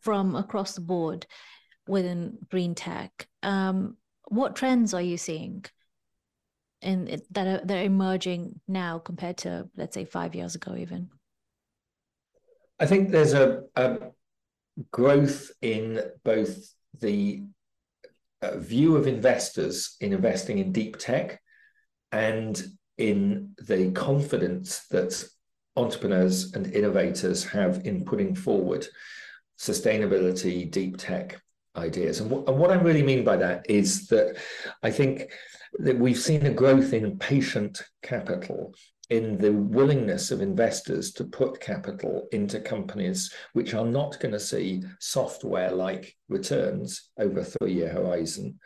from 0.00 0.36
across 0.36 0.74
the 0.74 0.80
board 0.80 1.26
within 1.88 2.38
green 2.50 2.74
tech, 2.74 3.26
um, 3.42 3.96
what 4.28 4.56
trends 4.56 4.94
are 4.94 5.02
you 5.02 5.16
seeing 5.16 5.64
in 6.82 7.20
that 7.30 7.46
are 7.46 7.64
that 7.64 7.78
are 7.78 7.84
emerging 7.84 8.60
now 8.68 8.98
compared 8.98 9.38
to 9.38 9.68
let's 9.76 9.94
say 9.94 10.04
five 10.04 10.34
years 10.34 10.54
ago 10.54 10.76
even? 10.76 11.10
I 12.78 12.86
think 12.86 13.10
there's 13.10 13.32
a, 13.32 13.62
a 13.74 13.98
growth 14.90 15.50
in 15.62 16.02
both 16.24 16.74
the 17.00 17.44
uh, 18.42 18.58
view 18.58 18.96
of 18.96 19.06
investors 19.06 19.96
in 20.00 20.12
investing 20.12 20.58
in 20.58 20.72
deep 20.72 20.98
tech 20.98 21.40
and 22.12 22.62
in 22.98 23.54
the 23.58 23.90
confidence 23.92 24.86
that 24.88 25.24
entrepreneurs 25.76 26.52
and 26.54 26.72
innovators 26.72 27.44
have 27.44 27.86
in 27.86 28.04
putting 28.04 28.34
forward 28.34 28.86
sustainability 29.58 30.70
deep 30.70 30.96
tech 30.96 31.40
ideas. 31.76 32.20
And, 32.20 32.30
and 32.32 32.58
what 32.58 32.70
I 32.70 32.74
really 32.74 33.02
mean 33.02 33.24
by 33.24 33.36
that 33.36 33.68
is 33.68 34.06
that 34.08 34.36
I 34.82 34.90
think 34.90 35.30
that 35.78 35.98
we've 35.98 36.18
seen 36.18 36.46
a 36.46 36.52
growth 36.52 36.92
in 36.92 37.18
patient 37.18 37.82
capital 38.02 38.74
in 39.10 39.38
the 39.38 39.52
willingness 39.52 40.30
of 40.30 40.40
investors 40.40 41.12
to 41.12 41.24
put 41.24 41.60
capital 41.60 42.26
into 42.32 42.58
companies 42.58 43.32
which 43.52 43.72
are 43.72 43.84
not 43.84 44.18
going 44.18 44.32
to 44.32 44.40
see 44.40 44.82
software 44.98 45.70
like 45.70 46.16
returns 46.28 47.10
over 47.18 47.40
a 47.40 47.44
three 47.44 47.72
year 47.72 47.90
horizon, 47.90 48.58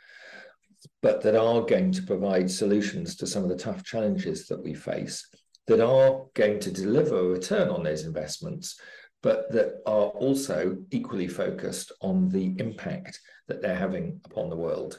but 1.02 1.20
that 1.20 1.36
are 1.36 1.62
going 1.62 1.92
to 1.92 2.02
provide 2.02 2.50
solutions 2.50 3.16
to 3.16 3.26
some 3.26 3.42
of 3.42 3.50
the 3.50 3.56
tough 3.56 3.84
challenges 3.84 4.46
that 4.46 4.62
we 4.62 4.72
face, 4.72 5.28
that 5.66 5.80
are 5.80 6.24
going 6.34 6.58
to 6.58 6.70
deliver 6.70 7.18
a 7.18 7.24
return 7.24 7.68
on 7.68 7.82
those 7.82 8.04
investments 8.04 8.80
but 9.22 9.50
that 9.52 9.82
are 9.86 10.06
also 10.06 10.78
equally 10.90 11.28
focused 11.28 11.92
on 12.00 12.28
the 12.28 12.54
impact 12.58 13.20
that 13.48 13.60
they're 13.60 13.74
having 13.74 14.20
upon 14.24 14.48
the 14.48 14.56
world. 14.56 14.98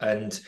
And 0.00 0.38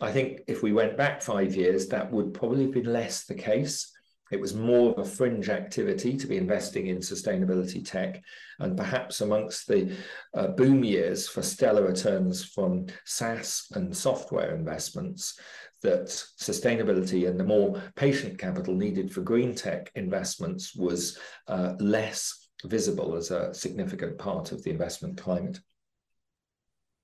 I 0.00 0.10
think 0.10 0.40
if 0.48 0.62
we 0.62 0.72
went 0.72 0.96
back 0.96 1.22
five 1.22 1.54
years, 1.54 1.86
that 1.88 2.10
would 2.10 2.34
probably 2.34 2.64
have 2.64 2.72
been 2.72 2.92
less 2.92 3.24
the 3.24 3.34
case. 3.34 3.92
It 4.32 4.40
was 4.40 4.54
more 4.54 4.92
of 4.92 4.98
a 4.98 5.08
fringe 5.08 5.50
activity 5.50 6.16
to 6.16 6.26
be 6.26 6.38
investing 6.38 6.86
in 6.86 6.98
sustainability 6.98 7.84
tech. 7.84 8.22
And 8.58 8.76
perhaps 8.76 9.20
amongst 9.20 9.68
the 9.68 9.94
uh, 10.34 10.48
boom 10.48 10.82
years 10.82 11.28
for 11.28 11.42
stellar 11.42 11.86
returns 11.86 12.42
from 12.44 12.86
SaaS 13.04 13.66
and 13.74 13.94
software 13.94 14.56
investments, 14.56 15.38
that 15.82 16.06
sustainability 16.06 17.28
and 17.28 17.38
the 17.38 17.44
more 17.44 17.82
patient 17.94 18.38
capital 18.38 18.74
needed 18.74 19.12
for 19.12 19.20
green 19.20 19.54
tech 19.54 19.90
investments 19.94 20.74
was 20.74 21.18
uh, 21.48 21.74
less 21.78 22.41
visible 22.64 23.14
as 23.16 23.30
a 23.30 23.52
significant 23.54 24.18
part 24.18 24.52
of 24.52 24.62
the 24.62 24.70
investment 24.70 25.16
climate. 25.16 25.60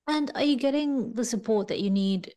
And 0.07 0.31
are 0.35 0.45
you 0.45 0.57
getting 0.57 1.13
the 1.15 1.25
support 1.25 1.69
that 1.69 1.81
you 1.81 1.91
need, 1.91 2.35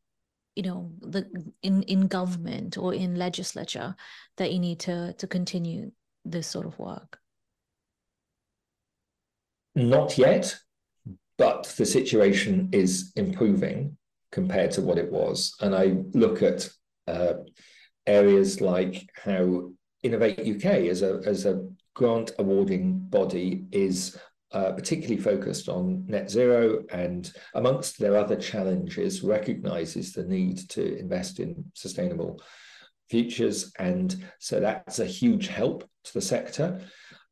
you 0.55 0.63
know, 0.63 0.91
the 0.99 1.26
in 1.63 1.84
in 1.84 2.07
government 2.07 2.78
or 2.78 2.93
in 2.93 3.15
legislature 3.15 3.95
that 4.38 4.51
you 4.51 4.59
need 4.59 4.80
to 4.82 5.13
to 5.13 5.28
continue 5.28 5.91
this 6.26 6.47
sort 6.47 6.65
of 6.65 6.78
work? 6.78 7.17
Not 9.74 10.17
yet, 10.17 10.57
but 11.38 11.74
the 11.78 11.86
situation 11.86 12.69
is 12.74 13.13
improving 13.15 13.97
compared 14.32 14.72
to 14.72 14.82
what 14.82 14.97
it 14.97 15.11
was. 15.11 15.55
And 15.61 15.74
I 15.74 15.97
look 16.13 16.43
at 16.43 16.69
uh, 17.07 17.34
areas 18.05 18.61
like 18.61 19.09
how 19.15 19.72
Innovate 20.03 20.39
UK 20.39 20.65
as 20.89 21.03
a 21.03 21.22
as 21.26 21.45
a 21.45 21.63
grant 21.94 22.32
awarding 22.39 23.00
body 23.00 23.66
is 23.72 24.18
uh, 24.52 24.72
particularly 24.74 25.22
focused 25.22 25.70
on 25.70 26.06
net 26.08 26.30
zero 26.30 26.84
and 26.92 27.32
amongst 27.56 27.98
their 27.98 28.18
other 28.18 28.36
challenges 28.36 29.24
recognizes 29.24 30.12
the 30.12 30.24
need 30.24 30.58
to 30.70 30.98
invest 30.98 31.39
in 31.39 31.64
sustainable 31.74 32.42
futures. 33.10 33.72
And 33.80 34.26
so 34.39 34.60
that's 34.60 35.00
a 35.00 35.06
huge 35.06 35.48
help 35.48 35.89
to 36.04 36.14
the 36.14 36.22
sector. 36.22 36.82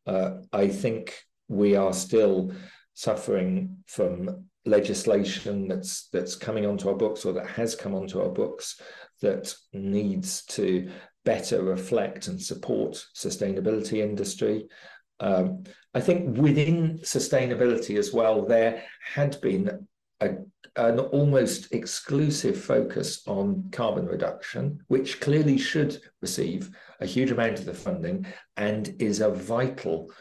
Uh, 0.05 0.35
I 0.53 0.67
think 0.67 1.19
we 1.47 1.75
are 1.75 1.93
still 1.93 2.53
suffering 2.93 3.77
from 3.87 4.45
legislation 4.65 5.67
that's 5.67 6.09
that's 6.09 6.35
coming 6.35 6.65
onto 6.65 6.89
our 6.89 6.95
books 6.95 7.25
or 7.25 7.33
that 7.33 7.47
has 7.47 7.75
come 7.75 7.95
onto 7.95 8.21
our 8.21 8.29
books 8.29 8.79
that 9.21 9.53
needs 9.73 10.45
to 10.45 10.89
better 11.25 11.63
reflect 11.63 12.27
and 12.27 12.41
support 12.41 13.05
sustainability 13.15 13.99
industry. 13.99 14.67
Um, 15.19 15.63
I 15.93 15.99
think 15.99 16.37
within 16.37 16.99
sustainability 16.99 17.97
as 17.97 18.13
well, 18.13 18.45
there 18.45 18.83
had 19.13 19.39
been 19.41 19.87
a, 20.21 20.29
an 20.75 20.99
almost 20.99 21.73
exclusive 21.73 22.61
focus 22.61 23.21
on 23.27 23.69
carbon 23.71 24.05
reduction, 24.05 24.79
which 24.87 25.19
clearly 25.19 25.57
should 25.57 25.99
receive 26.21 26.69
a 26.99 27.05
huge 27.05 27.31
amount 27.31 27.59
of 27.59 27.65
the 27.65 27.73
funding 27.73 28.25
and 28.55 28.95
is 28.99 29.19
a 29.19 29.29
vital 29.29 30.11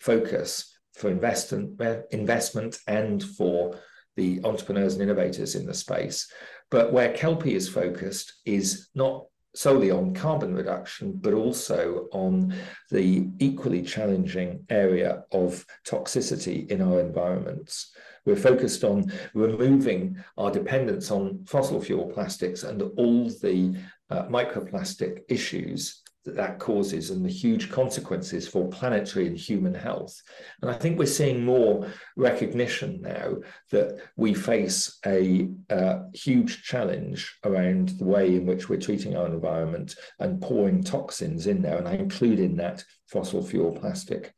focus 0.00 0.78
for 0.94 1.10
investment, 1.10 1.80
investment 2.12 2.78
and 2.86 3.22
for 3.22 3.76
the 4.16 4.40
entrepreneurs 4.44 4.94
and 4.94 5.02
innovators 5.02 5.56
in 5.56 5.66
the 5.66 5.74
space. 5.74 6.30
But 6.70 6.92
where 6.92 7.12
Kelpi 7.12 7.52
is 7.52 7.68
focused 7.68 8.34
is 8.44 8.88
not 8.94 9.26
solely 9.54 9.90
on 9.90 10.14
carbon 10.14 10.54
reduction, 10.54 11.12
but 11.20 11.32
also 11.32 12.08
on 12.12 12.54
the 12.90 13.28
equally 13.38 13.82
challenging 13.82 14.64
area 14.68 15.24
of 15.32 15.64
toxicity 15.86 16.70
in 16.70 16.82
our 16.82 17.00
environments. 17.00 17.92
We're 18.26 18.36
focused 18.36 18.84
on 18.84 19.12
removing 19.34 20.16
our 20.38 20.50
dependence 20.50 21.10
on 21.10 21.44
fossil 21.46 21.80
fuel 21.80 22.06
plastics 22.06 22.62
and 22.62 22.82
all 22.96 23.28
the 23.28 23.76
uh, 24.10 24.24
microplastic 24.24 25.20
issues 25.28 26.02
that 26.24 26.36
that 26.36 26.58
causes 26.58 27.10
and 27.10 27.24
the 27.24 27.30
huge 27.30 27.70
consequences 27.70 28.48
for 28.48 28.68
planetary 28.68 29.26
and 29.26 29.36
human 29.36 29.74
health. 29.74 30.20
And 30.62 30.70
I 30.70 30.74
think 30.74 30.98
we're 30.98 31.06
seeing 31.06 31.44
more 31.44 31.90
recognition 32.16 33.00
now 33.02 33.36
that 33.70 34.00
we 34.16 34.32
face 34.34 34.98
a 35.04 35.48
uh, 35.70 36.00
huge 36.14 36.62
challenge 36.62 37.38
around 37.44 37.90
the 37.90 38.04
way 38.04 38.36
in 38.36 38.46
which 38.46 38.68
we're 38.68 38.80
treating 38.80 39.16
our 39.16 39.26
environment 39.26 39.96
and 40.18 40.40
pouring 40.40 40.82
toxins 40.82 41.46
in 41.46 41.60
there. 41.60 41.76
And 41.76 41.88
I 41.88 41.94
include 41.94 42.38
in 42.38 42.56
that 42.56 42.84
fossil 43.06 43.44
fuel 43.44 43.72
plastic 43.72 44.34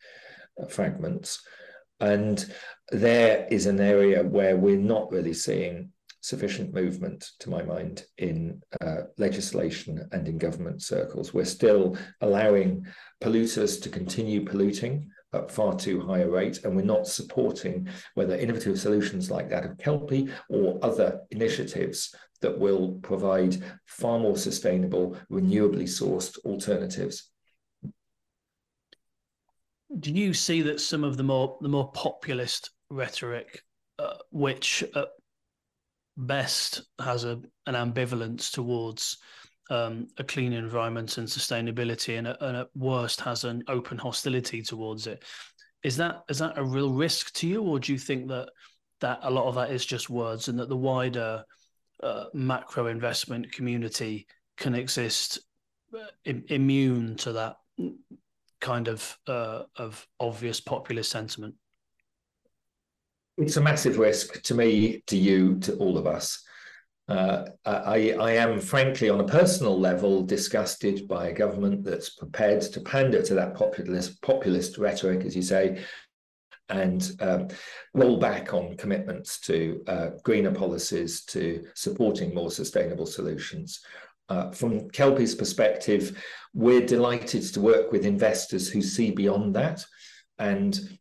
uh, 0.60 0.66
fragments. 0.66 1.42
And 2.00 2.44
there 2.90 3.46
is 3.50 3.66
an 3.66 3.80
area 3.80 4.22
where 4.22 4.56
we're 4.56 4.76
not 4.76 5.10
really 5.10 5.34
seeing 5.34 5.92
sufficient 6.26 6.74
movement, 6.74 7.30
to 7.38 7.48
my 7.48 7.62
mind, 7.62 8.04
in 8.18 8.60
uh, 8.80 9.02
legislation 9.16 10.08
and 10.10 10.26
in 10.26 10.38
government 10.38 10.82
circles. 10.82 11.32
We're 11.32 11.44
still 11.44 11.96
allowing 12.20 12.84
polluters 13.22 13.80
to 13.82 13.88
continue 13.88 14.44
polluting 14.44 15.08
at 15.32 15.52
far 15.52 15.76
too 15.76 16.00
high 16.00 16.20
a 16.20 16.28
rate, 16.28 16.64
and 16.64 16.74
we're 16.74 16.82
not 16.82 17.06
supporting 17.06 17.88
whether 18.14 18.34
innovative 18.34 18.80
solutions 18.80 19.30
like 19.30 19.48
that 19.50 19.64
of 19.64 19.76
Kelpi 19.76 20.32
or 20.48 20.80
other 20.82 21.20
initiatives 21.30 22.12
that 22.40 22.58
will 22.58 22.98
provide 23.02 23.62
far 23.86 24.18
more 24.18 24.36
sustainable, 24.36 25.16
renewably 25.30 25.84
sourced 25.84 26.36
alternatives. 26.44 27.30
Do 30.00 30.12
you 30.12 30.34
see 30.34 30.62
that 30.62 30.80
some 30.80 31.04
of 31.04 31.16
the 31.16 31.22
more 31.22 31.56
the 31.60 31.68
more 31.68 31.92
populist 31.92 32.70
rhetoric, 32.90 33.62
uh, 34.00 34.16
which 34.30 34.82
uh, 34.94 35.04
best 36.16 36.82
has 36.98 37.24
a, 37.24 37.40
an 37.66 37.74
ambivalence 37.74 38.50
towards 38.50 39.18
um, 39.70 40.08
a 40.18 40.24
clean 40.24 40.52
environment 40.52 41.18
and 41.18 41.26
sustainability, 41.26 42.18
and, 42.18 42.28
and, 42.28 42.56
at 42.56 42.68
worst 42.74 43.20
has 43.20 43.44
an 43.44 43.62
open 43.68 43.98
hostility 43.98 44.62
towards 44.62 45.06
it. 45.06 45.24
Is 45.82 45.96
that 45.96 46.22
is 46.28 46.38
that 46.38 46.56
a 46.56 46.64
real 46.64 46.92
risk 46.92 47.32
to 47.34 47.48
you, 47.48 47.62
or 47.62 47.78
do 47.78 47.92
you 47.92 47.98
think 47.98 48.28
that 48.28 48.48
that 49.00 49.20
a 49.22 49.30
lot 49.30 49.46
of 49.46 49.56
that 49.56 49.70
is 49.70 49.84
just 49.84 50.08
words, 50.08 50.48
and 50.48 50.58
that 50.58 50.68
the 50.68 50.76
wider 50.76 51.44
uh, 52.02 52.24
macro 52.32 52.86
investment 52.86 53.52
community 53.52 54.26
can 54.56 54.74
exist 54.74 55.40
uh, 55.94 56.06
Im- 56.24 56.44
immune 56.48 57.16
to 57.16 57.32
that 57.32 57.56
kind 58.60 58.88
of 58.88 59.18
uh, 59.26 59.62
of 59.76 60.06
obvious 60.20 60.60
populist 60.60 61.10
sentiment? 61.10 61.54
It's 63.38 63.56
a 63.56 63.60
massive 63.60 63.98
risk 63.98 64.42
to 64.42 64.54
me, 64.54 65.02
to 65.08 65.16
you, 65.16 65.58
to 65.60 65.74
all 65.76 65.98
of 65.98 66.06
us. 66.06 66.42
Uh, 67.08 67.44
I, 67.64 68.16
I 68.18 68.32
am 68.32 68.58
frankly, 68.58 69.10
on 69.10 69.20
a 69.20 69.26
personal 69.26 69.78
level, 69.78 70.22
disgusted 70.22 71.06
by 71.06 71.28
a 71.28 71.32
government 71.32 71.84
that's 71.84 72.10
prepared 72.10 72.62
to 72.62 72.80
pander 72.80 73.22
to 73.22 73.34
that 73.34 73.54
populist 73.54 74.20
populist 74.22 74.78
rhetoric, 74.78 75.24
as 75.24 75.36
you 75.36 75.42
say, 75.42 75.84
and 76.68 77.12
um, 77.20 77.48
roll 77.94 78.16
back 78.16 78.54
on 78.54 78.76
commitments 78.76 79.38
to 79.40 79.84
uh, 79.86 80.08
greener 80.24 80.50
policies, 80.50 81.24
to 81.26 81.64
supporting 81.74 82.34
more 82.34 82.50
sustainable 82.50 83.06
solutions. 83.06 83.80
Uh, 84.28 84.50
from 84.50 84.90
Kelpi's 84.90 85.36
perspective, 85.36 86.20
we're 86.54 86.84
delighted 86.84 87.42
to 87.42 87.60
work 87.60 87.92
with 87.92 88.04
investors 88.04 88.68
who 88.68 88.82
see 88.82 89.12
beyond 89.12 89.54
that, 89.54 89.84
and 90.38 90.98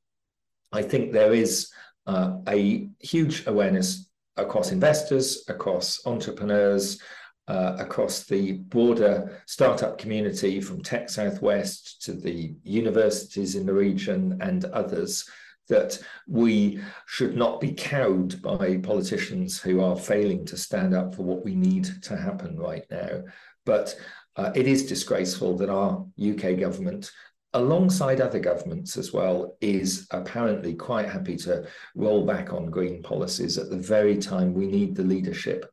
I 0.71 0.83
think 0.83 1.13
there 1.13 1.33
is 1.33 1.71
uh, 2.07 2.37
a 2.47 2.89
huge 2.99 3.47
awareness 3.47 4.09
across 4.37 4.71
investors, 4.71 5.43
across 5.47 6.05
entrepreneurs, 6.05 7.01
uh, 7.47 7.75
across 7.79 8.23
the 8.25 8.53
broader 8.53 9.41
startup 9.45 9.97
community 9.97 10.59
from 10.59 10.81
Tech 10.81 11.09
Southwest 11.09 12.01
to 12.03 12.13
the 12.13 12.55
universities 12.63 13.55
in 13.55 13.65
the 13.65 13.73
region 13.73 14.37
and 14.41 14.65
others 14.65 15.29
that 15.67 15.99
we 16.27 16.79
should 17.07 17.35
not 17.35 17.59
be 17.59 17.73
cowed 17.73 18.41
by 18.41 18.77
politicians 18.77 19.59
who 19.59 19.81
are 19.81 19.95
failing 19.95 20.45
to 20.45 20.57
stand 20.57 20.93
up 20.93 21.15
for 21.15 21.23
what 21.23 21.43
we 21.43 21.55
need 21.55 21.87
to 22.03 22.15
happen 22.15 22.57
right 22.57 22.85
now. 22.91 23.23
But 23.65 23.95
uh, 24.35 24.51
it 24.53 24.67
is 24.67 24.85
disgraceful 24.85 25.57
that 25.57 25.69
our 25.69 26.05
UK 26.21 26.59
government 26.59 27.11
alongside 27.55 28.19
other 28.19 28.39
governments 28.39 28.97
as 28.97 29.13
well, 29.13 29.55
is 29.61 30.07
apparently 30.11 30.73
quite 30.73 31.09
happy 31.09 31.37
to 31.37 31.65
roll 31.95 32.25
back 32.25 32.53
on 32.53 32.65
green 32.67 33.01
policies 33.01 33.57
at 33.57 33.69
the 33.69 33.77
very 33.77 34.17
time 34.17 34.53
we 34.53 34.67
need 34.67 34.93
the 34.93 35.03
leadership 35.03 35.65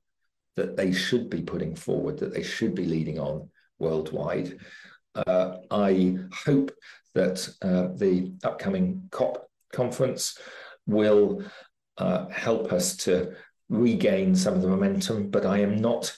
that 0.57 0.77
they 0.77 0.93
should 0.93 1.29
be 1.29 1.43
putting 1.43 1.75
forward, 1.75 2.19
that 2.19 2.33
they 2.33 2.43
should 2.43 2.75
be 2.75 2.85
leading 2.85 3.19
on 3.19 3.49
worldwide. 3.79 4.59
Uh, 5.15 5.57
I 5.71 6.19
hope 6.33 6.71
that 7.15 7.49
uh, 7.63 7.89
the 7.97 8.33
upcoming 8.45 9.09
COP 9.11 9.47
conference 9.73 10.39
will 10.87 11.45
uh, 11.99 12.29
help 12.29 12.73
us 12.73 12.97
to 12.99 13.35
regain 13.69 14.35
some 14.35 14.55
of 14.55 14.63
the 14.63 14.69
momentum, 14.69 15.31
but 15.31 15.45
I 15.45 15.59
am 15.59 15.77
not 15.77 16.15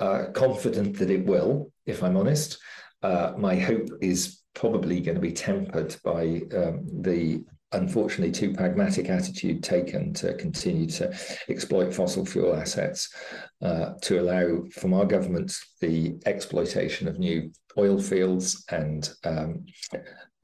uh, 0.00 0.26
confident 0.34 0.98
that 0.98 1.10
it 1.10 1.24
will, 1.24 1.72
if 1.86 2.02
I'm 2.02 2.16
honest. 2.16 2.58
Uh, 3.02 3.32
my 3.38 3.56
hope 3.56 3.88
is 4.00 4.40
probably 4.56 5.00
going 5.00 5.14
to 5.14 5.20
be 5.20 5.32
tempered 5.32 5.94
by 6.02 6.40
um, 6.56 6.86
the 7.02 7.44
unfortunately 7.72 8.32
too 8.32 8.54
pragmatic 8.54 9.10
attitude 9.10 9.62
taken 9.62 10.14
to 10.14 10.32
continue 10.34 10.86
to 10.86 11.14
exploit 11.50 11.92
fossil 11.92 12.24
fuel 12.24 12.56
assets 12.56 13.14
uh, 13.60 13.90
to 14.00 14.18
allow 14.18 14.62
from 14.72 14.94
our 14.94 15.04
governments 15.04 15.74
the 15.80 16.14
exploitation 16.24 17.06
of 17.06 17.18
new 17.18 17.50
oil 17.76 18.00
fields 18.00 18.64
and 18.70 19.10
um, 19.24 19.66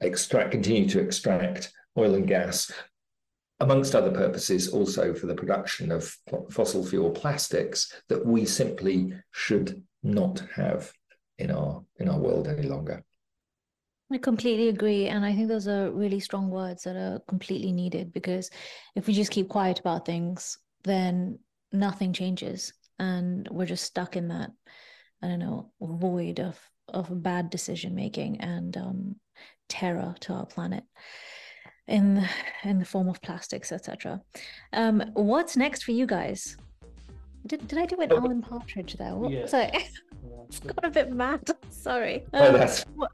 extract 0.01 0.51
continue 0.51 0.87
to 0.87 0.99
extract 0.99 1.71
oil 1.97 2.13
and 2.13 2.27
gas 2.27 2.71
amongst 3.61 3.95
other 3.95 4.11
purposes 4.11 4.67
also 4.67 5.13
for 5.13 5.25
the 5.25 5.35
production 5.35 5.91
of 5.91 6.15
fossil 6.51 6.85
fuel 6.85 7.09
plastics 7.09 8.01
that 8.09 8.23
we 8.23 8.45
simply 8.45 9.11
should 9.31 9.81
not 10.03 10.43
have 10.55 10.91
in 11.39 11.49
our 11.49 11.83
in 11.99 12.07
our 12.09 12.19
world 12.19 12.47
any 12.47 12.67
longer 12.67 13.03
I 14.13 14.17
completely 14.17 14.69
agree. 14.69 15.07
And 15.07 15.25
I 15.25 15.33
think 15.33 15.47
those 15.47 15.67
are 15.67 15.91
really 15.91 16.19
strong 16.19 16.49
words 16.49 16.83
that 16.83 16.95
are 16.95 17.19
completely 17.27 17.71
needed 17.71 18.13
because 18.13 18.49
if 18.95 19.07
we 19.07 19.13
just 19.13 19.31
keep 19.31 19.49
quiet 19.49 19.79
about 19.79 20.05
things, 20.05 20.57
then 20.83 21.39
nothing 21.71 22.13
changes. 22.13 22.73
And 22.99 23.47
we're 23.49 23.65
just 23.65 23.83
stuck 23.83 24.15
in 24.15 24.27
that, 24.27 24.51
I 25.21 25.27
don't 25.27 25.39
know, 25.39 25.71
void 25.81 26.39
of, 26.39 26.59
of 26.89 27.23
bad 27.23 27.49
decision 27.49 27.95
making 27.95 28.41
and 28.41 28.75
um, 28.77 29.15
terror 29.69 30.15
to 30.21 30.33
our 30.33 30.45
planet 30.45 30.83
in 31.87 32.25
in 32.63 32.79
the 32.79 32.85
form 32.85 33.09
of 33.09 33.21
plastics, 33.21 33.71
etc. 33.71 34.21
Um, 34.71 35.03
what's 35.13 35.57
next 35.57 35.83
for 35.83 35.91
you 35.91 36.05
guys? 36.05 36.55
Did, 37.45 37.67
did 37.67 37.77
I 37.77 37.85
do 37.85 37.99
an 37.99 38.11
oh, 38.11 38.17
Alan 38.17 38.41
Partridge 38.41 38.93
there? 38.93 39.15
What 39.15 39.31
was 39.31 39.53
I? 39.53 39.85
got 40.65 40.85
a 40.85 40.89
bit 40.89 41.11
mad. 41.11 41.41
Sorry. 41.69 42.23
Um, 42.33 42.55
oh, 42.55 42.77
what, 42.95 43.11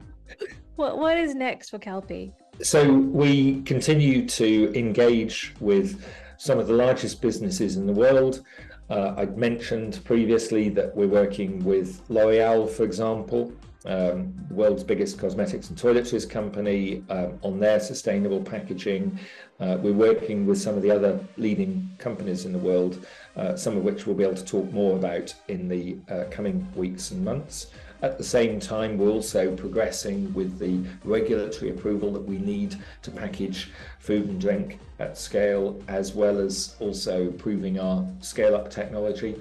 what 0.76 0.98
what 0.98 1.16
is 1.16 1.34
next 1.34 1.70
for 1.70 1.78
Kelpi? 1.78 2.32
So 2.62 2.92
we 2.92 3.62
continue 3.62 4.26
to 4.26 4.78
engage 4.78 5.54
with 5.60 6.04
some 6.36 6.58
of 6.58 6.66
the 6.66 6.74
largest 6.74 7.20
businesses 7.22 7.76
in 7.76 7.86
the 7.86 7.92
world. 7.92 8.42
Uh, 8.88 9.14
I'd 9.16 9.38
mentioned 9.38 10.00
previously 10.04 10.68
that 10.70 10.94
we're 10.96 11.08
working 11.08 11.64
with 11.64 12.02
L'Oreal, 12.08 12.68
for 12.68 12.82
example, 12.82 13.52
um, 13.86 14.34
the 14.48 14.54
world's 14.54 14.84
biggest 14.84 15.18
cosmetics 15.18 15.70
and 15.70 15.78
toiletries 15.78 16.28
company, 16.28 17.02
um, 17.08 17.38
on 17.42 17.60
their 17.60 17.80
sustainable 17.80 18.42
packaging. 18.42 19.18
Uh, 19.58 19.78
we're 19.80 19.92
working 19.92 20.44
with 20.44 20.60
some 20.60 20.76
of 20.76 20.82
the 20.82 20.90
other 20.90 21.18
leading 21.36 21.88
companies 21.98 22.44
in 22.44 22.52
the 22.52 22.58
world, 22.58 23.06
uh, 23.36 23.56
some 23.56 23.76
of 23.76 23.82
which 23.82 24.06
we'll 24.06 24.16
be 24.16 24.24
able 24.24 24.34
to 24.34 24.44
talk 24.44 24.70
more 24.72 24.96
about 24.96 25.32
in 25.48 25.68
the 25.68 25.96
uh, 26.10 26.24
coming 26.30 26.66
weeks 26.74 27.10
and 27.10 27.24
months. 27.24 27.68
At 28.02 28.16
the 28.16 28.24
same 28.24 28.58
time, 28.60 28.96
we're 28.96 29.10
also 29.10 29.54
progressing 29.54 30.32
with 30.32 30.58
the 30.58 30.80
regulatory 31.04 31.70
approval 31.70 32.10
that 32.14 32.22
we 32.22 32.38
need 32.38 32.76
to 33.02 33.10
package 33.10 33.70
food 33.98 34.26
and 34.26 34.40
drink 34.40 34.78
at 34.98 35.18
scale, 35.18 35.82
as 35.86 36.14
well 36.14 36.38
as 36.38 36.76
also 36.80 37.30
proving 37.32 37.78
our 37.78 38.06
scale 38.20 38.54
up 38.54 38.70
technology. 38.70 39.38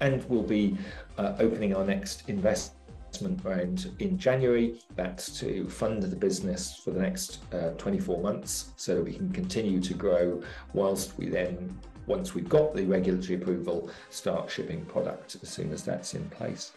And 0.00 0.24
we'll 0.30 0.42
be 0.42 0.78
uh, 1.18 1.34
opening 1.38 1.76
our 1.76 1.84
next 1.84 2.26
investment 2.26 3.44
round 3.44 3.90
in 3.98 4.16
January. 4.16 4.80
That's 4.96 5.38
to 5.40 5.68
fund 5.68 6.02
the 6.02 6.16
business 6.16 6.76
for 6.82 6.92
the 6.92 7.00
next 7.00 7.40
uh, 7.52 7.72
24 7.76 8.22
months 8.22 8.72
so 8.76 8.94
that 8.94 9.04
we 9.04 9.12
can 9.12 9.30
continue 9.30 9.78
to 9.78 9.92
grow 9.92 10.42
whilst 10.72 11.18
we 11.18 11.28
then, 11.28 11.78
once 12.06 12.34
we've 12.34 12.48
got 12.48 12.74
the 12.74 12.86
regulatory 12.86 13.34
approval, 13.34 13.90
start 14.08 14.50
shipping 14.50 14.86
product 14.86 15.36
as 15.42 15.50
soon 15.50 15.70
as 15.70 15.84
that's 15.84 16.14
in 16.14 16.26
place. 16.30 16.72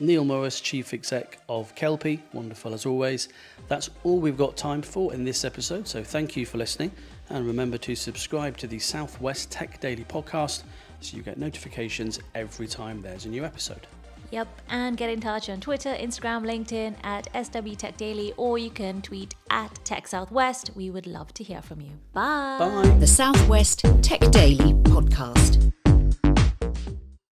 Neil 0.00 0.24
Morris, 0.24 0.60
Chief 0.60 0.92
Exec 0.92 1.38
of 1.48 1.74
Kelpi. 1.74 2.20
Wonderful 2.32 2.74
as 2.74 2.84
always. 2.86 3.28
That's 3.68 3.90
all 4.02 4.18
we've 4.18 4.36
got 4.36 4.56
time 4.56 4.82
for 4.82 5.14
in 5.14 5.24
this 5.24 5.44
episode, 5.44 5.86
so 5.86 6.02
thank 6.02 6.36
you 6.36 6.46
for 6.46 6.58
listening. 6.58 6.90
And 7.30 7.46
remember 7.46 7.78
to 7.78 7.94
subscribe 7.94 8.56
to 8.58 8.66
the 8.66 8.78
Southwest 8.78 9.50
Tech 9.50 9.80
Daily 9.80 10.04
podcast 10.04 10.64
so 11.00 11.16
you 11.16 11.22
get 11.22 11.38
notifications 11.38 12.20
every 12.34 12.66
time 12.66 13.00
there's 13.00 13.24
a 13.24 13.28
new 13.28 13.44
episode. 13.44 13.86
Yep, 14.30 14.48
and 14.68 14.96
get 14.96 15.10
in 15.10 15.20
touch 15.20 15.48
on 15.48 15.60
Twitter, 15.60 15.94
Instagram, 15.94 16.44
LinkedIn 16.44 16.96
at 17.04 17.28
SW 17.44 17.76
Tech 17.76 17.96
Daily, 17.96 18.32
or 18.36 18.58
you 18.58 18.70
can 18.70 19.00
tweet 19.00 19.34
at 19.50 19.72
Tech 19.84 20.08
Southwest. 20.08 20.70
We 20.74 20.90
would 20.90 21.06
love 21.06 21.32
to 21.34 21.44
hear 21.44 21.62
from 21.62 21.80
you. 21.80 21.92
Bye. 22.12 22.56
Bye. 22.58 22.96
The 22.98 23.06
Southwest 23.06 23.84
Tech 24.02 24.20
Daily 24.32 24.72
Podcast. 24.74 25.72